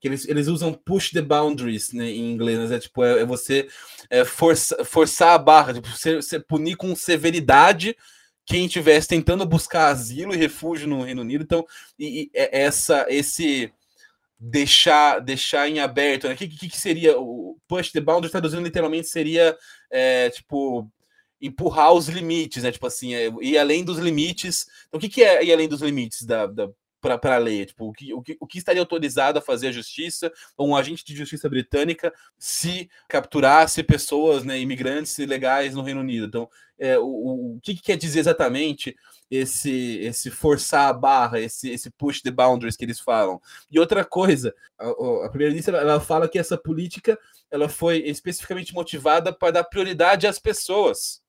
que 0.00 0.06
eles, 0.06 0.28
eles 0.28 0.46
usam 0.46 0.72
push 0.72 1.10
the 1.10 1.20
boundaries 1.20 1.92
né, 1.92 2.08
em 2.08 2.32
inglês, 2.32 2.70
é 2.70 2.78
tipo, 2.78 3.02
é, 3.02 3.22
é 3.22 3.24
você 3.24 3.68
força, 4.26 4.84
forçar 4.84 5.34
a 5.34 5.38
barra, 5.38 5.74
tipo, 5.74 5.88
você 5.88 6.38
punir 6.38 6.76
com 6.76 6.94
severidade 6.94 7.96
quem 8.48 8.64
estivesse 8.64 9.06
tentando 9.06 9.44
buscar 9.44 9.88
asilo 9.88 10.34
e 10.34 10.38
refúgio 10.38 10.88
no 10.88 11.02
Reino 11.02 11.20
Unido. 11.20 11.44
Então, 11.44 11.66
e, 11.98 12.22
e 12.22 12.30
é, 12.32 12.62
essa, 12.62 13.04
esse 13.10 13.70
deixar 14.40 15.20
deixar 15.20 15.68
em 15.68 15.80
aberto, 15.80 16.26
né? 16.26 16.34
O 16.34 16.36
que, 16.36 16.48
que, 16.48 16.68
que, 16.68 16.78
seria 16.78 17.18
o 17.18 17.58
push 17.68 17.92
the 17.92 18.00
boundaries 18.00 18.30
traduzindo 18.30 18.62
literalmente 18.62 19.08
seria 19.08 19.56
é, 19.90 20.30
tipo 20.30 20.90
empurrar 21.40 21.92
os 21.92 22.08
limites, 22.08 22.62
né? 22.62 22.72
Tipo 22.72 22.86
assim, 22.86 23.14
é, 23.14 23.28
ir 23.42 23.58
além 23.58 23.84
dos 23.84 23.98
limites. 23.98 24.66
Então, 24.88 24.96
o 24.96 25.00
que, 25.00 25.10
que 25.10 25.22
é 25.22 25.44
ir 25.44 25.52
além 25.52 25.68
dos 25.68 25.82
limites 25.82 26.24
da, 26.24 26.46
da 26.46 26.70
para 27.00 27.34
a 27.34 27.38
lei? 27.38 27.66
Tipo, 27.66 27.88
o 27.88 27.92
que, 27.92 28.12
o, 28.12 28.22
que, 28.22 28.36
o 28.40 28.46
que 28.46 28.58
estaria 28.58 28.82
autorizado 28.82 29.38
a 29.38 29.42
fazer 29.42 29.68
a 29.68 29.72
justiça 29.72 30.32
ou 30.56 30.68
um 30.68 30.76
agente 30.76 31.04
de 31.04 31.14
justiça 31.14 31.48
britânica 31.48 32.12
se 32.38 32.90
capturasse 33.08 33.82
pessoas, 33.82 34.44
né, 34.44 34.58
imigrantes 34.58 35.18
ilegais 35.18 35.74
no 35.74 35.82
Reino 35.82 36.00
Unido? 36.00 36.26
Então, 36.26 36.48
é, 36.78 36.98
o, 36.98 37.56
o 37.56 37.60
que, 37.62 37.74
que, 37.74 37.82
quer 37.82 37.96
dizer 37.96 38.20
exatamente 38.20 38.96
esse, 39.30 39.98
esse 40.00 40.30
forçar 40.30 40.88
a 40.88 40.92
barra, 40.92 41.40
esse, 41.40 41.70
esse 41.70 41.90
push 41.90 42.22
the 42.22 42.30
boundaries 42.30 42.76
que 42.76 42.84
eles 42.84 43.00
falam? 43.00 43.40
E 43.70 43.78
outra 43.78 44.04
coisa, 44.04 44.54
a, 44.78 44.88
a 44.88 45.28
primeira-ministra 45.28 45.78
ela 45.78 46.00
fala 46.00 46.28
que 46.28 46.38
essa 46.38 46.56
política 46.56 47.18
ela 47.50 47.68
foi 47.68 47.98
especificamente 47.98 48.74
motivada 48.74 49.32
para 49.32 49.52
dar 49.52 49.64
prioridade 49.64 50.26
às 50.26 50.38
pessoas. 50.38 51.22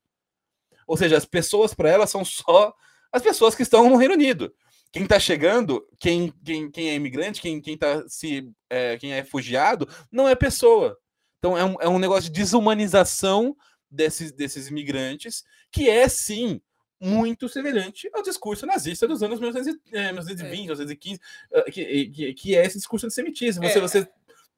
Ou 0.86 0.98
seja, 0.98 1.18
as 1.18 1.26
pessoas 1.26 1.74
para 1.74 1.90
ela 1.90 2.08
são 2.08 2.26
só 2.26 2.74
as 3.12 3.22
pessoas 3.22 3.56
que 3.56 3.64
estão 3.64 3.90
no 3.90 3.96
Reino 3.96 4.14
Unido. 4.14 4.54
Quem 4.92 5.04
está 5.04 5.20
chegando, 5.20 5.86
quem, 6.00 6.34
quem, 6.44 6.72
quem 6.72 6.90
é 6.90 6.96
imigrante, 6.96 7.42
quem, 7.42 7.62
quem, 7.62 7.78
tá 7.78 8.04
se, 8.08 8.50
é, 8.70 8.98
quem 8.98 9.14
é 9.14 9.18
refugiado, 9.18 9.88
não 10.12 10.28
é 10.28 10.36
pessoa. 10.36 10.98
Então 11.38 11.58
é 11.58 11.64
um, 11.64 11.76
é 11.80 11.88
um 11.88 12.00
negócio 12.00 12.24
de 12.24 12.32
desumanização 12.32 13.56
desses, 13.90 14.32
desses 14.32 14.68
imigrantes, 14.68 15.44
que 15.72 15.90
é 15.90 16.08
sim 16.08 16.62
muito 17.02 17.48
semelhante 17.48 18.10
ao 18.14 18.22
discurso 18.22 18.66
nazista 18.66 19.08
dos 19.08 19.24
anos 19.24 19.40
1920, 19.40 19.82
é, 19.94 20.08
1915, 20.08 21.22
é. 21.52 21.62
que, 21.72 22.06
que, 22.08 22.34
que, 22.34 22.56
é 22.56 22.66
esse 22.66 22.78
discurso 22.78 23.06
antissemitismo. 23.06 23.64
Você, 23.64 23.78
é. 23.78 23.82
você 23.82 24.08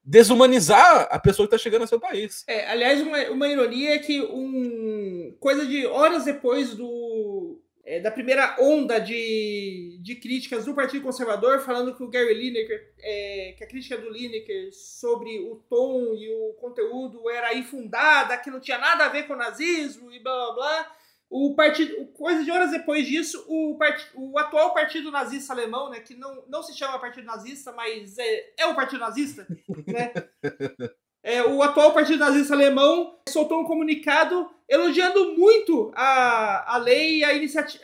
desumanizar 0.03 1.07
a 1.11 1.19
pessoa 1.19 1.47
que 1.47 1.53
está 1.53 1.63
chegando 1.63 1.81
ao 1.81 1.87
seu 1.87 1.99
país. 1.99 2.43
É, 2.47 2.69
aliás, 2.71 3.01
uma, 3.01 3.19
uma 3.29 3.47
ironia 3.47 3.95
é 3.95 3.99
que 3.99 4.21
um 4.21 5.35
coisa 5.39 5.65
de 5.65 5.85
horas 5.85 6.25
depois 6.25 6.73
do 6.73 7.60
é, 7.83 7.99
da 7.99 8.11
primeira 8.11 8.55
onda 8.59 8.99
de, 8.99 9.99
de 10.01 10.15
críticas 10.15 10.65
do 10.65 10.75
Partido 10.75 11.03
Conservador, 11.03 11.59
falando 11.59 11.95
que 11.95 12.03
o 12.03 12.09
Gary 12.09 12.33
Lineker, 12.33 12.93
é, 12.99 13.55
que 13.57 13.63
a 13.63 13.67
crítica 13.67 13.97
do 13.97 14.09
Lineker 14.09 14.71
sobre 14.71 15.39
o 15.39 15.55
tom 15.69 16.13
e 16.13 16.29
o 16.29 16.53
conteúdo 16.53 17.29
era 17.29 17.55
infundada, 17.55 18.37
que 18.37 18.51
não 18.51 18.59
tinha 18.59 18.77
nada 18.77 19.05
a 19.05 19.09
ver 19.09 19.27
com 19.27 19.33
o 19.33 19.37
nazismo 19.37 20.11
e 20.11 20.19
blá 20.19 20.33
blá 20.33 20.53
blá. 20.53 20.97
O 21.29 21.55
partido, 21.55 22.07
coisa 22.07 22.43
de 22.43 22.51
horas 22.51 22.71
depois 22.71 23.07
disso, 23.07 23.45
o, 23.47 23.77
part, 23.77 24.05
o 24.15 24.37
atual 24.37 24.73
partido 24.73 25.09
nazista 25.09 25.53
alemão, 25.53 25.89
né, 25.89 26.01
que 26.01 26.13
não, 26.13 26.43
não 26.47 26.61
se 26.61 26.77
chama 26.77 26.99
partido 26.99 27.25
nazista, 27.25 27.71
mas 27.71 28.17
é, 28.17 28.53
é 28.57 28.65
o 28.67 28.75
partido 28.75 28.99
nazista, 28.99 29.47
né? 29.87 30.11
É, 31.23 31.43
o 31.43 31.61
atual 31.61 31.93
partido 31.93 32.19
nazista 32.19 32.53
alemão 32.53 33.15
soltou 33.29 33.61
um 33.61 33.65
comunicado 33.65 34.49
elogiando 34.67 35.35
muito 35.37 35.91
a, 35.95 36.75
a 36.75 36.77
lei, 36.77 37.23
a 37.23 37.33
iniciativa, 37.33 37.83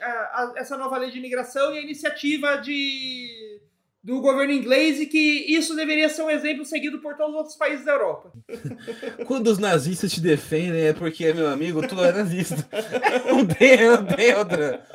essa 0.55 0.77
nova 0.77 0.97
lei 0.97 1.11
de 1.11 1.17
imigração 1.17 1.73
e 1.73 1.77
a 1.77 1.81
iniciativa 1.81 2.55
de 2.55 3.61
do 4.07 4.21
governo 4.21 4.53
inglês 4.53 5.01
e 5.01 5.05
que 5.05 5.17
isso 5.49 5.75
deveria 5.75 6.07
ser 6.07 6.21
um 6.21 6.29
exemplo 6.29 6.63
seguido 6.63 6.99
por 6.99 7.17
todos 7.17 7.33
os 7.33 7.37
outros 7.39 7.55
países 7.57 7.85
da 7.85 7.91
Europa. 7.91 8.31
Quando 9.27 9.47
os 9.47 9.57
nazistas 9.57 10.13
te 10.13 10.21
defendem 10.21 10.83
é 10.83 10.93
porque, 10.93 11.33
meu 11.33 11.49
amigo, 11.49 11.85
tu 11.85 12.01
é 12.01 12.13
nazista. 12.13 12.55
Não 13.27 13.45
tem, 13.45 13.85
não 13.85 14.05
tem 14.05 14.33
outra. 14.33 14.85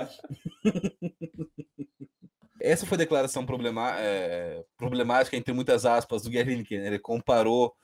Essa 2.59 2.87
foi 2.87 2.97
a 2.97 3.01
declaração 3.01 3.45
é, 3.99 4.65
problemática, 4.79 5.37
entre 5.37 5.53
muitas 5.53 5.85
aspas, 5.85 6.23
do 6.23 6.31
Lineker. 6.31 6.81
Né? 6.81 6.87
Ele 6.87 6.99
comparou 6.99 7.75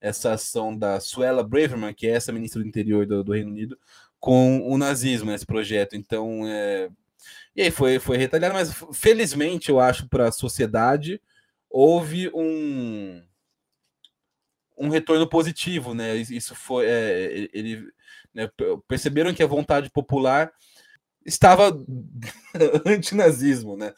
essa 0.00 0.32
ação 0.32 0.76
da 0.76 1.00
Suella 1.00 1.42
Braverman, 1.42 1.94
que 1.94 2.06
é 2.06 2.10
essa 2.10 2.32
ministra 2.32 2.62
do 2.62 2.68
interior 2.68 3.06
do, 3.06 3.24
do 3.24 3.32
Reino 3.32 3.50
Unido, 3.50 3.78
com 4.20 4.60
o 4.68 4.78
nazismo 4.78 5.30
nesse 5.30 5.46
projeto. 5.46 5.96
Então, 5.96 6.46
é, 6.46 6.88
e 7.54 7.62
aí 7.62 7.70
foi, 7.70 7.98
foi 7.98 8.16
retalhado, 8.16 8.54
mas 8.54 8.72
felizmente 8.92 9.70
eu 9.70 9.80
acho 9.80 10.08
para 10.08 10.28
a 10.28 10.32
sociedade 10.32 11.20
houve 11.70 12.30
um 12.34 13.22
um 14.80 14.88
retorno 14.88 15.28
positivo, 15.28 15.92
né? 15.92 16.14
Isso 16.16 16.54
foi 16.54 16.86
é, 16.86 17.48
ele 17.52 17.84
né, 18.32 18.48
perceberam 18.86 19.34
que 19.34 19.42
a 19.42 19.46
vontade 19.46 19.90
popular 19.90 20.52
estava 21.28 21.70
antinazismo, 22.86 23.76
né? 23.76 23.92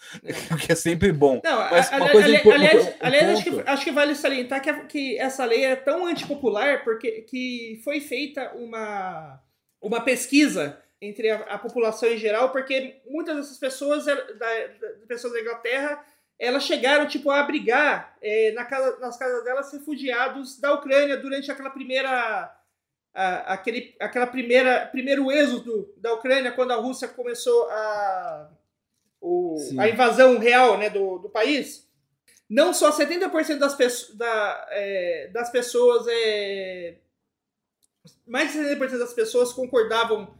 O 0.50 0.56
que 0.56 0.72
é 0.72 0.74
sempre 0.74 1.12
bom. 1.12 1.40
Não, 1.42 1.58
Mas 1.70 1.88
uma 1.90 2.04
ali, 2.04 2.12
coisa 2.12 2.26
ali, 2.26 2.36
impo- 2.36 2.52
aliás, 2.52 2.94
aliás 3.00 3.30
acho, 3.30 3.44
que, 3.44 3.62
acho 3.66 3.84
que 3.84 3.92
vale 3.92 4.14
salientar 4.14 4.60
que, 4.60 4.72
que 4.84 5.18
essa 5.18 5.44
lei 5.44 5.64
é 5.64 5.76
tão 5.76 6.06
antipopular 6.06 6.84
porque 6.84 7.22
que 7.22 7.80
foi 7.84 8.00
feita 8.00 8.52
uma, 8.54 9.40
uma 9.80 10.00
pesquisa 10.00 10.78
entre 11.00 11.30
a, 11.30 11.36
a, 11.44 11.58
população 11.58 12.08
em 12.10 12.18
geral, 12.18 12.50
porque 12.50 13.00
muitas 13.06 13.36
dessas 13.36 13.58
pessoas, 13.58 14.04
da, 14.04 14.14
da, 14.14 14.46
pessoas 15.08 15.32
da 15.32 15.40
Inglaterra, 15.40 16.04
elas 16.38 16.64
chegaram 16.64 17.06
tipo 17.06 17.30
a 17.30 17.40
abrigar 17.40 18.16
é, 18.20 18.52
na 18.52 18.64
casa, 18.64 18.98
nas 18.98 19.18
casas 19.18 19.44
delas 19.44 19.72
refugiados 19.72 20.60
da 20.60 20.74
Ucrânia 20.74 21.16
durante 21.16 21.50
aquela 21.50 21.70
primeira 21.70 22.54
a, 23.14 23.54
aquele 23.54 23.94
aquela 24.00 24.26
primeira 24.26 24.86
primeiro 24.86 25.30
êxodo 25.30 25.92
da 25.96 26.14
Ucrânia 26.14 26.52
quando 26.52 26.72
a 26.72 26.76
Rússia 26.76 27.08
começou 27.08 27.68
a 27.70 28.50
o, 29.20 29.56
a 29.78 29.88
invasão 29.88 30.38
real 30.38 30.78
né, 30.78 30.88
do, 30.88 31.18
do 31.18 31.28
país, 31.28 31.86
não 32.48 32.72
só 32.72 32.90
70% 32.90 33.58
das, 33.58 33.74
peço, 33.74 34.16
da, 34.16 34.66
é, 34.70 35.28
das 35.32 35.50
pessoas, 35.50 36.06
é, 36.08 36.96
mais 38.26 38.52
de 38.52 38.58
70% 38.58 38.98
das 38.98 39.12
pessoas 39.12 39.52
concordavam, 39.52 40.34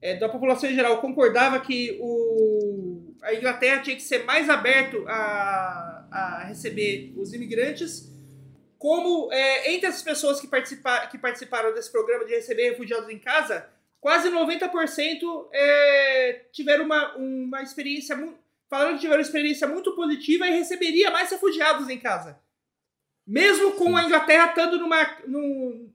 é, 0.00 0.16
da 0.16 0.28
população 0.28 0.68
em 0.68 0.74
geral, 0.74 1.00
concordava 1.00 1.58
que 1.60 1.96
o, 2.00 3.14
a 3.22 3.34
Inglaterra 3.34 3.82
tinha 3.82 3.96
que 3.96 4.02
ser 4.02 4.24
mais 4.24 4.50
aberto 4.50 5.04
a, 5.08 6.06
a 6.10 6.44
receber 6.44 7.14
os 7.16 7.32
imigrantes, 7.32 8.14
como 8.78 9.32
é, 9.32 9.72
entre 9.72 9.86
as 9.86 10.02
pessoas 10.02 10.40
que, 10.40 10.46
participa, 10.46 11.06
que 11.06 11.18
participaram 11.18 11.72
desse 11.72 11.90
programa 11.90 12.24
de 12.24 12.34
receber 12.34 12.70
refugiados 12.70 13.08
em 13.08 13.18
casa, 13.18 13.68
quase 14.00 14.30
90% 14.30 15.48
é, 15.52 16.44
tiveram 16.52 16.84
uma, 16.84 17.16
uma 17.16 17.62
experiência. 17.62 18.16
Falaram 18.68 18.94
que 18.94 19.00
tiveram 19.00 19.20
uma 19.20 19.26
experiência 19.26 19.66
muito 19.66 19.94
positiva 19.94 20.46
e 20.46 20.58
receberia 20.58 21.10
mais 21.10 21.30
refugiados 21.30 21.88
em 21.88 21.98
casa. 21.98 22.38
Mesmo 23.26 23.72
com 23.72 23.96
a 23.96 24.04
Inglaterra 24.04 24.50
estando 24.50 24.78
numa, 24.78 25.18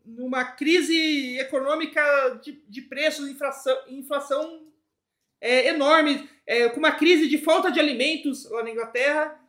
numa 0.06 0.44
crise 0.44 1.40
econômica 1.40 2.02
de, 2.42 2.62
de 2.68 2.82
preços, 2.82 3.30
inflação, 3.30 3.78
inflação 3.88 4.68
é, 5.40 5.70
enorme, 5.70 6.30
é, 6.46 6.68
com 6.70 6.78
uma 6.78 6.92
crise 6.92 7.28
de 7.28 7.38
falta 7.38 7.72
de 7.72 7.80
alimentos 7.80 8.50
lá 8.50 8.64
na 8.64 8.72
Inglaterra. 8.72 9.41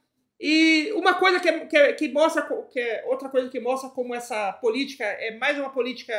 E 0.45 0.93
uma 0.95 1.14
coisa 1.14 1.38
que, 1.38 1.49
é, 1.49 1.66
que, 1.66 1.76
é, 1.76 1.93
que 1.93 2.09
mostra, 2.09 2.43
que 2.68 2.80
é 2.80 3.05
outra 3.07 3.28
coisa 3.28 3.49
que 3.49 3.61
mostra 3.61 3.88
como 3.90 4.12
essa 4.12 4.53
política 4.55 5.05
é 5.05 5.38
mais 5.38 5.57
uma 5.57 5.70
política 5.70 6.12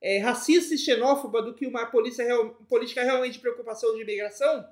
é, 0.00 0.18
racista 0.18 0.74
e 0.74 0.78
xenófoba 0.78 1.42
do 1.42 1.52
que 1.52 1.66
uma 1.66 1.84
polícia 1.84 2.24
real, 2.24 2.54
política 2.70 3.04
realmente 3.04 3.34
de 3.34 3.40
preocupação 3.40 3.94
de 3.94 4.00
imigração, 4.00 4.66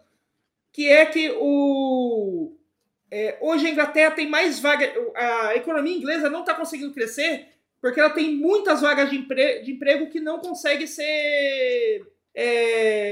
que 0.72 0.88
é 0.88 1.04
que 1.04 1.30
o, 1.38 2.56
é, 3.10 3.36
hoje 3.42 3.66
a 3.66 3.70
Inglaterra 3.70 4.12
tem 4.12 4.26
mais 4.26 4.58
vagas, 4.58 4.90
a 5.14 5.54
economia 5.54 5.94
inglesa 5.94 6.30
não 6.30 6.40
está 6.40 6.54
conseguindo 6.54 6.94
crescer 6.94 7.48
porque 7.82 8.00
ela 8.00 8.08
tem 8.08 8.34
muitas 8.34 8.80
vagas 8.80 9.10
de, 9.10 9.16
empre, 9.16 9.60
de 9.60 9.72
emprego 9.72 10.08
que 10.08 10.18
não 10.18 10.38
conseguem 10.38 10.86
ser 10.86 12.10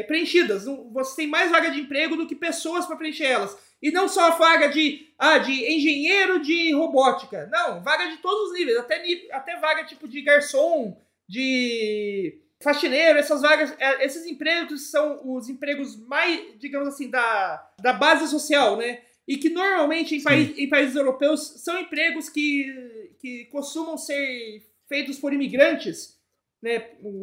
preenchidas. 0.07 0.65
Você 0.65 1.17
tem 1.17 1.27
mais 1.27 1.51
vaga 1.51 1.71
de 1.71 1.81
emprego 1.81 2.17
do 2.17 2.27
que 2.27 2.35
pessoas 2.35 2.87
para 2.87 2.97
preencher 2.97 3.27
elas. 3.27 3.72
E 3.83 3.91
não 3.91 4.09
só 4.09 4.29
a 4.29 4.37
vaga 4.37 4.69
de, 4.69 5.13
ah, 5.19 5.39
de 5.39 5.53
engenheiro 5.53 6.41
de 6.41 6.73
robótica. 6.73 7.49
Não, 7.51 7.83
vaga 7.83 8.07
de 8.07 8.19
todos 8.19 8.51
os 8.51 8.59
níveis. 8.59 8.79
Até, 8.79 9.03
até 9.33 9.57
vaga 9.59 9.85
tipo 9.85 10.07
de 10.07 10.23
garçom, 10.23 10.97
de 11.29 12.41
faxineiro, 12.63 13.19
essas 13.19 13.43
vagas, 13.43 13.75
é, 13.79 14.05
esses 14.05 14.25
empregos 14.25 14.91
são 14.91 15.21
os 15.25 15.49
empregos 15.49 15.97
mais, 16.07 16.59
digamos 16.59 16.89
assim, 16.89 17.11
da, 17.11 17.69
da 17.81 17.93
base 17.93 18.29
social, 18.29 18.77
né? 18.77 19.01
E 19.27 19.37
que 19.37 19.51
normalmente 19.51 20.17
em, 20.17 20.23
país, 20.23 20.57
em 20.57 20.69
países 20.69 20.97
europeus 20.97 21.41
são 21.63 21.79
empregos 21.79 22.29
que, 22.29 23.11
que 23.21 23.45
costumam 23.47 23.97
ser 23.97 24.63
feitos 24.89 25.19
por 25.19 25.33
imigrantes, 25.33 26.19
né? 26.63 26.79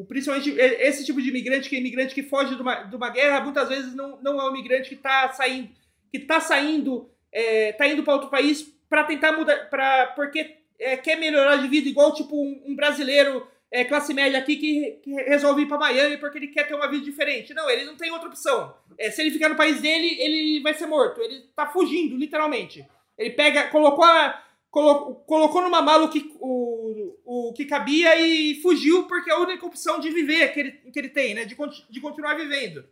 Principalmente 0.08 0.52
esse 0.52 1.06
tipo 1.06 1.22
de 1.22 1.30
imigrante, 1.30 1.70
que 1.70 1.76
é 1.76 1.80
imigrante 1.80 2.16
que 2.16 2.24
foge 2.24 2.56
de 2.56 2.62
uma, 2.62 2.84
de 2.84 2.96
uma 2.96 3.10
guerra, 3.10 3.42
muitas 3.42 3.70
vezes 3.70 3.96
não, 3.96 4.22
não 4.22 4.40
é 4.40 4.50
um 4.50 4.56
imigrante 4.56 4.90
que 4.90 4.96
está 4.96 5.32
saindo, 5.32 5.70
que 6.12 6.20
tá 6.20 6.40
saindo, 6.40 7.10
é, 7.32 7.74
tá 7.74 7.88
indo 7.88 8.04
para 8.04 8.14
outro 8.14 8.30
país 8.30 8.74
para 8.90 9.04
tentar 9.04 9.32
mudar, 9.34 9.70
para 9.70 10.08
porque 10.16 10.58
é, 10.80 10.98
quer 10.98 11.18
melhorar 11.18 11.58
de 11.58 11.68
vida, 11.68 11.88
igual 11.88 12.14
tipo 12.14 12.36
um, 12.36 12.64
um 12.66 12.76
brasileiro 12.76 13.46
é, 13.72 13.86
classe 13.86 14.14
média 14.14 14.40
aqui 14.40 14.56
que, 14.56 14.92
que 15.04 15.14
resolve 15.24 15.62
ir 15.62 15.68
para 15.68 15.78
Miami 15.78 16.18
porque 16.18 16.38
ele 16.38 16.48
quer 16.48 16.68
ter 16.68 16.74
uma 16.74 16.90
vida 16.90 17.04
diferente. 17.04 17.54
Não, 17.54 17.70
ele 17.70 17.86
não 17.86 17.96
tem 17.96 18.12
outra 18.12 18.28
opção. 18.28 18.74
É, 18.98 19.12
se 19.12 19.22
ele 19.22 19.32
ficar 19.32 19.50
no 19.50 19.56
país 19.56 19.80
dele, 19.80 20.20
ele 20.20 20.62
vai 20.62 20.74
ser 20.74 20.88
morto. 20.88 21.22
Ele 21.22 21.42
tá 21.56 21.68
fugindo, 21.68 22.18
literalmente. 22.18 22.86
Ele 23.18 23.32
pega, 23.32 23.68
colocou 23.68 24.04
a, 24.04 24.44
colocou, 24.72 25.16
colocou 25.16 25.62
numa 25.62 25.82
mala 25.82 26.06
o 26.06 26.10
que, 26.10 26.32
o, 26.40 27.16
o 27.26 27.54
que 27.54 27.66
cabia 27.66 28.20
e 28.20 28.56
fugiu 28.62 29.04
porque 29.04 29.30
é 29.30 29.34
a 29.34 29.40
única 29.40 29.66
opção 29.66 30.00
de 30.00 30.10
viver 30.10 30.52
que 30.52 30.60
ele, 30.60 30.72
que 30.72 31.00
ele 31.00 31.10
tem, 31.10 31.34
né? 31.36 31.46
De, 31.46 31.56
de 31.90 32.02
continuar 32.02 32.36
vivendo. 32.36 32.84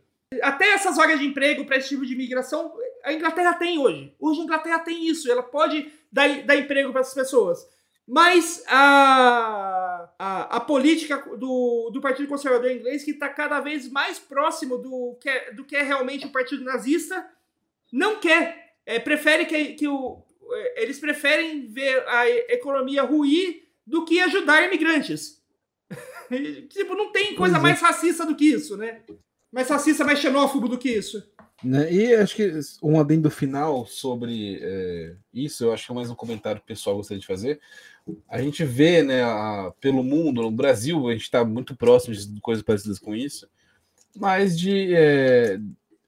Até 0.42 0.72
essas 0.72 0.96
vagas 0.96 1.18
de 1.18 1.26
emprego 1.26 1.64
para 1.64 1.78
esse 1.78 1.88
tipo 1.88 2.04
de 2.04 2.12
imigração, 2.12 2.72
a 3.04 3.12
Inglaterra 3.12 3.54
tem 3.54 3.78
hoje. 3.78 4.14
Hoje 4.18 4.40
a 4.40 4.44
Inglaterra 4.44 4.78
tem 4.80 5.06
isso. 5.06 5.30
Ela 5.30 5.42
pode 5.42 5.90
dar, 6.10 6.42
dar 6.42 6.56
emprego 6.56 6.90
para 6.92 7.00
essas 7.00 7.14
pessoas. 7.14 7.66
Mas 8.06 8.64
a, 8.66 10.08
a, 10.18 10.56
a, 10.56 10.60
política 10.60 11.18
do, 11.36 11.90
do 11.92 12.00
Partido 12.00 12.26
Conservador 12.26 12.70
Inglês, 12.70 13.04
que 13.04 13.10
está 13.10 13.28
cada 13.28 13.60
vez 13.60 13.90
mais 13.90 14.18
próximo 14.18 14.78
do 14.78 15.18
que, 15.20 15.28
é, 15.28 15.52
do 15.52 15.62
que 15.62 15.76
é 15.76 15.82
realmente 15.82 16.26
o 16.26 16.32
Partido 16.32 16.64
Nazista, 16.64 17.28
não 17.92 18.16
quer. 18.16 18.76
É, 18.86 18.98
prefere 18.98 19.44
que, 19.44 19.74
que 19.74 19.86
o, 19.86 20.24
é, 20.50 20.82
eles 20.82 20.98
preferem 20.98 21.66
ver 21.66 22.02
a 22.08 22.26
economia 22.28 23.02
ruir 23.02 23.68
do 23.86 24.06
que 24.06 24.20
ajudar 24.20 24.64
imigrantes. 24.64 25.42
tipo, 26.70 26.94
não 26.94 27.12
tem 27.12 27.34
coisa 27.34 27.58
é. 27.58 27.60
mais 27.60 27.78
racista 27.78 28.24
do 28.24 28.34
que 28.34 28.46
isso, 28.46 28.76
né? 28.78 29.02
Mais 29.52 29.68
racista, 29.68 30.02
mais 30.02 30.18
xenófobo 30.18 30.66
do 30.66 30.78
que 30.78 30.90
isso. 30.90 31.22
Né? 31.62 31.92
E 31.92 32.14
acho 32.14 32.36
que 32.36 32.52
um 32.82 33.00
adendo 33.00 33.30
final 33.30 33.84
sobre 33.84 34.60
é, 34.62 35.14
isso, 35.34 35.64
eu 35.64 35.72
acho 35.72 35.86
que 35.86 35.92
é 35.92 35.94
mais 35.94 36.08
um 36.08 36.14
comentário 36.14 36.62
pessoal 36.64 36.94
que 36.94 36.98
eu 36.98 37.00
gostaria 37.00 37.20
de 37.20 37.26
fazer. 37.26 37.60
A 38.28 38.40
gente 38.40 38.64
vê, 38.64 39.02
né, 39.02 39.22
a, 39.22 39.72
pelo 39.80 40.04
mundo, 40.04 40.42
no 40.42 40.50
Brasil, 40.50 41.08
a 41.08 41.12
gente 41.12 41.22
está 41.22 41.44
muito 41.44 41.76
próximo 41.76 42.14
de 42.14 42.40
coisas 42.40 42.62
parecidas 42.62 42.98
com 42.98 43.14
isso, 43.14 43.48
mas 44.16 44.58
de 44.58 44.94
é, 44.94 45.58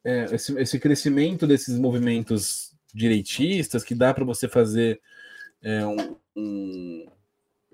é, 0.05 0.24
esse, 0.32 0.59
esse, 0.59 0.78
crescimento 0.78 1.46
desses 1.46 1.78
movimentos 1.78 2.72
direitistas 2.94 3.84
que 3.84 3.94
dá 3.94 4.14
para 4.14 4.24
você 4.24 4.48
fazer 4.48 5.01
é, 5.62 5.84
um, 5.84 6.16
um, 6.36 7.07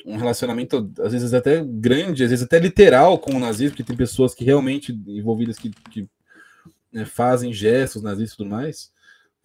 um, 0.07 0.17
relacionamento, 0.17 0.91
às 0.99 1.13
vezes 1.13 1.33
até 1.35 1.63
grande, 1.65 2.25
às 2.25 2.31
vezes 2.31 2.45
até 2.45 2.59
literal 2.59 3.19
com 3.19 3.35
o 3.35 3.39
nazismo, 3.39 3.71
porque 3.71 3.85
tem 3.85 3.97
pessoas 3.97 4.35
que 4.35 4.45
realmente 4.45 4.93
envolvidas 5.07 5.59
que, 5.59 5.71
que 5.91 6.09
né, 6.97 7.05
fazem 7.05 7.53
gestos 7.53 8.03
nazistas 8.03 8.33
e 8.33 8.37
tudo 8.39 8.49
mais, 8.49 8.91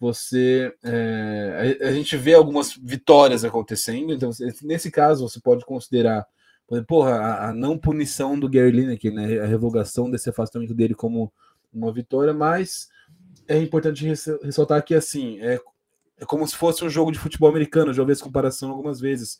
você 0.00 0.74
é, 0.82 1.78
a, 1.82 1.88
a, 1.88 1.92
gente 1.92 2.16
vê 2.16 2.32
algumas 2.32 2.74
vitórias 2.74 3.44
acontecendo. 3.44 4.14
Então, 4.14 4.30
nesse 4.62 4.90
caso, 4.90 5.28
você 5.28 5.38
pode 5.38 5.64
considerar, 5.66 6.26
porra, 6.88 7.16
a, 7.16 7.50
a 7.50 7.54
não 7.54 7.76
punição 7.76 8.40
do 8.40 8.48
Gary 8.48 8.70
Lineker, 8.70 9.12
né, 9.12 9.38
a 9.38 9.46
revogação 9.46 10.10
desse 10.10 10.30
afastamento 10.30 10.72
dele 10.72 10.94
como 10.94 11.30
uma 11.70 11.92
vitória, 11.92 12.32
mas 12.32 12.88
é 13.46 13.58
importante 13.58 14.06
ressaltar 14.42 14.82
que 14.82 14.94
assim 14.94 15.38
é, 15.40 15.60
é 16.18 16.24
como 16.24 16.48
se 16.48 16.56
fosse 16.56 16.82
um 16.82 16.88
jogo 16.88 17.12
de 17.12 17.18
futebol 17.18 17.50
americano. 17.50 17.92
Já 17.92 18.00
ouvi 18.00 18.12
essa 18.12 18.24
comparação 18.24 18.70
algumas 18.70 18.98
vezes. 18.98 19.38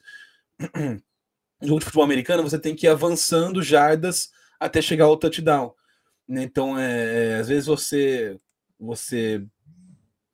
No 0.60 1.00
jogo 1.66 1.78
de 1.78 1.86
futebol 1.86 2.04
americano, 2.04 2.42
você 2.42 2.58
tem 2.58 2.76
que 2.76 2.86
ir 2.86 2.90
avançando 2.90 3.62
jardas 3.62 4.30
até 4.60 4.82
chegar 4.82 5.06
ao 5.06 5.16
touchdown. 5.16 5.74
Né? 6.32 6.44
Então, 6.44 6.78
é, 6.78 7.34
é, 7.34 7.34
às 7.40 7.48
vezes 7.48 7.66
você 7.66 8.40
você 8.80 9.44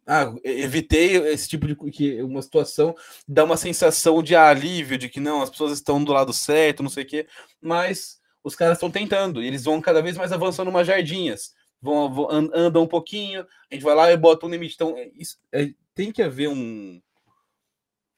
ah, 0.07 0.33
evitei 0.45 1.17
esse 1.17 1.49
tipo 1.49 1.67
de 1.67 1.75
que 1.91 2.23
uma 2.23 2.41
situação 2.41 2.95
dá 3.27 3.45
uma 3.45 3.57
sensação 3.57 4.23
de 4.23 4.37
alívio 4.37 4.97
de 4.97 5.09
que 5.09 5.19
não, 5.19 5.43
as 5.43 5.51
pessoas 5.51 5.73
estão 5.73 6.03
do 6.03 6.13
lado 6.13 6.33
certo, 6.33 6.85
não 6.85 6.89
sei 6.89 7.03
o 7.03 7.07
quê, 7.07 7.27
mas 7.61 8.21
os 8.45 8.55
caras 8.55 8.79
estão 8.79 8.91
tentando, 8.91 9.43
e 9.43 9.47
eles 9.47 9.65
vão 9.65 9.81
cada 9.81 10.01
vez 10.01 10.17
mais 10.17 10.33
avançando 10.33 10.69
umas 10.69 10.87
jardinhas, 10.87 11.53
vão, 11.83 12.11
vão 12.15 12.29
andam 12.31 12.85
um 12.85 12.89
pouquinho, 12.89 13.45
a 13.71 13.75
gente 13.75 13.83
vai 13.83 13.95
lá 13.95 14.13
e 14.13 14.17
bota 14.17 14.47
um 14.47 14.51
limite. 14.51 14.75
Então, 14.77 14.97
é, 14.97 15.11
isso, 15.15 15.37
é, 15.53 15.71
tem 15.95 16.13
que 16.13 16.23
haver 16.23 16.49
um 16.49 17.03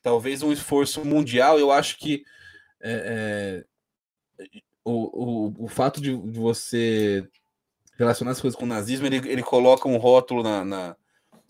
talvez 0.03 0.43
um 0.43 0.53
esforço 0.53 1.05
mundial. 1.05 1.59
Eu 1.59 1.73
acho 1.73 1.99
que 1.99 2.23
é, 2.81 3.65
é, 4.39 4.51
o, 4.85 5.55
o, 5.55 5.65
o 5.65 5.69
fato 5.69 6.01
de, 6.01 6.17
de 6.17 6.39
você 6.39 7.27
relacionar 8.01 8.33
as 8.33 8.41
coisas 8.41 8.59
com 8.59 8.65
o 8.65 8.69
nazismo, 8.69 9.07
ele, 9.07 9.17
ele 9.29 9.43
coloca 9.43 9.89
um 9.89 9.97
rótulo 9.97 10.43
na, 10.43 10.65
na, 10.65 10.97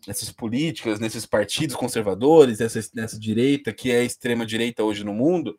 nessas 0.07 0.31
políticas, 0.31 0.99
nesses 0.99 1.25
partidos 1.25 1.77
conservadores, 1.77 2.59
nessa, 2.59 2.81
nessa 2.95 3.19
direita, 3.19 3.73
que 3.73 3.91
é 3.91 4.01
a 4.01 4.05
extrema 4.05 4.45
direita 4.45 4.83
hoje 4.83 5.05
no 5.05 5.15
mundo, 5.15 5.59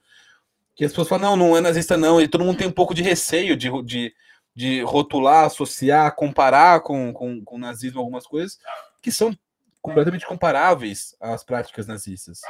que 0.75 0.83
as 0.83 0.91
pessoas 0.91 1.07
falam, 1.07 1.35
não, 1.35 1.47
não 1.47 1.57
é 1.57 1.61
nazista 1.61 1.97
não, 1.97 2.19
e 2.19 2.27
todo 2.27 2.43
mundo 2.43 2.57
tem 2.57 2.67
um 2.67 2.71
pouco 2.71 2.93
de 2.93 3.01
receio 3.01 3.55
de, 3.55 3.69
de, 3.83 4.13
de 4.53 4.81
rotular, 4.81 5.45
associar, 5.45 6.13
comparar 6.15 6.81
com, 6.81 7.13
com, 7.13 7.43
com 7.43 7.55
o 7.55 7.59
nazismo 7.59 7.99
algumas 7.99 8.25
coisas 8.25 8.57
que 9.01 9.11
são 9.11 9.35
completamente 9.81 10.25
comparáveis 10.25 11.15
às 11.19 11.43
práticas 11.43 11.87
nazistas. 11.87 12.41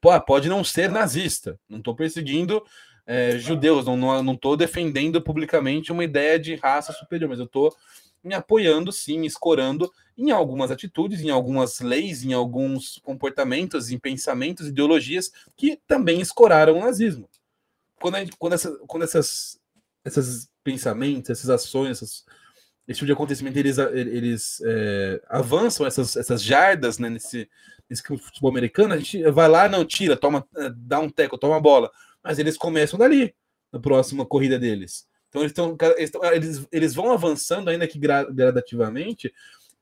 Pô, 0.00 0.18
pode 0.22 0.48
não 0.48 0.64
ser 0.64 0.90
nazista, 0.90 1.58
não 1.68 1.78
estou 1.78 1.94
perseguindo 1.94 2.64
é, 3.06 3.38
judeus, 3.38 3.86
não 3.86 4.32
estou 4.32 4.56
defendendo 4.56 5.20
publicamente 5.20 5.92
uma 5.92 6.04
ideia 6.04 6.38
de 6.38 6.54
raça 6.54 6.92
superior, 6.92 7.28
mas 7.28 7.38
eu 7.38 7.44
estou 7.44 7.74
me 8.22 8.34
apoiando, 8.34 8.90
sim, 8.90 9.18
me 9.18 9.26
escorando 9.26 9.92
em 10.16 10.30
algumas 10.30 10.70
atitudes, 10.70 11.20
em 11.20 11.30
algumas 11.30 11.80
leis, 11.80 12.24
em 12.24 12.32
alguns 12.32 12.98
comportamentos, 13.02 13.90
em 13.90 13.98
pensamentos, 13.98 14.68
ideologias 14.68 15.30
que 15.56 15.78
também 15.86 16.20
escoraram 16.20 16.78
o 16.78 16.80
nazismo. 16.80 17.28
Quando, 18.00 18.16
gente, 18.16 18.32
quando, 18.38 18.54
essa, 18.54 18.70
quando 18.86 19.02
essas, 19.02 19.60
essas 20.04 20.48
pensamentos, 20.62 21.30
essas 21.30 21.50
ações, 21.50 21.90
essas, 21.90 22.24
esse 22.88 22.98
tipo 22.98 23.06
de 23.06 23.12
acontecimento, 23.12 23.58
eles, 23.58 23.76
eles 23.78 24.62
é, 24.64 25.22
avançam 25.28 25.86
essas, 25.86 26.16
essas 26.16 26.42
jardas 26.42 26.98
né, 26.98 27.10
nesse, 27.10 27.48
nesse 27.88 28.02
futebol 28.02 28.50
americano. 28.50 28.94
A 28.94 28.98
gente 28.98 29.22
vai 29.30 29.48
lá, 29.48 29.68
não 29.68 29.84
tira, 29.84 30.16
toma, 30.16 30.46
dá 30.76 30.98
um 31.00 31.10
teco, 31.10 31.36
toma 31.36 31.56
a 31.56 31.60
bola. 31.60 31.90
Mas 32.24 32.38
eles 32.38 32.56
começam 32.56 32.98
dali, 32.98 33.34
na 33.70 33.78
próxima 33.78 34.24
corrida 34.24 34.58
deles. 34.58 35.06
Então 35.28 35.42
eles, 35.42 35.52
tão, 35.52 35.76
eles, 35.96 36.10
tão, 36.10 36.24
eles, 36.24 36.66
eles 36.72 36.94
vão 36.94 37.12
avançando, 37.12 37.68
ainda 37.68 37.86
que 37.86 37.98
gradativamente, 37.98 39.32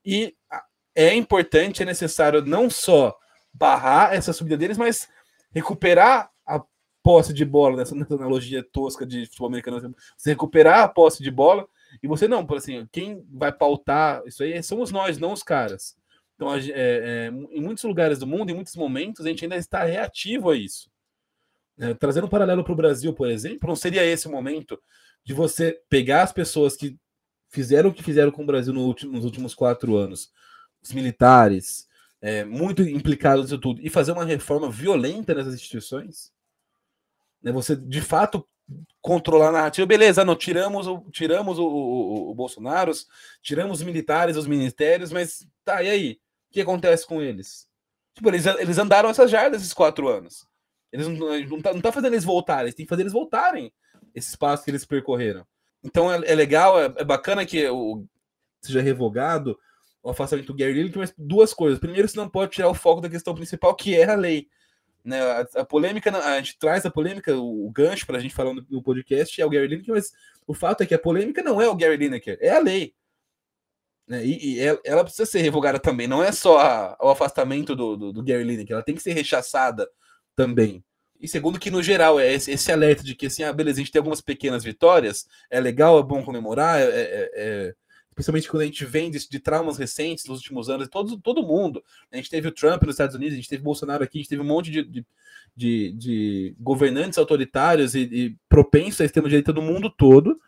e 0.05 0.35
é 0.95 1.15
importante, 1.15 1.83
é 1.83 1.87
necessário 1.87 2.45
não 2.45 2.69
só 2.69 3.17
barrar 3.53 4.15
essa 4.15 4.33
subida 4.33 4.57
deles, 4.57 4.79
mas 4.79 5.09
recuperar 5.53 6.31
a 6.47 6.63
posse 7.03 7.33
de 7.33 7.45
bola, 7.45 7.77
nessa, 7.77 7.95
analogia 7.95 8.63
tosca 8.63 9.07
de 9.07 9.27
futebol 9.27 9.49
americano, 9.49 9.95
você 10.17 10.31
recuperar 10.31 10.81
a 10.81 10.89
posse 10.89 11.23
de 11.23 11.31
bola 11.31 11.67
e 12.03 12.09
você 12.09 12.27
não, 12.27 12.47
por 12.47 12.57
assim, 12.57 12.89
quem 12.91 13.25
vai 13.31 13.53
pautar 13.53 14.23
isso 14.27 14.43
aí 14.43 14.63
somos 14.63 14.91
nós, 14.91 15.19
não 15.19 15.33
os 15.33 15.43
caras. 15.43 15.97
Então, 16.35 16.53
é, 16.55 16.61
é, 16.71 17.29
em 17.51 17.61
muitos 17.61 17.85
lugares 17.85 18.19
do 18.19 18.27
mundo, 18.27 18.51
em 18.51 18.55
muitos 18.55 18.75
momentos, 18.75 19.25
a 19.25 19.29
gente 19.29 19.45
ainda 19.45 19.57
está 19.57 19.85
reativo 19.85 20.51
a 20.51 20.57
isso. 20.57 20.91
É, 21.79 21.95
trazendo 21.95 22.27
um 22.27 22.31
paralelo 22.31 22.63
para 22.63 22.73
o 22.73 22.77
Brasil, 22.77 23.13
por 23.15 23.29
exemplo, 23.29 23.69
não 23.69 23.77
seria 23.77 24.05
esse 24.05 24.29
o 24.29 24.31
momento 24.31 24.81
de 25.25 25.33
você 25.33 25.81
pegar 25.89 26.23
as 26.23 26.33
pessoas 26.33 26.77
que 26.77 26.99
fizeram 27.49 27.91
o 27.91 27.95
que 27.95 28.03
fizeram 28.03 28.31
com 28.31 28.43
o 28.43 28.47
Brasil 28.47 28.73
no 28.73 28.81
último, 28.81 29.13
nos 29.13 29.25
últimos 29.25 29.55
quatro 29.55 29.97
anos, 29.97 30.33
os 30.83 30.93
militares, 30.93 31.87
é, 32.21 32.45
muito 32.45 32.83
implicados 32.83 33.45
nisso 33.45 33.59
tudo, 33.59 33.81
e 33.83 33.91
fazer 33.91 34.13
uma 34.13 34.25
reforma 34.25 34.71
violenta 34.71 35.35
nessas 35.35 35.55
instituições? 35.55 36.33
Né, 37.43 37.53
você, 37.53 37.77
de 37.77 38.01
fato, 38.01 38.47
controlar 39.01 39.49
a 39.49 39.53
narrativa, 39.53 39.87
beleza, 39.87 40.25
não, 40.25 40.37
tiramos, 40.37 40.87
o, 40.87 41.01
tiramos 41.11 41.59
o, 41.59 41.65
o, 41.65 42.31
o 42.31 42.35
Bolsonaro, 42.35 42.93
tiramos 43.43 43.81
os 43.81 43.87
militares, 43.87 44.37
os 44.37 44.47
ministérios, 44.47 45.13
mas 45.13 45.47
tá, 45.65 45.83
e 45.83 45.91
aí? 45.91 46.21
O 46.49 46.53
que 46.53 46.61
acontece 46.61 47.07
com 47.07 47.21
eles? 47.23 47.67
Tipo, 48.15 48.29
eles, 48.29 48.47
eles 48.47 48.79
andaram 48.79 49.09
essas 49.09 49.31
jardas 49.31 49.63
esses 49.63 49.73
quatro 49.73 50.09
anos. 50.09 50.47
Eles 50.93 51.09
não, 51.09 51.41
não, 51.41 51.63
tá, 51.63 51.73
tá 51.81 51.91
fazendo 51.91 52.13
eles 52.13 52.25
voltarem, 52.25 52.65
eles 52.65 52.75
têm 52.75 52.85
que 52.85 52.91
fazer 52.91 53.03
eles 53.03 53.13
voltarem 53.13 53.73
esse 54.15 54.29
espaço 54.29 54.65
que 54.65 54.71
eles 54.71 54.85
percorreram. 54.85 55.47
Então 55.83 56.13
é, 56.13 56.17
é 56.25 56.35
legal, 56.35 56.79
é, 56.81 56.93
é, 56.97 57.05
bacana 57.05 57.47
que 57.47 57.67
o, 57.69 58.05
seja 58.61 58.83
revogado 58.83 59.59
o 60.03 60.11
afastamento 60.11 60.49
do 60.49 60.55
Gary 60.55 60.75
Lineker, 60.75 60.99
mas 60.99 61.15
duas 61.17 61.55
coisas. 61.55 61.79
Primeiro, 61.79 62.09
você 62.09 62.17
não 62.17 62.29
pode 62.29 62.51
tirar 62.53 62.69
o 62.69 62.75
foco 62.75 63.01
da 63.01 63.09
questão 63.09 63.35
principal, 63.35 63.75
que 63.75 63.97
é 63.97 64.11
a 64.11 64.17
lei. 64.17 64.49
Né, 65.05 65.21
a, 65.21 65.41
a, 65.61 65.65
polêmica, 65.65 66.17
a 66.17 66.37
gente 66.39 66.59
traz 66.59 66.85
a 66.85 66.91
polêmica, 66.91 67.35
o, 67.37 67.67
o 67.67 67.71
gancho 67.71 68.07
para 68.07 68.19
a 68.19 68.21
gente 68.21 68.35
falar 68.35 68.55
no, 68.55 68.65
no, 68.69 68.83
podcast 68.83 69.41
é 69.41 69.47
o 69.47 69.51
Gary 69.51 69.67
Lineker, 69.67 69.95
mas 69.95 70.13
o 70.47 70.55
fato 70.55 70.83
é 70.83 70.87
que 70.87 70.95
a 70.95 70.99
polêmica 70.99 71.43
não 71.43 71.61
é 71.61 71.69
o 71.69 71.75
Gary 71.75 71.97
Lineker, 71.97 72.39
é 72.41 72.51
a 72.51 72.61
lei. 72.61 72.95
Né, 74.07 74.25
e, 74.25 74.55
e 74.55 74.61
ela, 74.61 74.81
ela, 74.85 75.05
precisa 75.05 75.27
ser 75.27 75.41
revogada 75.41 75.81
também, 75.81 76.07
não 76.07 76.23
é 76.23 76.31
só 76.31 76.59
a, 76.61 76.97
o 77.01 77.09
afastamento 77.09 77.75
do, 77.75 77.97
do, 77.97 78.13
do, 78.13 78.23
Gary 78.23 78.45
Lineker, 78.45 78.75
ela 78.75 78.85
tem 78.85 78.95
que 78.95 79.03
ser 79.03 79.13
rechaçada 79.13 79.89
também. 80.35 80.85
E 81.21 81.29
segundo, 81.29 81.59
que 81.59 81.71
no 81.71 81.83
geral 81.83 82.19
é 82.19 82.33
esse, 82.35 82.73
alerta 82.73 83.05
de 83.05 83.15
que 83.15 83.27
assim, 83.27 83.45
ah, 83.45 83.53
beleza, 83.53 83.79
a 83.79 83.83
gente 83.83 83.93
tem 83.93 84.01
algumas 84.01 84.21
pequenas 84.21 84.65
vitórias, 84.65 85.29
é 85.49 85.61
legal, 85.61 85.99
é 85.99 86.03
bom 86.03 86.25
comemorar, 86.25 86.81
é, 86.81 86.85
é, 86.85 87.31
é 87.35 87.75
principalmente 88.15 88.49
quando 88.49 88.63
a 88.63 88.67
gente 88.67 88.85
vem 88.85 89.11
de, 89.11 89.29
de, 89.29 89.39
traumas 89.39 89.79
recentes 89.79 90.27
nos 90.27 90.39
últimos 90.39 90.69
anos, 90.69 90.89
todo, 90.89 91.17
todo 91.19 91.43
mundo. 91.43 91.83
A 92.11 92.17
gente 92.17 92.29
teve 92.29 92.49
o 92.49 92.53
Trump 92.53 92.83
nos 92.83 92.95
Estados 92.95 93.15
Unidos, 93.15 93.35
a 93.35 93.37
gente 93.37 93.49
teve 93.49 93.63
Bolsonaro 93.63 94.03
aqui, 94.03 94.19
a 94.19 94.21
gente 94.21 94.29
teve 94.29 94.43
um 94.43 94.47
monte 94.47 94.71
de, 94.71 94.83
de, 94.83 95.07
de, 95.57 95.93
de 95.93 96.57
governantes 96.59 97.19
autoritários 97.19 97.95
e, 97.95 98.01
e 98.01 98.37
propensos 98.49 99.01
à 99.01 99.05
extrema-direita 99.05 99.53
do 99.53 99.63
mundo 99.63 99.89
todo. 99.89 100.39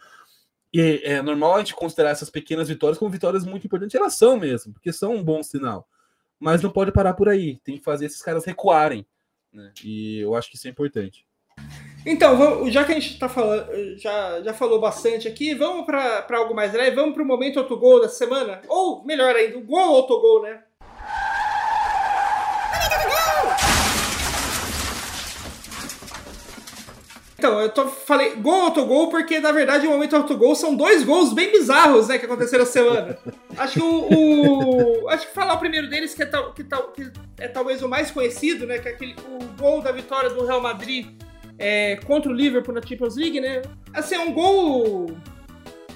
E 0.72 1.00
é 1.04 1.22
normal 1.22 1.54
a 1.54 1.58
gente 1.58 1.74
considerar 1.74 2.10
essas 2.10 2.28
pequenas 2.28 2.68
vitórias 2.68 2.98
como 2.98 3.10
vitórias 3.10 3.44
muito 3.44 3.64
importantes, 3.64 3.94
elas 3.94 4.16
são 4.16 4.36
mesmo, 4.36 4.72
porque 4.72 4.92
são 4.92 5.14
um 5.14 5.22
bom 5.22 5.40
sinal. 5.42 5.88
Mas 6.38 6.60
não 6.62 6.70
pode 6.70 6.90
parar 6.90 7.14
por 7.14 7.28
aí, 7.28 7.60
tem 7.62 7.78
que 7.78 7.84
fazer 7.84 8.06
esses 8.06 8.20
caras 8.20 8.44
recuarem. 8.44 9.06
Né? 9.54 9.72
E 9.84 10.18
eu 10.20 10.34
acho 10.34 10.50
que 10.50 10.56
isso 10.56 10.66
é 10.66 10.70
importante. 10.70 11.24
Então, 12.04 12.70
já 12.70 12.84
que 12.84 12.92
a 12.92 13.00
gente 13.00 13.18
tá 13.18 13.28
falando, 13.28 13.96
já, 13.96 14.42
já 14.42 14.52
falou 14.52 14.78
bastante 14.78 15.26
aqui, 15.26 15.54
vamos 15.54 15.86
para 15.86 16.26
algo 16.32 16.54
mais 16.54 16.72
leve, 16.74 16.96
vamos 16.96 17.14
para 17.14 17.22
o 17.22 17.26
momento 17.26 17.58
autogol 17.58 18.00
da 18.00 18.08
semana? 18.08 18.60
Ou, 18.68 19.02
melhor 19.04 19.34
ainda, 19.34 19.56
o 19.56 19.62
gol 19.62 19.96
autogol, 19.96 20.42
né? 20.42 20.62
Então, 27.44 27.60
eu 27.60 27.68
tô, 27.68 27.86
falei 27.88 28.36
gol 28.36 28.62
autogol 28.62 29.10
porque, 29.10 29.38
na 29.38 29.52
verdade, 29.52 29.86
o 29.86 29.90
momento 29.90 30.16
autogol 30.16 30.54
são 30.54 30.74
dois 30.74 31.04
gols 31.04 31.34
bem 31.34 31.52
bizarros, 31.52 32.08
né, 32.08 32.16
que 32.16 32.24
aconteceram 32.24 32.64
na 32.64 32.70
semana. 32.70 33.18
Acho 33.58 33.74
que 33.74 33.82
o, 33.82 35.02
o, 35.04 35.08
Acho 35.10 35.26
que 35.26 35.34
falar 35.34 35.52
o 35.52 35.58
primeiro 35.58 35.90
deles, 35.90 36.14
que 36.14 36.22
é, 36.22 36.26
tal, 36.26 36.54
que, 36.54 36.64
tal, 36.64 36.84
que 36.84 37.12
é 37.38 37.46
talvez 37.46 37.82
o 37.82 37.88
mais 37.88 38.10
conhecido, 38.10 38.66
né, 38.66 38.78
que 38.78 38.88
é 38.88 38.92
aquele, 38.92 39.14
o 39.28 39.44
gol 39.60 39.82
da 39.82 39.92
vitória 39.92 40.30
do 40.30 40.46
Real 40.46 40.62
Madrid 40.62 41.06
é, 41.58 41.96
contra 42.06 42.30
o 42.30 42.34
Liverpool 42.34 42.74
na 42.74 42.80
Champions 42.80 43.14
League, 43.14 43.38
né? 43.38 43.60
Assim, 43.92 44.14
é 44.14 44.20
um 44.20 44.32
gol 44.32 45.14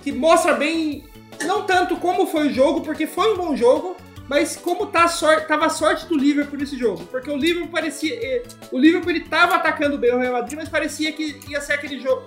que 0.02 0.12
mostra 0.12 0.52
bem, 0.52 1.06
não 1.46 1.62
tanto 1.62 1.96
como 1.96 2.26
foi 2.26 2.48
o 2.48 2.52
jogo, 2.52 2.82
porque 2.82 3.06
foi 3.06 3.32
um 3.32 3.36
bom 3.38 3.56
jogo, 3.56 3.96
mas 4.28 4.56
como 4.56 4.86
tá 4.86 5.04
a 5.04 5.08
sorte, 5.08 5.48
tava 5.48 5.66
a 5.66 5.70
sorte 5.70 6.06
do 6.06 6.16
Liverpool 6.16 6.58
nesse 6.58 6.76
jogo. 6.76 7.04
Porque 7.06 7.30
o 7.30 7.36
Liverpool 7.36 7.70
parecia. 7.70 8.14
É, 8.14 8.42
o 8.70 8.78
Liverpool 8.78 9.10
ele 9.10 9.28
tava 9.28 9.54
atacando 9.54 9.98
bem 9.98 10.12
o 10.12 10.18
Real 10.18 10.34
Madrid, 10.34 10.58
mas 10.58 10.68
parecia 10.68 11.12
que 11.12 11.40
ia 11.48 11.60
ser 11.60 11.74
aquele 11.74 12.00
jogo. 12.00 12.24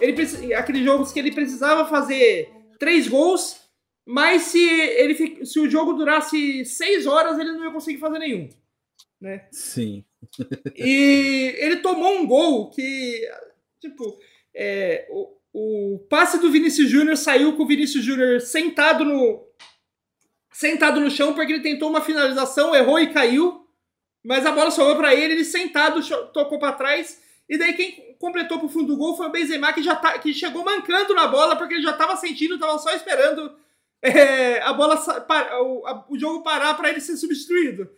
Ele, 0.00 0.54
aquele 0.54 0.84
jogo 0.84 1.10
que 1.12 1.18
ele 1.18 1.32
precisava 1.32 1.88
fazer 1.88 2.50
três 2.78 3.06
gols, 3.06 3.60
mas 4.04 4.42
se, 4.42 4.58
ele, 4.58 5.46
se 5.46 5.60
o 5.60 5.70
jogo 5.70 5.92
durasse 5.92 6.64
seis 6.64 7.06
horas, 7.06 7.38
ele 7.38 7.52
não 7.52 7.64
ia 7.64 7.70
conseguir 7.70 7.98
fazer 7.98 8.18
nenhum. 8.18 8.48
Né? 9.20 9.46
Sim 9.52 10.04
e 10.76 11.54
ele 11.58 11.76
tomou 11.76 12.18
um 12.18 12.26
gol 12.26 12.70
que, 12.70 13.20
tipo, 13.80 14.18
é, 14.54 15.06
o, 15.10 15.36
o 15.52 15.98
passe 16.08 16.40
do 16.40 16.50
Vinícius 16.50 16.90
Júnior 16.90 17.16
saiu 17.16 17.56
com 17.56 17.62
o 17.62 17.66
Vinícius 17.66 18.04
Júnior 18.04 18.40
sentado 18.40 19.04
no 19.04 19.46
sentado 20.54 21.00
no 21.00 21.10
chão 21.10 21.34
porque 21.34 21.52
ele 21.52 21.62
tentou 21.62 21.90
uma 21.90 22.00
finalização, 22.00 22.74
errou 22.74 23.00
e 23.00 23.12
caiu, 23.12 23.66
mas 24.24 24.46
a 24.46 24.52
bola 24.52 24.70
sobrou 24.70 24.96
para 24.96 25.12
ele, 25.12 25.34
ele 25.34 25.44
sentado 25.44 26.00
tocou 26.32 26.58
para 26.58 26.72
trás 26.72 27.20
e 27.48 27.58
daí 27.58 27.74
quem 27.74 28.16
completou 28.18 28.60
pro 28.60 28.68
fundo 28.68 28.94
do 28.94 28.96
gol 28.96 29.16
foi 29.16 29.26
o 29.26 29.32
Benzema 29.32 29.72
que 29.72 29.82
já 29.82 29.96
tá, 29.96 30.16
que 30.18 30.32
chegou 30.32 30.64
mancando 30.64 31.12
na 31.12 31.26
bola 31.26 31.56
porque 31.56 31.74
ele 31.74 31.82
já 31.82 31.90
estava 31.90 32.16
sentindo, 32.16 32.54
estava 32.54 32.78
só 32.78 32.94
esperando 32.94 33.54
é, 34.00 34.62
a 34.62 34.72
bola 34.72 34.94
o, 35.60 35.86
a, 35.86 36.06
o 36.08 36.18
jogo 36.18 36.44
parar 36.44 36.74
para 36.74 36.88
ele 36.88 37.00
ser 37.00 37.16
substituído. 37.16 37.90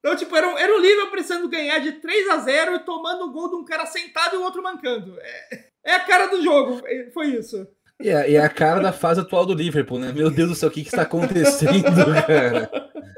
Então, 0.00 0.16
tipo, 0.16 0.34
era, 0.34 0.46
era 0.58 0.74
o 0.74 0.80
Liverpool 0.80 1.10
precisando 1.10 1.48
ganhar 1.48 1.78
de 1.78 1.92
3 1.92 2.28
a 2.30 2.38
0 2.38 2.74
e 2.74 2.78
tomando 2.80 3.26
o 3.26 3.32
gol 3.32 3.50
de 3.50 3.56
um 3.56 3.64
cara 3.64 3.84
sentado 3.84 4.34
e 4.34 4.38
o 4.38 4.42
outro 4.42 4.62
mancando. 4.62 5.14
É, 5.20 5.66
é 5.84 5.94
a 5.94 6.00
cara 6.00 6.26
do 6.26 6.42
jogo, 6.42 6.82
foi 7.12 7.26
isso. 7.28 7.68
E 8.00 8.08
é, 8.08 8.32
é, 8.32 8.38
a 8.38 8.48
cara 8.48 8.80
da 8.80 8.92
fase 8.92 9.20
atual 9.20 9.44
do 9.44 9.54
Liverpool, 9.54 9.98
né? 9.98 10.12
Meu 10.12 10.30
Deus 10.30 10.48
do 10.48 10.54
céu, 10.54 10.68
o 10.68 10.72
que, 10.72 10.82
que 10.82 10.88
está 10.88 11.02
acontecendo, 11.02 11.84
cara? 12.26 12.70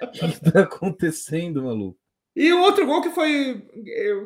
O 0.03 0.11
que, 0.11 0.24
está 0.26 0.61
acontecendo, 0.62 1.62
maluco? 1.62 1.99
E 2.35 2.53
o 2.53 2.61
outro 2.61 2.85
gol 2.87 3.01
que 3.01 3.11
foi. 3.11 3.62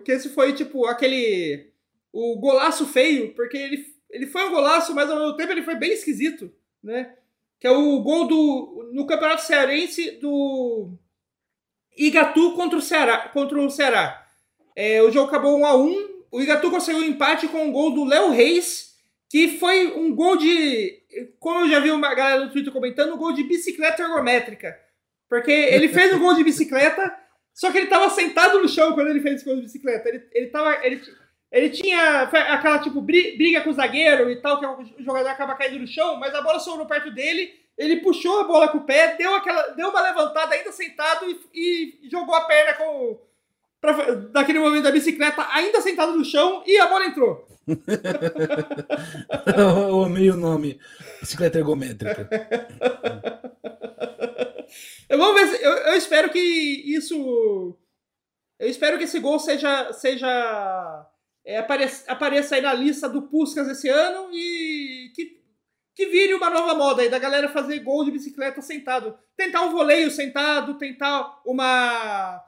Que 0.05 0.13
esse 0.13 0.31
foi, 0.31 0.55
tipo, 0.55 0.87
aquele. 0.87 1.71
O 2.13 2.39
golaço 2.39 2.87
feio, 2.87 3.35
porque 3.35 3.57
ele, 3.57 3.85
ele 4.11 4.27
foi 4.27 4.45
um 4.45 4.51
golaço, 4.51 4.95
mas 4.95 5.11
ao 5.11 5.19
mesmo 5.19 5.37
tempo 5.37 5.53
ele 5.53 5.63
foi 5.63 5.75
bem 5.75 5.93
esquisito, 5.93 6.51
né? 6.83 7.15
Que 7.61 7.67
é 7.67 7.71
o 7.71 8.01
gol 8.01 8.27
do. 8.27 8.91
No 8.95 9.07
Campeonato 9.07 9.43
Cearense 9.43 10.13
do 10.13 10.97
Igatu 11.99 12.53
contra 12.55 12.79
o 12.79 12.83
Ceará. 12.83 13.29
Contra 13.29 13.61
o 13.61 13.71
Ceará. 13.71 14.27
É, 14.75 15.03
o 15.03 15.11
jogo 15.11 15.29
acabou 15.29 15.59
1 15.59 15.67
a 15.67 15.77
1 15.77 16.09
O 16.31 16.41
Igatu 16.43 16.71
conseguiu 16.71 17.01
um 17.01 17.05
empate 17.05 17.49
com 17.49 17.65
um 17.65 17.73
gol 17.73 17.95
do 17.95 18.05
Léo 18.05 18.31
Reis, 18.31 18.96
que 19.29 19.59
foi 19.59 19.89
um 19.89 20.15
gol 20.15 20.37
de. 20.37 21.03
Como 21.39 21.61
eu 21.61 21.69
já 21.69 21.81
vi 21.81 21.91
uma 21.91 22.15
galera 22.15 22.45
no 22.45 22.51
Twitter 22.51 22.73
comentando, 22.73 23.15
um 23.15 23.19
gol 23.19 23.33
de 23.33 23.45
bicicleta 23.45 24.03
ergométrica. 24.03 24.79
Porque 25.29 25.51
ele 25.51 25.89
fez 25.89 26.13
um 26.13 26.19
gol 26.19 26.35
de 26.35 26.45
bicicleta, 26.45 27.15
só 27.53 27.73
que 27.73 27.79
ele 27.79 27.87
estava 27.87 28.09
sentado 28.11 28.61
no 28.61 28.69
chão 28.69 28.93
quando 28.93 29.09
ele 29.09 29.21
fez 29.21 29.37
esse 29.37 29.45
gol 29.45 29.57
de 29.57 29.63
bicicleta. 29.63 30.09
Ele, 30.09 30.23
ele, 30.33 30.47
tava, 30.47 30.87
ele, 30.87 31.03
ele 31.51 31.71
tinha 31.71 32.23
aquela 32.23 32.79
tipo 32.79 33.01
briga 33.01 33.63
com 33.63 33.71
o 33.71 33.75
zagueiro 33.75 34.31
e 34.31 34.37
tal, 34.37 34.61
que 34.61 34.67
o 34.67 35.05
jogador 35.05 35.29
acaba 35.29 35.57
caindo 35.57 35.81
no 35.81 35.87
chão, 35.87 36.17
mas 36.17 36.35
a 36.35 36.43
bola 36.43 36.61
sobrou 36.61 36.87
perto 36.87 37.11
dele 37.11 37.67
ele 37.77 37.99
puxou 37.99 38.41
a 38.41 38.45
bola 38.45 38.69
com 38.69 38.79
o 38.79 38.85
pé, 38.85 39.17
deu, 39.17 39.35
aquela, 39.35 39.63
deu 39.69 39.91
uma 39.91 40.01
levantada 40.01 40.55
ainda 40.55 40.73
sentado 40.73 41.27
e, 41.53 41.99
e 42.03 42.09
jogou 42.11 42.35
a 42.35 42.45
perna 42.45 42.75
com. 42.75 43.21
Pra, 43.81 43.93
daquele 44.15 44.59
momento 44.59 44.85
da 44.85 44.91
bicicleta, 44.91 45.47
ainda 45.53 45.83
sentado 45.83 46.17
no 46.17 46.25
chão, 46.25 46.63
e 46.67 46.79
a 46.79 46.87
bola 46.87 47.05
entrou. 47.05 47.47
eu 49.57 50.05
amei 50.05 50.31
o 50.31 50.37
nome. 50.37 50.81
Bicicleta 51.21 51.59
ergométrica. 51.59 52.29
Vamos 55.11 55.41
ver 55.41 55.49
se, 55.49 55.65
eu, 55.65 55.73
eu, 55.73 55.95
espero 55.95 56.31
que 56.31 56.39
isso. 56.39 57.77
Eu 58.59 58.69
espero 58.69 58.99
que 58.99 59.05
esse 59.05 59.19
gol 59.19 59.39
seja. 59.39 59.93
seja 59.93 61.07
é, 61.45 61.59
apareça, 61.59 62.11
apareça 62.11 62.55
aí 62.57 62.61
na 62.61 62.73
lista 62.75 63.09
do 63.09 63.23
Puskas 63.23 63.69
esse 63.69 63.89
ano 63.89 64.31
e 64.33 65.13
que 65.15 65.37
que 65.97 66.07
vire 66.07 66.35
uma 66.35 66.51
nova 66.51 66.75
moda 66.75 67.01
aí 67.01 67.09
da 67.09 67.19
galera 67.19 67.49
fazer 67.49 67.79
gol 67.79 68.05
de 68.05 68.11
bicicleta 68.11 68.61
sentado. 68.61 69.19
Tentar 69.35 69.63
um 69.63 69.73
voleio 69.73 70.11
sentado, 70.11 70.77
tentar 70.77 71.41
uma 71.43 72.45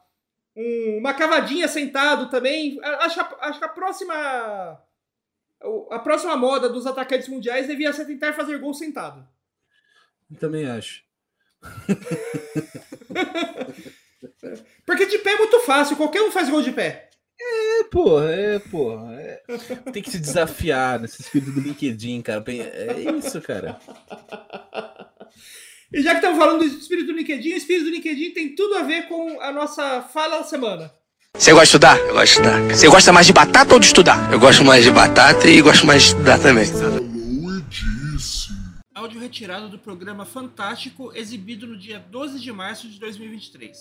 um, 0.54 0.98
uma 0.98 1.14
cavadinha 1.14 1.66
sentado 1.66 2.28
também. 2.28 2.78
Acho, 2.82 3.20
acho 3.40 3.58
que 3.58 3.64
a 3.64 3.70
próxima 3.70 4.78
a 5.90 5.98
próxima 5.98 6.36
moda 6.36 6.68
dos 6.68 6.86
atacantes 6.86 7.28
mundiais 7.28 7.66
devia 7.66 7.92
ser 7.92 8.04
tentar 8.04 8.32
fazer 8.32 8.58
gol 8.58 8.74
sentado. 8.74 9.26
Eu 10.30 10.36
também 10.38 10.68
acho. 10.68 11.02
Porque 14.86 15.06
de 15.06 15.18
pé 15.18 15.32
é 15.32 15.38
muito 15.38 15.58
fácil, 15.60 15.96
qualquer 15.96 16.22
um 16.22 16.30
faz 16.30 16.48
gol 16.48 16.62
de 16.62 16.72
pé. 16.72 17.08
É, 17.40 17.84
porra, 17.84 18.32
é, 18.32 18.58
porra. 18.58 19.14
É... 19.20 19.42
Tem 19.92 20.02
que 20.02 20.10
se 20.10 20.18
desafiar 20.18 20.98
nesse 20.98 21.22
espírito 21.22 21.52
do 21.52 21.60
LinkedIn, 21.60 22.20
cara. 22.22 22.42
É 22.48 23.16
isso, 23.16 23.40
cara. 23.40 23.78
E 25.90 26.02
já 26.02 26.10
que 26.10 26.16
estamos 26.16 26.38
falando 26.38 26.58
do 26.58 26.66
espírito 26.66 27.06
do 27.06 27.14
LinkedIn, 27.14 27.54
o 27.54 27.56
espírito 27.56 27.86
do 27.86 27.90
LinkedIn 27.90 28.32
tem 28.32 28.54
tudo 28.54 28.76
a 28.76 28.82
ver 28.82 29.08
com 29.08 29.40
a 29.40 29.50
nossa 29.50 30.02
fala 30.02 30.38
da 30.38 30.44
semana. 30.44 30.92
Você 31.38 31.52
gosta 31.52 31.64
de 31.64 31.68
estudar? 31.68 31.98
Eu 31.98 32.14
gosto 32.14 32.24
de 32.24 32.30
estudar. 32.30 32.60
Você 32.74 32.88
gosta 32.88 33.12
mais 33.12 33.26
de 33.26 33.32
batata 33.32 33.74
ou 33.74 33.80
de 33.80 33.86
estudar? 33.86 34.32
Eu 34.32 34.40
gosto 34.40 34.64
mais 34.64 34.82
de 34.82 34.90
batata 34.90 35.48
e 35.48 35.62
gosto 35.62 35.86
mais 35.86 36.02
de 36.02 36.08
estudar 36.08 36.38
também. 36.38 36.66
Áudio 38.92 39.20
retirado 39.20 39.68
do 39.68 39.78
programa 39.78 40.24
Fantástico, 40.24 41.12
exibido 41.14 41.66
no 41.66 41.78
dia 41.78 42.02
12 42.10 42.40
de 42.40 42.52
março 42.52 42.88
de 42.88 42.98
2023. 42.98 43.72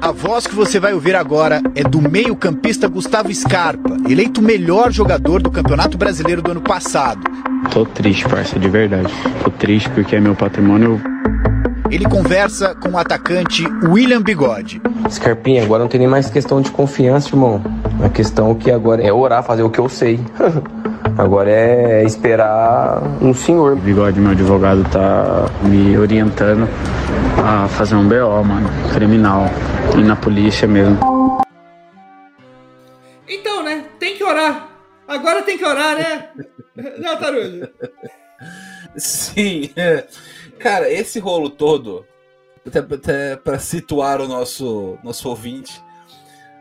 A 0.00 0.10
voz 0.10 0.48
que 0.48 0.54
você 0.56 0.80
vai 0.80 0.92
ouvir 0.92 1.14
agora 1.14 1.62
é 1.76 1.84
do 1.84 2.02
meio-campista 2.02 2.88
Gustavo 2.88 3.32
Scarpa, 3.32 3.96
eleito 4.10 4.42
melhor 4.42 4.90
jogador 4.90 5.40
do 5.40 5.52
Campeonato 5.52 5.96
Brasileiro 5.96 6.42
do 6.42 6.50
ano 6.50 6.62
passado. 6.62 7.22
Tô 7.72 7.86
triste, 7.86 8.28
parça, 8.28 8.58
de 8.58 8.68
verdade. 8.68 9.08
Tô 9.44 9.50
triste 9.52 9.88
porque 9.90 10.16
é 10.16 10.20
meu 10.20 10.34
patrimônio. 10.34 11.00
Ele 11.94 12.06
conversa 12.06 12.74
com 12.74 12.88
o 12.88 12.98
atacante 12.98 13.64
William 13.84 14.20
Bigode. 14.20 14.82
Scarpinha, 15.08 15.62
agora 15.62 15.84
não 15.84 15.88
tem 15.88 16.00
nem 16.00 16.08
mais 16.08 16.28
questão 16.28 16.60
de 16.60 16.68
confiança, 16.68 17.28
irmão. 17.28 17.62
A 18.04 18.08
questão 18.08 18.52
que 18.52 18.68
agora 18.68 19.00
é 19.00 19.12
orar, 19.12 19.44
fazer 19.44 19.62
o 19.62 19.70
que 19.70 19.78
eu 19.78 19.88
sei. 19.88 20.18
Agora 21.16 21.48
é 21.48 22.02
esperar 22.02 23.00
um 23.22 23.32
senhor. 23.32 23.74
O 23.74 23.76
Bigode, 23.76 24.18
meu 24.18 24.32
advogado, 24.32 24.82
tá 24.90 25.48
me 25.62 25.96
orientando 25.96 26.68
a 27.38 27.68
fazer 27.68 27.94
um 27.94 28.08
BO, 28.08 28.42
mano, 28.42 28.68
criminal. 28.92 29.48
E 29.96 30.02
na 30.02 30.16
polícia 30.16 30.66
mesmo. 30.66 30.98
Então, 33.28 33.62
né? 33.62 33.84
Tem 34.00 34.16
que 34.16 34.24
orar. 34.24 34.66
Agora 35.06 35.42
tem 35.42 35.56
que 35.56 35.64
orar, 35.64 35.94
né? 35.94 36.24
Não, 36.98 37.16
Tarujo? 37.16 37.68
Sim. 38.96 39.70
É. 39.76 40.04
Cara, 40.64 40.90
esse 40.90 41.18
rolo 41.18 41.50
todo, 41.50 42.06
até, 42.66 42.78
até 42.78 43.36
para 43.36 43.58
situar 43.58 44.18
o 44.22 44.26
nosso, 44.26 44.96
nosso 45.04 45.28
ouvinte, 45.28 45.84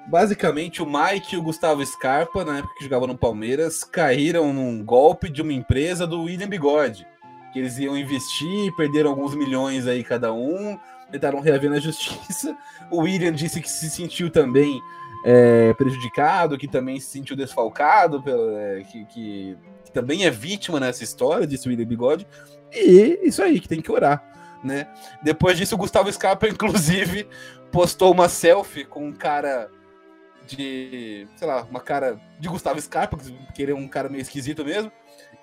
basicamente 0.09 0.83
o 0.83 0.85
Mike 0.85 1.33
e 1.33 1.37
o 1.37 1.41
Gustavo 1.41 1.85
Scarpa, 1.85 2.43
na 2.43 2.57
época 2.57 2.73
que 2.77 2.83
jogavam 2.83 3.07
no 3.07 3.17
Palmeiras, 3.17 3.85
caíram 3.85 4.51
num 4.51 4.83
golpe 4.83 5.29
de 5.29 5.41
uma 5.41 5.53
empresa 5.53 6.05
do 6.05 6.23
William 6.23 6.49
Bigode. 6.49 7.07
Que 7.53 7.59
eles 7.59 7.77
iam 7.77 7.97
investir, 7.97 8.75
perderam 8.75 9.11
alguns 9.11 9.35
milhões 9.35 9.87
aí 9.87 10.03
cada 10.03 10.33
um, 10.33 10.77
tentaram 11.09 11.39
reaver 11.39 11.69
na 11.69 11.79
justiça. 11.79 12.57
O 12.91 13.03
William 13.03 13.31
disse 13.31 13.61
que 13.61 13.71
se 13.71 13.89
sentiu 13.89 14.29
também 14.29 14.81
é, 15.23 15.73
prejudicado, 15.75 16.57
que 16.57 16.67
também 16.67 16.99
se 16.99 17.09
sentiu 17.09 17.37
desfalcado, 17.37 18.21
pela, 18.21 18.59
é, 18.59 18.83
que, 18.83 19.05
que, 19.05 19.57
que, 19.85 19.91
também 19.93 20.25
é 20.25 20.29
vítima 20.29 20.77
nessa 20.77 21.05
história, 21.05 21.47
disse 21.47 21.67
o 21.67 21.69
William 21.69 21.87
Bigode. 21.87 22.27
E 22.74 23.19
isso 23.24 23.43
aí, 23.43 23.59
que 23.59 23.67
tem 23.67 23.82
que 23.82 23.91
orar. 23.91 24.24
Né? 24.63 24.88
Depois 25.21 25.57
disso, 25.57 25.76
o 25.76 25.78
Gustavo 25.78 26.11
Scarpa, 26.11 26.47
inclusive, 26.51 27.28
postou 27.71 28.11
uma 28.11 28.30
selfie 28.30 28.86
com 28.86 29.07
um 29.07 29.13
cara 29.13 29.69
de, 30.47 31.28
sei 31.36 31.47
lá, 31.47 31.63
uma 31.63 31.80
cara 31.80 32.19
de 32.39 32.47
Gustavo 32.47 32.82
Scarpa, 32.82 33.17
que 33.53 33.61
ele 33.61 33.71
é 33.71 33.76
um 33.76 33.88
cara 33.88 34.09
meio 34.09 34.21
esquisito 34.21 34.63
mesmo, 34.63 34.91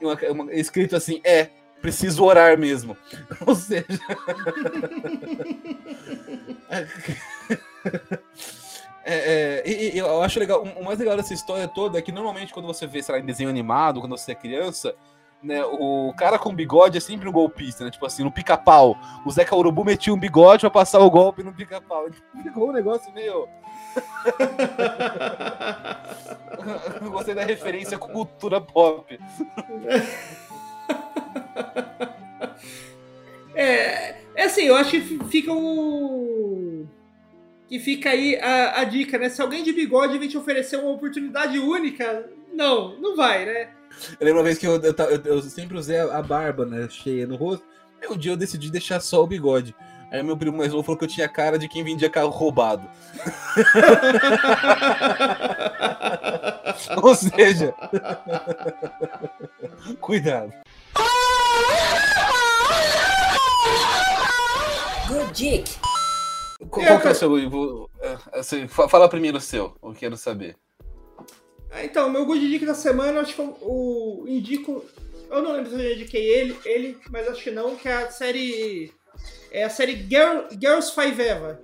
e 0.00 0.04
uma, 0.04 0.14
uma, 0.30 0.54
escrito 0.54 0.96
assim, 0.96 1.20
é, 1.24 1.50
preciso 1.80 2.24
orar 2.24 2.58
mesmo. 2.58 2.96
Ou 3.46 3.54
seja. 3.54 3.86
É, 9.02 9.14
é, 9.14 9.62
e, 9.66 9.96
e, 9.96 9.98
eu 9.98 10.22
acho 10.22 10.38
legal, 10.38 10.62
o 10.62 10.84
mais 10.84 10.98
legal 10.98 11.16
dessa 11.16 11.32
história 11.32 11.66
toda 11.66 11.98
é 11.98 12.02
que 12.02 12.12
normalmente 12.12 12.52
quando 12.52 12.66
você 12.66 12.86
vê, 12.86 13.02
sei 13.02 13.14
lá, 13.14 13.20
em 13.20 13.24
desenho 13.24 13.48
animado, 13.48 13.98
quando 13.98 14.16
você 14.16 14.32
é 14.32 14.34
criança, 14.34 14.94
né, 15.42 15.64
o 15.64 16.12
cara 16.16 16.38
com 16.38 16.54
bigode 16.54 16.98
é 16.98 17.00
sempre 17.00 17.28
um 17.28 17.32
golpista, 17.32 17.84
né? 17.84 17.90
Tipo 17.90 18.04
assim, 18.04 18.22
no 18.22 18.30
pica-pau. 18.30 18.96
O 19.24 19.30
Zeca 19.30 19.56
Urubu 19.56 19.84
metia 19.84 20.12
um 20.12 20.18
bigode 20.18 20.60
pra 20.60 20.70
passar 20.70 20.98
o 21.00 21.10
golpe 21.10 21.42
no 21.42 21.52
pica-pau. 21.52 22.06
Ficou 22.42 22.68
um 22.68 22.72
negócio 22.72 23.12
meio. 23.14 23.48
Gostei 27.10 27.34
da 27.34 27.44
referência 27.44 27.98
com 27.98 28.08
cultura 28.08 28.60
pop. 28.60 29.18
É, 33.54 34.16
é 34.34 34.44
assim, 34.44 34.62
eu 34.62 34.76
acho 34.76 34.90
que 34.90 35.00
fica 35.28 35.52
o. 35.52 36.86
Que 37.68 37.78
fica 37.78 38.10
aí 38.10 38.36
a, 38.36 38.80
a 38.80 38.84
dica, 38.84 39.16
né? 39.18 39.28
Se 39.28 39.40
alguém 39.40 39.62
de 39.62 39.72
bigode 39.72 40.18
vem 40.18 40.28
te 40.28 40.36
oferecer 40.36 40.76
uma 40.76 40.90
oportunidade 40.90 41.58
única, 41.58 42.28
não, 42.52 42.96
não 43.00 43.16
vai, 43.16 43.44
né? 43.44 43.70
Eu 44.18 44.26
lembro 44.26 44.40
uma 44.40 44.44
vez 44.44 44.58
que 44.58 44.66
eu, 44.66 44.80
eu, 44.80 44.94
eu 45.24 45.42
sempre 45.42 45.76
usei 45.76 45.98
a 45.98 46.22
barba, 46.22 46.64
né, 46.64 46.88
cheia 46.88 47.26
no 47.26 47.36
rosto. 47.36 47.64
Aí 48.00 48.08
um 48.08 48.16
dia 48.16 48.32
eu 48.32 48.36
decidi 48.36 48.70
deixar 48.70 49.00
só 49.00 49.22
o 49.22 49.26
bigode. 49.26 49.74
Aí 50.10 50.22
meu 50.22 50.36
primo 50.36 50.58
mais 50.58 50.72
novo 50.72 50.82
falou 50.82 50.98
que 50.98 51.04
eu 51.04 51.08
tinha 51.08 51.28
cara 51.28 51.58
de 51.58 51.68
quem 51.68 51.84
vendia 51.84 52.10
carro 52.10 52.30
roubado. 52.30 52.86
Ou 57.02 57.14
seja, 57.14 57.74
cuidado. 60.00 60.52
Good 65.06 65.32
dick. 65.32 65.70
Qual, 66.70 66.86
qual 66.86 67.00
que 67.00 67.08
é 67.08 67.10
o 67.10 67.14
seu? 67.14 67.90
Assim, 68.32 68.66
fala 68.66 69.08
primeiro 69.08 69.38
o 69.38 69.40
seu, 69.40 69.76
eu 69.82 69.92
quero 69.92 70.16
saber. 70.16 70.56
Então, 71.78 72.10
meu 72.10 72.26
good 72.26 72.46
dick 72.48 72.66
da 72.66 72.74
semana, 72.74 73.20
acho 73.20 73.34
que 73.34 73.40
eu, 73.40 73.56
eu 73.62 74.24
indico. 74.28 74.84
Eu 75.30 75.42
não 75.42 75.52
lembro 75.52 75.70
se 75.70 75.76
eu 75.76 75.94
indiquei 75.94 76.28
ele, 76.28 76.58
ele, 76.64 76.98
mas 77.10 77.28
acho 77.28 77.42
que 77.42 77.50
não, 77.50 77.76
que 77.76 77.88
é 77.88 77.94
a 77.94 78.10
série. 78.10 78.92
É 79.52 79.64
a 79.64 79.70
série 79.70 79.94
Girl, 80.08 80.48
Girls 80.60 80.92
Five 80.92 81.22
Eva. 81.22 81.60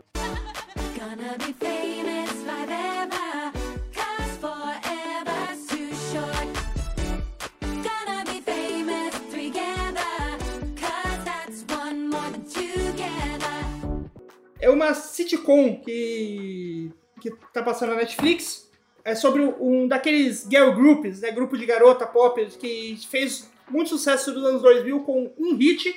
É 14.59 14.71
uma 14.71 14.95
sitcom 14.95 15.81
que, 15.81 16.91
que 17.21 17.31
tá 17.53 17.63
passando 17.63 17.91
na 17.91 17.97
Netflix 17.97 18.66
é 19.07 19.15
sobre 19.15 19.41
um 19.61 19.87
daqueles 19.87 20.45
girl 20.51 20.73
groups, 20.73 21.21
né, 21.21 21.31
grupo 21.31 21.57
de 21.57 21.65
garota 21.65 22.05
pop 22.05 22.45
que 22.59 22.99
fez 23.09 23.49
muito 23.71 23.89
sucesso 23.89 24.35
nos 24.35 24.45
anos 24.45 24.63
2000 24.63 25.01
com 25.05 25.33
um 25.39 25.57
hit. 25.57 25.95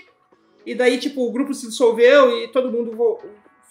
E 0.64 0.76
daí 0.76 1.00
tipo 1.00 1.28
o 1.28 1.32
grupo 1.32 1.52
se 1.52 1.68
dissolveu 1.68 2.38
e 2.38 2.50
todo 2.50 2.72
mundo 2.72 3.18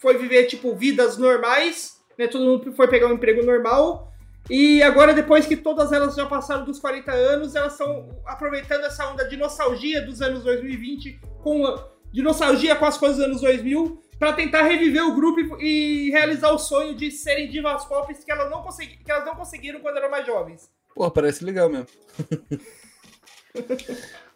foi 0.01 0.17
viver 0.17 0.43
tipo 0.47 0.75
vidas 0.75 1.17
normais, 1.17 2.01
né, 2.17 2.27
todo 2.27 2.43
mundo 2.43 2.73
foi 2.73 2.89
pegar 2.89 3.07
um 3.07 3.13
emprego 3.13 3.41
normal. 3.45 4.11
E 4.49 4.83
agora 4.83 5.13
depois 5.13 5.45
que 5.45 5.55
todas 5.55 5.93
elas 5.93 6.15
já 6.15 6.25
passaram 6.25 6.65
dos 6.65 6.77
40 6.77 7.09
anos, 7.09 7.55
elas 7.55 7.71
estão 7.71 8.09
aproveitando 8.25 8.83
essa 8.83 9.09
onda 9.09 9.23
de 9.23 9.37
nostalgia 9.37 10.01
dos 10.01 10.21
anos 10.21 10.43
2020 10.43 11.17
com 11.41 11.63
de 12.11 12.21
nostalgia 12.21 12.75
com 12.75 12.85
as 12.85 12.97
coisas 12.97 13.17
dos 13.19 13.25
anos 13.25 13.41
2000 13.41 14.01
para 14.19 14.33
tentar 14.33 14.63
reviver 14.63 15.03
o 15.03 15.15
grupo 15.15 15.57
e 15.61 16.11
realizar 16.11 16.51
o 16.51 16.59
sonho 16.59 16.93
de 16.93 17.09
serem 17.09 17.49
divas 17.49 17.85
pop 17.85 18.13
que 18.13 18.31
elas 18.31 18.51
não, 18.51 18.61
consegui, 18.61 18.97
que 18.97 19.09
elas 19.09 19.25
não 19.25 19.35
conseguiram 19.35 19.79
quando 19.79 19.97
eram 19.97 20.11
mais 20.11 20.25
jovens. 20.25 20.69
Pô, 20.93 21.09
parece 21.09 21.45
legal 21.45 21.69
mesmo. 21.69 21.87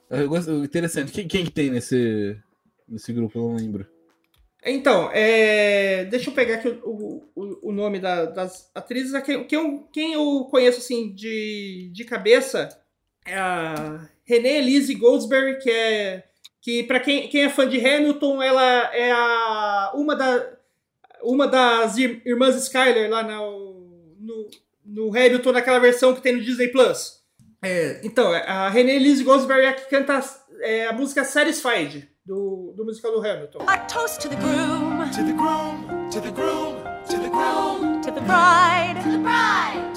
Interessante. 0.63 1.11
Quem, 1.11 1.27
quem 1.27 1.43
que 1.43 1.51
tem 1.51 1.69
nesse, 1.69 2.37
nesse 2.87 3.11
grupo? 3.11 3.37
Eu 3.37 3.49
não 3.49 3.55
lembro. 3.55 3.85
Então, 4.65 5.09
é... 5.11 6.05
deixa 6.05 6.29
eu 6.29 6.33
pegar 6.33 6.55
aqui 6.55 6.69
o, 6.69 7.21
o, 7.35 7.69
o 7.69 7.71
nome 7.73 7.99
da, 7.99 8.25
das 8.25 8.71
atrizes. 8.73 9.11
Quem, 9.23 9.43
quem, 9.43 9.59
eu, 9.59 9.89
quem 9.91 10.13
eu 10.13 10.47
conheço 10.49 10.79
assim 10.79 11.13
de, 11.13 11.91
de 11.93 12.05
cabeça 12.05 12.69
é 13.25 13.35
a 13.35 14.07
Renée 14.23 14.59
Elise 14.59 14.95
Goldsberry, 14.95 15.59
que 15.59 15.69
é 15.69 16.23
que 16.63 16.81
para 16.83 16.99
quem, 17.01 17.27
quem 17.27 17.43
é 17.43 17.49
fã 17.49 17.67
de 17.67 17.77
Hamilton, 17.77 18.41
ela 18.41 18.95
é 18.95 19.11
a, 19.11 19.91
uma, 19.93 20.15
da, 20.15 20.47
uma 21.21 21.45
das 21.45 21.97
irmãs 21.97 22.55
Skyler 22.55 23.09
lá 23.09 23.21
no, 23.21 24.15
no, 24.17 24.49
no 24.85 25.09
Hamilton, 25.09 25.51
naquela 25.51 25.79
versão 25.79 26.15
que 26.15 26.21
tem 26.21 26.37
no 26.37 26.41
Disney 26.41 26.69
Plus. 26.69 27.21
É, 27.61 27.99
então, 28.01 28.31
a 28.31 28.69
Renée 28.69 28.95
Elise 28.95 29.25
Goldsberry 29.25 29.65
é 29.65 29.69
a 29.69 29.73
que 29.73 29.89
canta 29.89 30.21
é 30.61 30.87
a 30.87 30.93
música 30.93 31.25
Satisfied, 31.25 32.09
do, 32.25 32.73
do 32.77 32.85
musical 32.85 33.11
do 33.11 33.19
Hamilton. 33.19 33.59
A 33.67 33.77
toast 33.79 34.21
to 34.21 34.29
the 34.29 34.35
groom, 34.37 34.93
To 35.11 35.23
the 35.23 35.33
groom, 35.33 36.09
to 36.09 36.21
the 36.21 36.31
groom, 36.31 36.75
to 37.09 37.17
the 37.19 37.29
groom, 37.29 38.01
to 38.01 38.11
the 38.11 38.21
bride, 38.21 39.01
to 39.01 39.01
the 39.01 39.01
bride, 39.01 39.03
to 39.03 39.11
the 39.11 39.17
bride. 39.17 39.92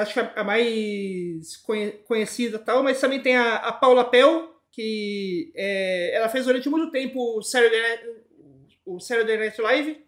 Acho 0.00 0.12
que 0.14 0.20
é 0.20 0.32
a 0.36 0.44
mais 0.44 1.56
conhe- 1.58 1.92
conhecida 2.06 2.58
tal, 2.58 2.82
mas 2.82 3.00
também 3.00 3.20
tem 3.20 3.36
a, 3.36 3.56
a 3.56 3.72
Paula 3.72 4.04
Pell, 4.04 4.54
que 4.72 5.52
é, 5.54 6.14
ela 6.14 6.28
fez 6.28 6.44
durante 6.46 6.68
muito 6.68 6.90
tempo 6.90 7.38
o 7.38 7.42
Saturday 7.42 7.80
Night, 7.80 8.04
o 8.84 9.00
Saturday 9.00 9.36
Night 9.36 9.60
Live, 9.60 10.04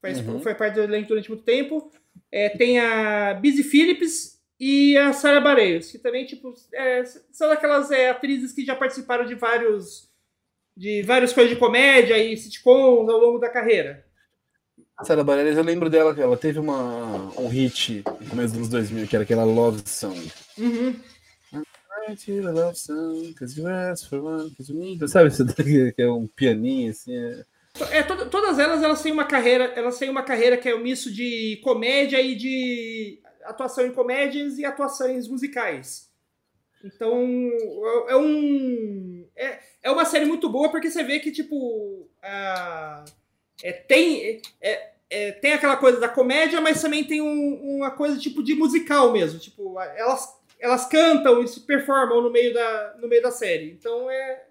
faz, 0.00 0.18
Uhum. 0.20 0.40
foi 0.40 0.54
parte 0.54 0.74
do 0.74 0.82
elenco 0.82 1.08
durante 1.08 1.28
muito 1.28 1.44
tempo. 1.44 1.90
É, 2.30 2.48
tem 2.48 2.78
a 2.78 3.34
Busy 3.34 3.62
Phillips 3.62 4.40
e 4.60 4.96
a 4.96 5.12
Sarah 5.12 5.40
Bareilles, 5.40 5.90
que 5.90 5.98
também 5.98 6.24
tipo, 6.26 6.52
é, 6.72 7.04
são 7.32 7.50
aquelas 7.50 7.90
é, 7.90 8.10
atrizes 8.10 8.52
que 8.52 8.64
já 8.64 8.74
participaram 8.74 9.24
de 9.24 9.34
vários 9.34 10.08
de 10.76 11.02
várias 11.02 11.32
coisas 11.32 11.52
de 11.52 11.58
comédia 11.58 12.16
e 12.16 12.36
sitcoms 12.36 13.08
ao 13.12 13.18
longo 13.18 13.38
da 13.40 13.48
carreira. 13.48 14.06
A 14.98 15.04
Sarah 15.04 15.22
Bareilles, 15.22 15.56
eu 15.56 15.62
lembro 15.62 15.88
dela, 15.88 16.12
que 16.14 16.20
ela 16.20 16.36
teve 16.36 16.58
uma, 16.58 17.30
um 17.40 17.46
hit 17.48 18.02
no 18.20 18.30
começo 18.30 18.48
dos 18.54 18.56
anos 18.56 18.68
2000, 18.68 19.06
que 19.06 19.14
era 19.14 19.22
aquela 19.22 19.44
Love 19.44 19.82
Song. 19.86 20.32
Uhum. 20.58 20.96
Love 22.52 22.74
song, 22.74 23.34
'cause 23.34 23.60
you 23.60 23.66
asked 23.68 24.08
for 24.08 24.20
one, 24.24 24.50
'cause 24.56 24.72
you 24.72 24.78
need- 24.78 25.06
Sabe 25.08 25.28
isso 25.28 25.44
daqui, 25.44 25.92
que 25.92 26.02
é 26.02 26.10
um 26.10 26.26
pianinho, 26.26 26.90
assim, 26.90 27.14
é... 27.14 27.44
É, 27.92 28.02
to- 28.02 28.28
todas 28.30 28.58
elas, 28.58 28.82
elas 28.82 29.00
têm 29.02 29.12
uma 29.12 29.24
carreira, 29.26 29.64
elas 29.76 29.98
têm 29.98 30.08
uma 30.10 30.22
carreira 30.22 30.56
que 30.56 30.68
é 30.68 30.74
um 30.74 30.82
misto 30.82 31.12
de 31.12 31.60
comédia 31.62 32.20
e 32.20 32.34
de 32.34 33.20
atuação 33.44 33.86
em 33.86 33.92
comédias 33.92 34.58
e 34.58 34.64
atuações 34.64 35.28
musicais. 35.28 36.08
Então, 36.82 37.12
é- 38.08 38.12
é 38.12 38.16
um 38.16 39.26
é, 39.36 39.58
é 39.84 39.90
uma 39.90 40.04
série 40.06 40.24
muito 40.24 40.48
boa 40.48 40.70
porque 40.70 40.90
você 40.90 41.04
vê 41.04 41.20
que 41.20 41.30
tipo 41.30 42.08
a- 42.22 43.04
é, 43.62 43.72
tem 43.72 44.40
é- 44.60 44.90
é, 45.10 45.32
tem 45.32 45.52
aquela 45.54 45.76
coisa 45.76 45.98
da 45.98 46.08
comédia, 46.08 46.60
mas 46.60 46.80
também 46.82 47.02
tem 47.04 47.20
um- 47.22 47.76
uma 47.78 47.90
coisa 47.90 48.18
tipo 48.18 48.42
de 48.42 48.54
musical 48.54 49.12
mesmo. 49.12 49.38
Tipo, 49.38 49.78
elas 49.80 50.36
elas 50.60 50.86
cantam 50.86 51.42
e 51.42 51.46
se 51.48 51.60
performam 51.60 52.20
no 52.20 52.30
meio 52.32 52.52
da 52.52 52.96
no 53.00 53.08
meio 53.08 53.22
da 53.22 53.30
série. 53.30 53.70
Então 53.70 54.10
é 54.10 54.42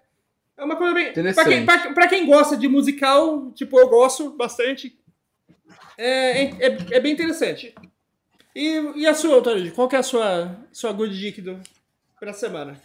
é 0.56 0.64
uma 0.64 0.74
coisa 0.76 0.92
bem. 0.94 1.12
Pra 1.36 1.44
quem, 1.44 1.66
pra- 1.66 1.92
pra 1.92 2.08
quem 2.08 2.26
gosta 2.26 2.56
de 2.56 2.66
musical, 2.66 3.52
tipo, 3.52 3.78
eu 3.78 3.88
gosto 3.88 4.30
bastante. 4.30 4.98
É, 5.96 6.42
é, 6.42 6.44
é- 6.60 6.78
é 6.92 7.00
bem 7.00 7.12
interessante. 7.12 7.72
E, 8.56 8.80
e 8.96 9.06
a 9.06 9.14
sua, 9.14 9.34
Autorid? 9.36 9.70
Qual 9.72 9.88
que 9.88 9.94
é 9.94 10.00
a 10.00 10.02
sua, 10.02 10.56
sua 10.72 10.90
good 10.92 11.16
dick 11.16 11.40
do, 11.40 11.60
pra 12.18 12.32
semana? 12.32 12.80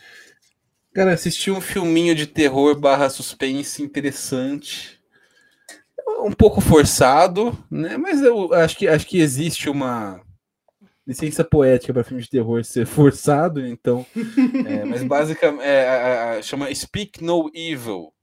Cara, 0.94 1.14
Assisti 1.14 1.50
um 1.50 1.60
filminho 1.62 2.14
de 2.14 2.28
terror 2.28 2.80
barra 2.80 3.10
suspense 3.10 3.82
interessante. 3.82 5.00
Um 6.26 6.32
pouco 6.32 6.62
forçado, 6.62 7.58
né? 7.70 7.98
Mas 7.98 8.22
eu 8.22 8.54
acho 8.54 8.78
que, 8.78 8.88
acho 8.88 9.06
que 9.06 9.20
existe 9.20 9.70
uma 9.70 10.22
licença 11.06 11.44
poética 11.44 11.94
para 11.94 12.04
filme 12.04 12.24
de 12.24 12.30
terror 12.30 12.64
ser 12.64 12.86
forçado, 12.88 13.66
então. 13.66 14.06
é, 14.66 14.86
mas 14.86 15.04
basicamente 15.04 15.64
é, 15.64 15.88
a- 15.90 16.32
a- 16.38 16.42
chama 16.42 16.74
Speak 16.74 17.24
No 17.24 17.52
Evil. 17.54 18.14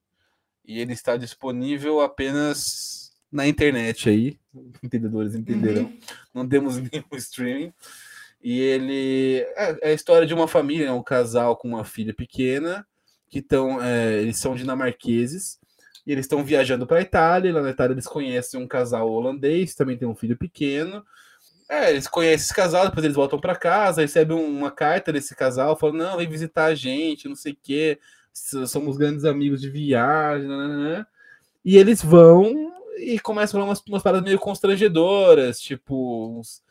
E 0.64 0.78
ele 0.80 0.92
está 0.92 1.16
disponível 1.16 2.00
apenas 2.00 3.10
na 3.30 3.46
internet 3.46 4.08
aí. 4.08 4.38
Entendedores 4.82 5.34
entenderão. 5.34 5.92
Não 6.32 6.48
temos 6.48 6.76
nenhum 6.78 7.04
streaming. 7.16 7.72
E 8.42 8.58
ele 8.58 9.40
é, 9.56 9.78
é 9.82 9.90
a 9.90 9.92
história 9.92 10.26
de 10.26 10.32
uma 10.32 10.48
família, 10.48 10.86
né, 10.86 10.92
um 10.92 11.02
casal 11.02 11.56
com 11.56 11.68
uma 11.68 11.84
filha 11.84 12.14
pequena, 12.14 12.86
que 13.28 13.40
estão, 13.40 13.78
eles 13.84 14.38
são 14.38 14.54
dinamarqueses, 14.54 15.58
e 16.06 16.12
eles 16.12 16.24
estão 16.24 16.44
viajando 16.44 16.86
para 16.86 16.98
a 16.98 17.02
Itália. 17.02 17.52
Lá 17.52 17.62
na 17.62 17.70
Itália 17.70 17.94
eles 17.94 18.06
conhecem 18.06 18.60
um 18.60 18.66
casal 18.66 19.10
holandês, 19.10 19.74
também 19.74 19.96
tem 19.96 20.08
um 20.08 20.14
filho 20.14 20.36
pequeno. 20.36 21.04
É, 21.68 21.90
eles 21.90 22.08
conhecem 22.08 22.44
esse 22.44 22.54
casal, 22.54 22.86
depois 22.86 23.04
eles 23.04 23.16
voltam 23.16 23.40
para 23.40 23.54
casa, 23.54 24.00
recebem 24.00 24.36
um, 24.36 24.58
uma 24.58 24.70
carta 24.70 25.12
desse 25.12 25.36
casal, 25.36 25.76
falando: 25.76 25.98
não, 25.98 26.16
vem 26.16 26.28
visitar 26.28 26.66
a 26.66 26.74
gente, 26.74 27.28
não 27.28 27.36
sei 27.36 27.52
o 27.52 27.58
quê, 27.62 27.98
somos 28.32 28.96
grandes 28.96 29.24
amigos 29.24 29.60
de 29.60 29.70
viagem, 29.70 30.48
nananã. 30.48 31.06
E 31.64 31.76
eles 31.76 32.02
vão 32.02 32.72
e 32.98 33.18
começam 33.20 33.58
a 33.58 33.62
falar 33.62 33.70
umas, 33.70 33.82
umas 33.88 34.02
paradas 34.02 34.24
meio 34.24 34.38
constrangedoras, 34.38 35.60
tipo, 35.60 36.38
uns 36.38 36.62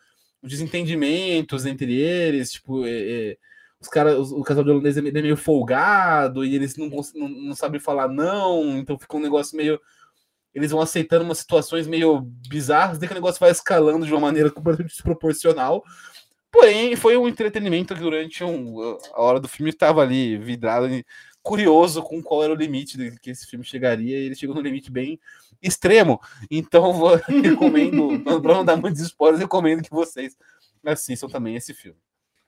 desentendimentos 0.43 1.65
entre 1.65 1.93
eles, 1.93 2.51
tipo, 2.51 2.85
é, 2.85 2.91
é, 2.91 3.37
os 3.81 3.87
cara, 3.87 4.19
os- 4.19 4.31
o 4.31 4.41
casal 4.43 4.63
de 4.63 4.69
holandês 4.71 4.97
é 4.97 5.01
meio 5.01 5.17
é 5.17 5.21
meio 5.21 5.37
folgado 5.37 6.43
e 6.45 6.55
eles 6.55 6.75
não, 6.77 6.87
não, 6.87 7.29
não 7.29 7.55
sabem 7.55 7.79
falar 7.79 8.07
não, 8.07 8.77
então 8.77 8.97
fica 8.99 9.17
um 9.17 9.21
negócio 9.21 9.55
meio. 9.57 9.79
Eles 10.53 10.71
vão 10.71 10.81
aceitando 10.81 11.23
umas 11.23 11.37
situações 11.37 11.87
meio 11.87 12.21
bizarras, 12.49 12.97
daí 12.97 13.07
que 13.07 13.13
o 13.13 13.15
negócio 13.15 13.39
vai 13.39 13.51
escalando 13.51 14.05
de 14.05 14.11
uma 14.11 14.19
maneira 14.19 14.49
completamente 14.51 14.91
desproporcional. 14.93 15.83
Porém, 16.51 16.95
foi 16.95 17.15
um 17.15 17.27
entretenimento 17.27 17.93
que 17.93 18.01
durante 18.01 18.43
um, 18.43 18.97
a 19.13 19.21
hora 19.21 19.39
do 19.39 19.47
filme 19.47 19.69
estava 19.69 20.01
ali 20.01 20.35
vidrado, 20.37 20.87
curioso 21.43 22.01
com 22.01 22.21
qual 22.23 22.43
era 22.43 22.51
o 22.51 22.55
limite 22.55 22.97
que 23.21 23.29
esse 23.29 23.45
filme 23.45 23.63
chegaria, 23.63 24.17
e 24.17 24.25
ele 24.25 24.35
chegou 24.35 24.55
num 24.55 24.61
limite 24.61 24.91
bem 24.91 25.19
extremo. 25.61 26.19
Então, 26.49 26.91
vou, 26.93 27.15
recomendo, 27.29 28.19
para 28.41 28.53
não 28.55 28.65
dar 28.65 28.75
muitos 28.77 29.01
spoilers, 29.01 29.39
recomendo 29.39 29.83
que 29.83 29.91
vocês 29.91 30.35
assistam 30.83 31.27
também 31.27 31.55
esse 31.55 31.73
filme. 31.73 31.99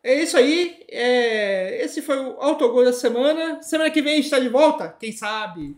É 0.04 0.22
isso 0.22 0.36
aí. 0.36 0.78
é, 0.90 1.84
esse 1.84 2.02
foi 2.02 2.18
o 2.18 2.38
Autogol 2.40 2.84
da 2.84 2.94
semana. 2.94 3.62
Semana 3.62 3.92
que 3.92 4.02
vem 4.02 4.14
a 4.14 4.16
gente 4.18 4.30
tá 4.30 4.40
de 4.40 4.50
volta? 4.50 4.96
Quem 5.00 5.12
sabe? 5.12 5.76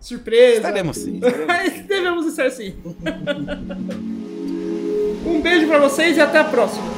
Surpresa. 0.00 0.56
Estaremos 0.56 0.96
sim. 0.96 1.20
estaremos 1.20 1.72
sim. 1.72 1.82
Devemos 1.82 2.26
estar 2.26 2.50
sim. 2.50 2.76
um 5.26 5.40
beijo 5.40 5.66
pra 5.66 5.78
vocês 5.78 6.16
e 6.16 6.20
até 6.20 6.38
a 6.38 6.44
próxima. 6.44 6.97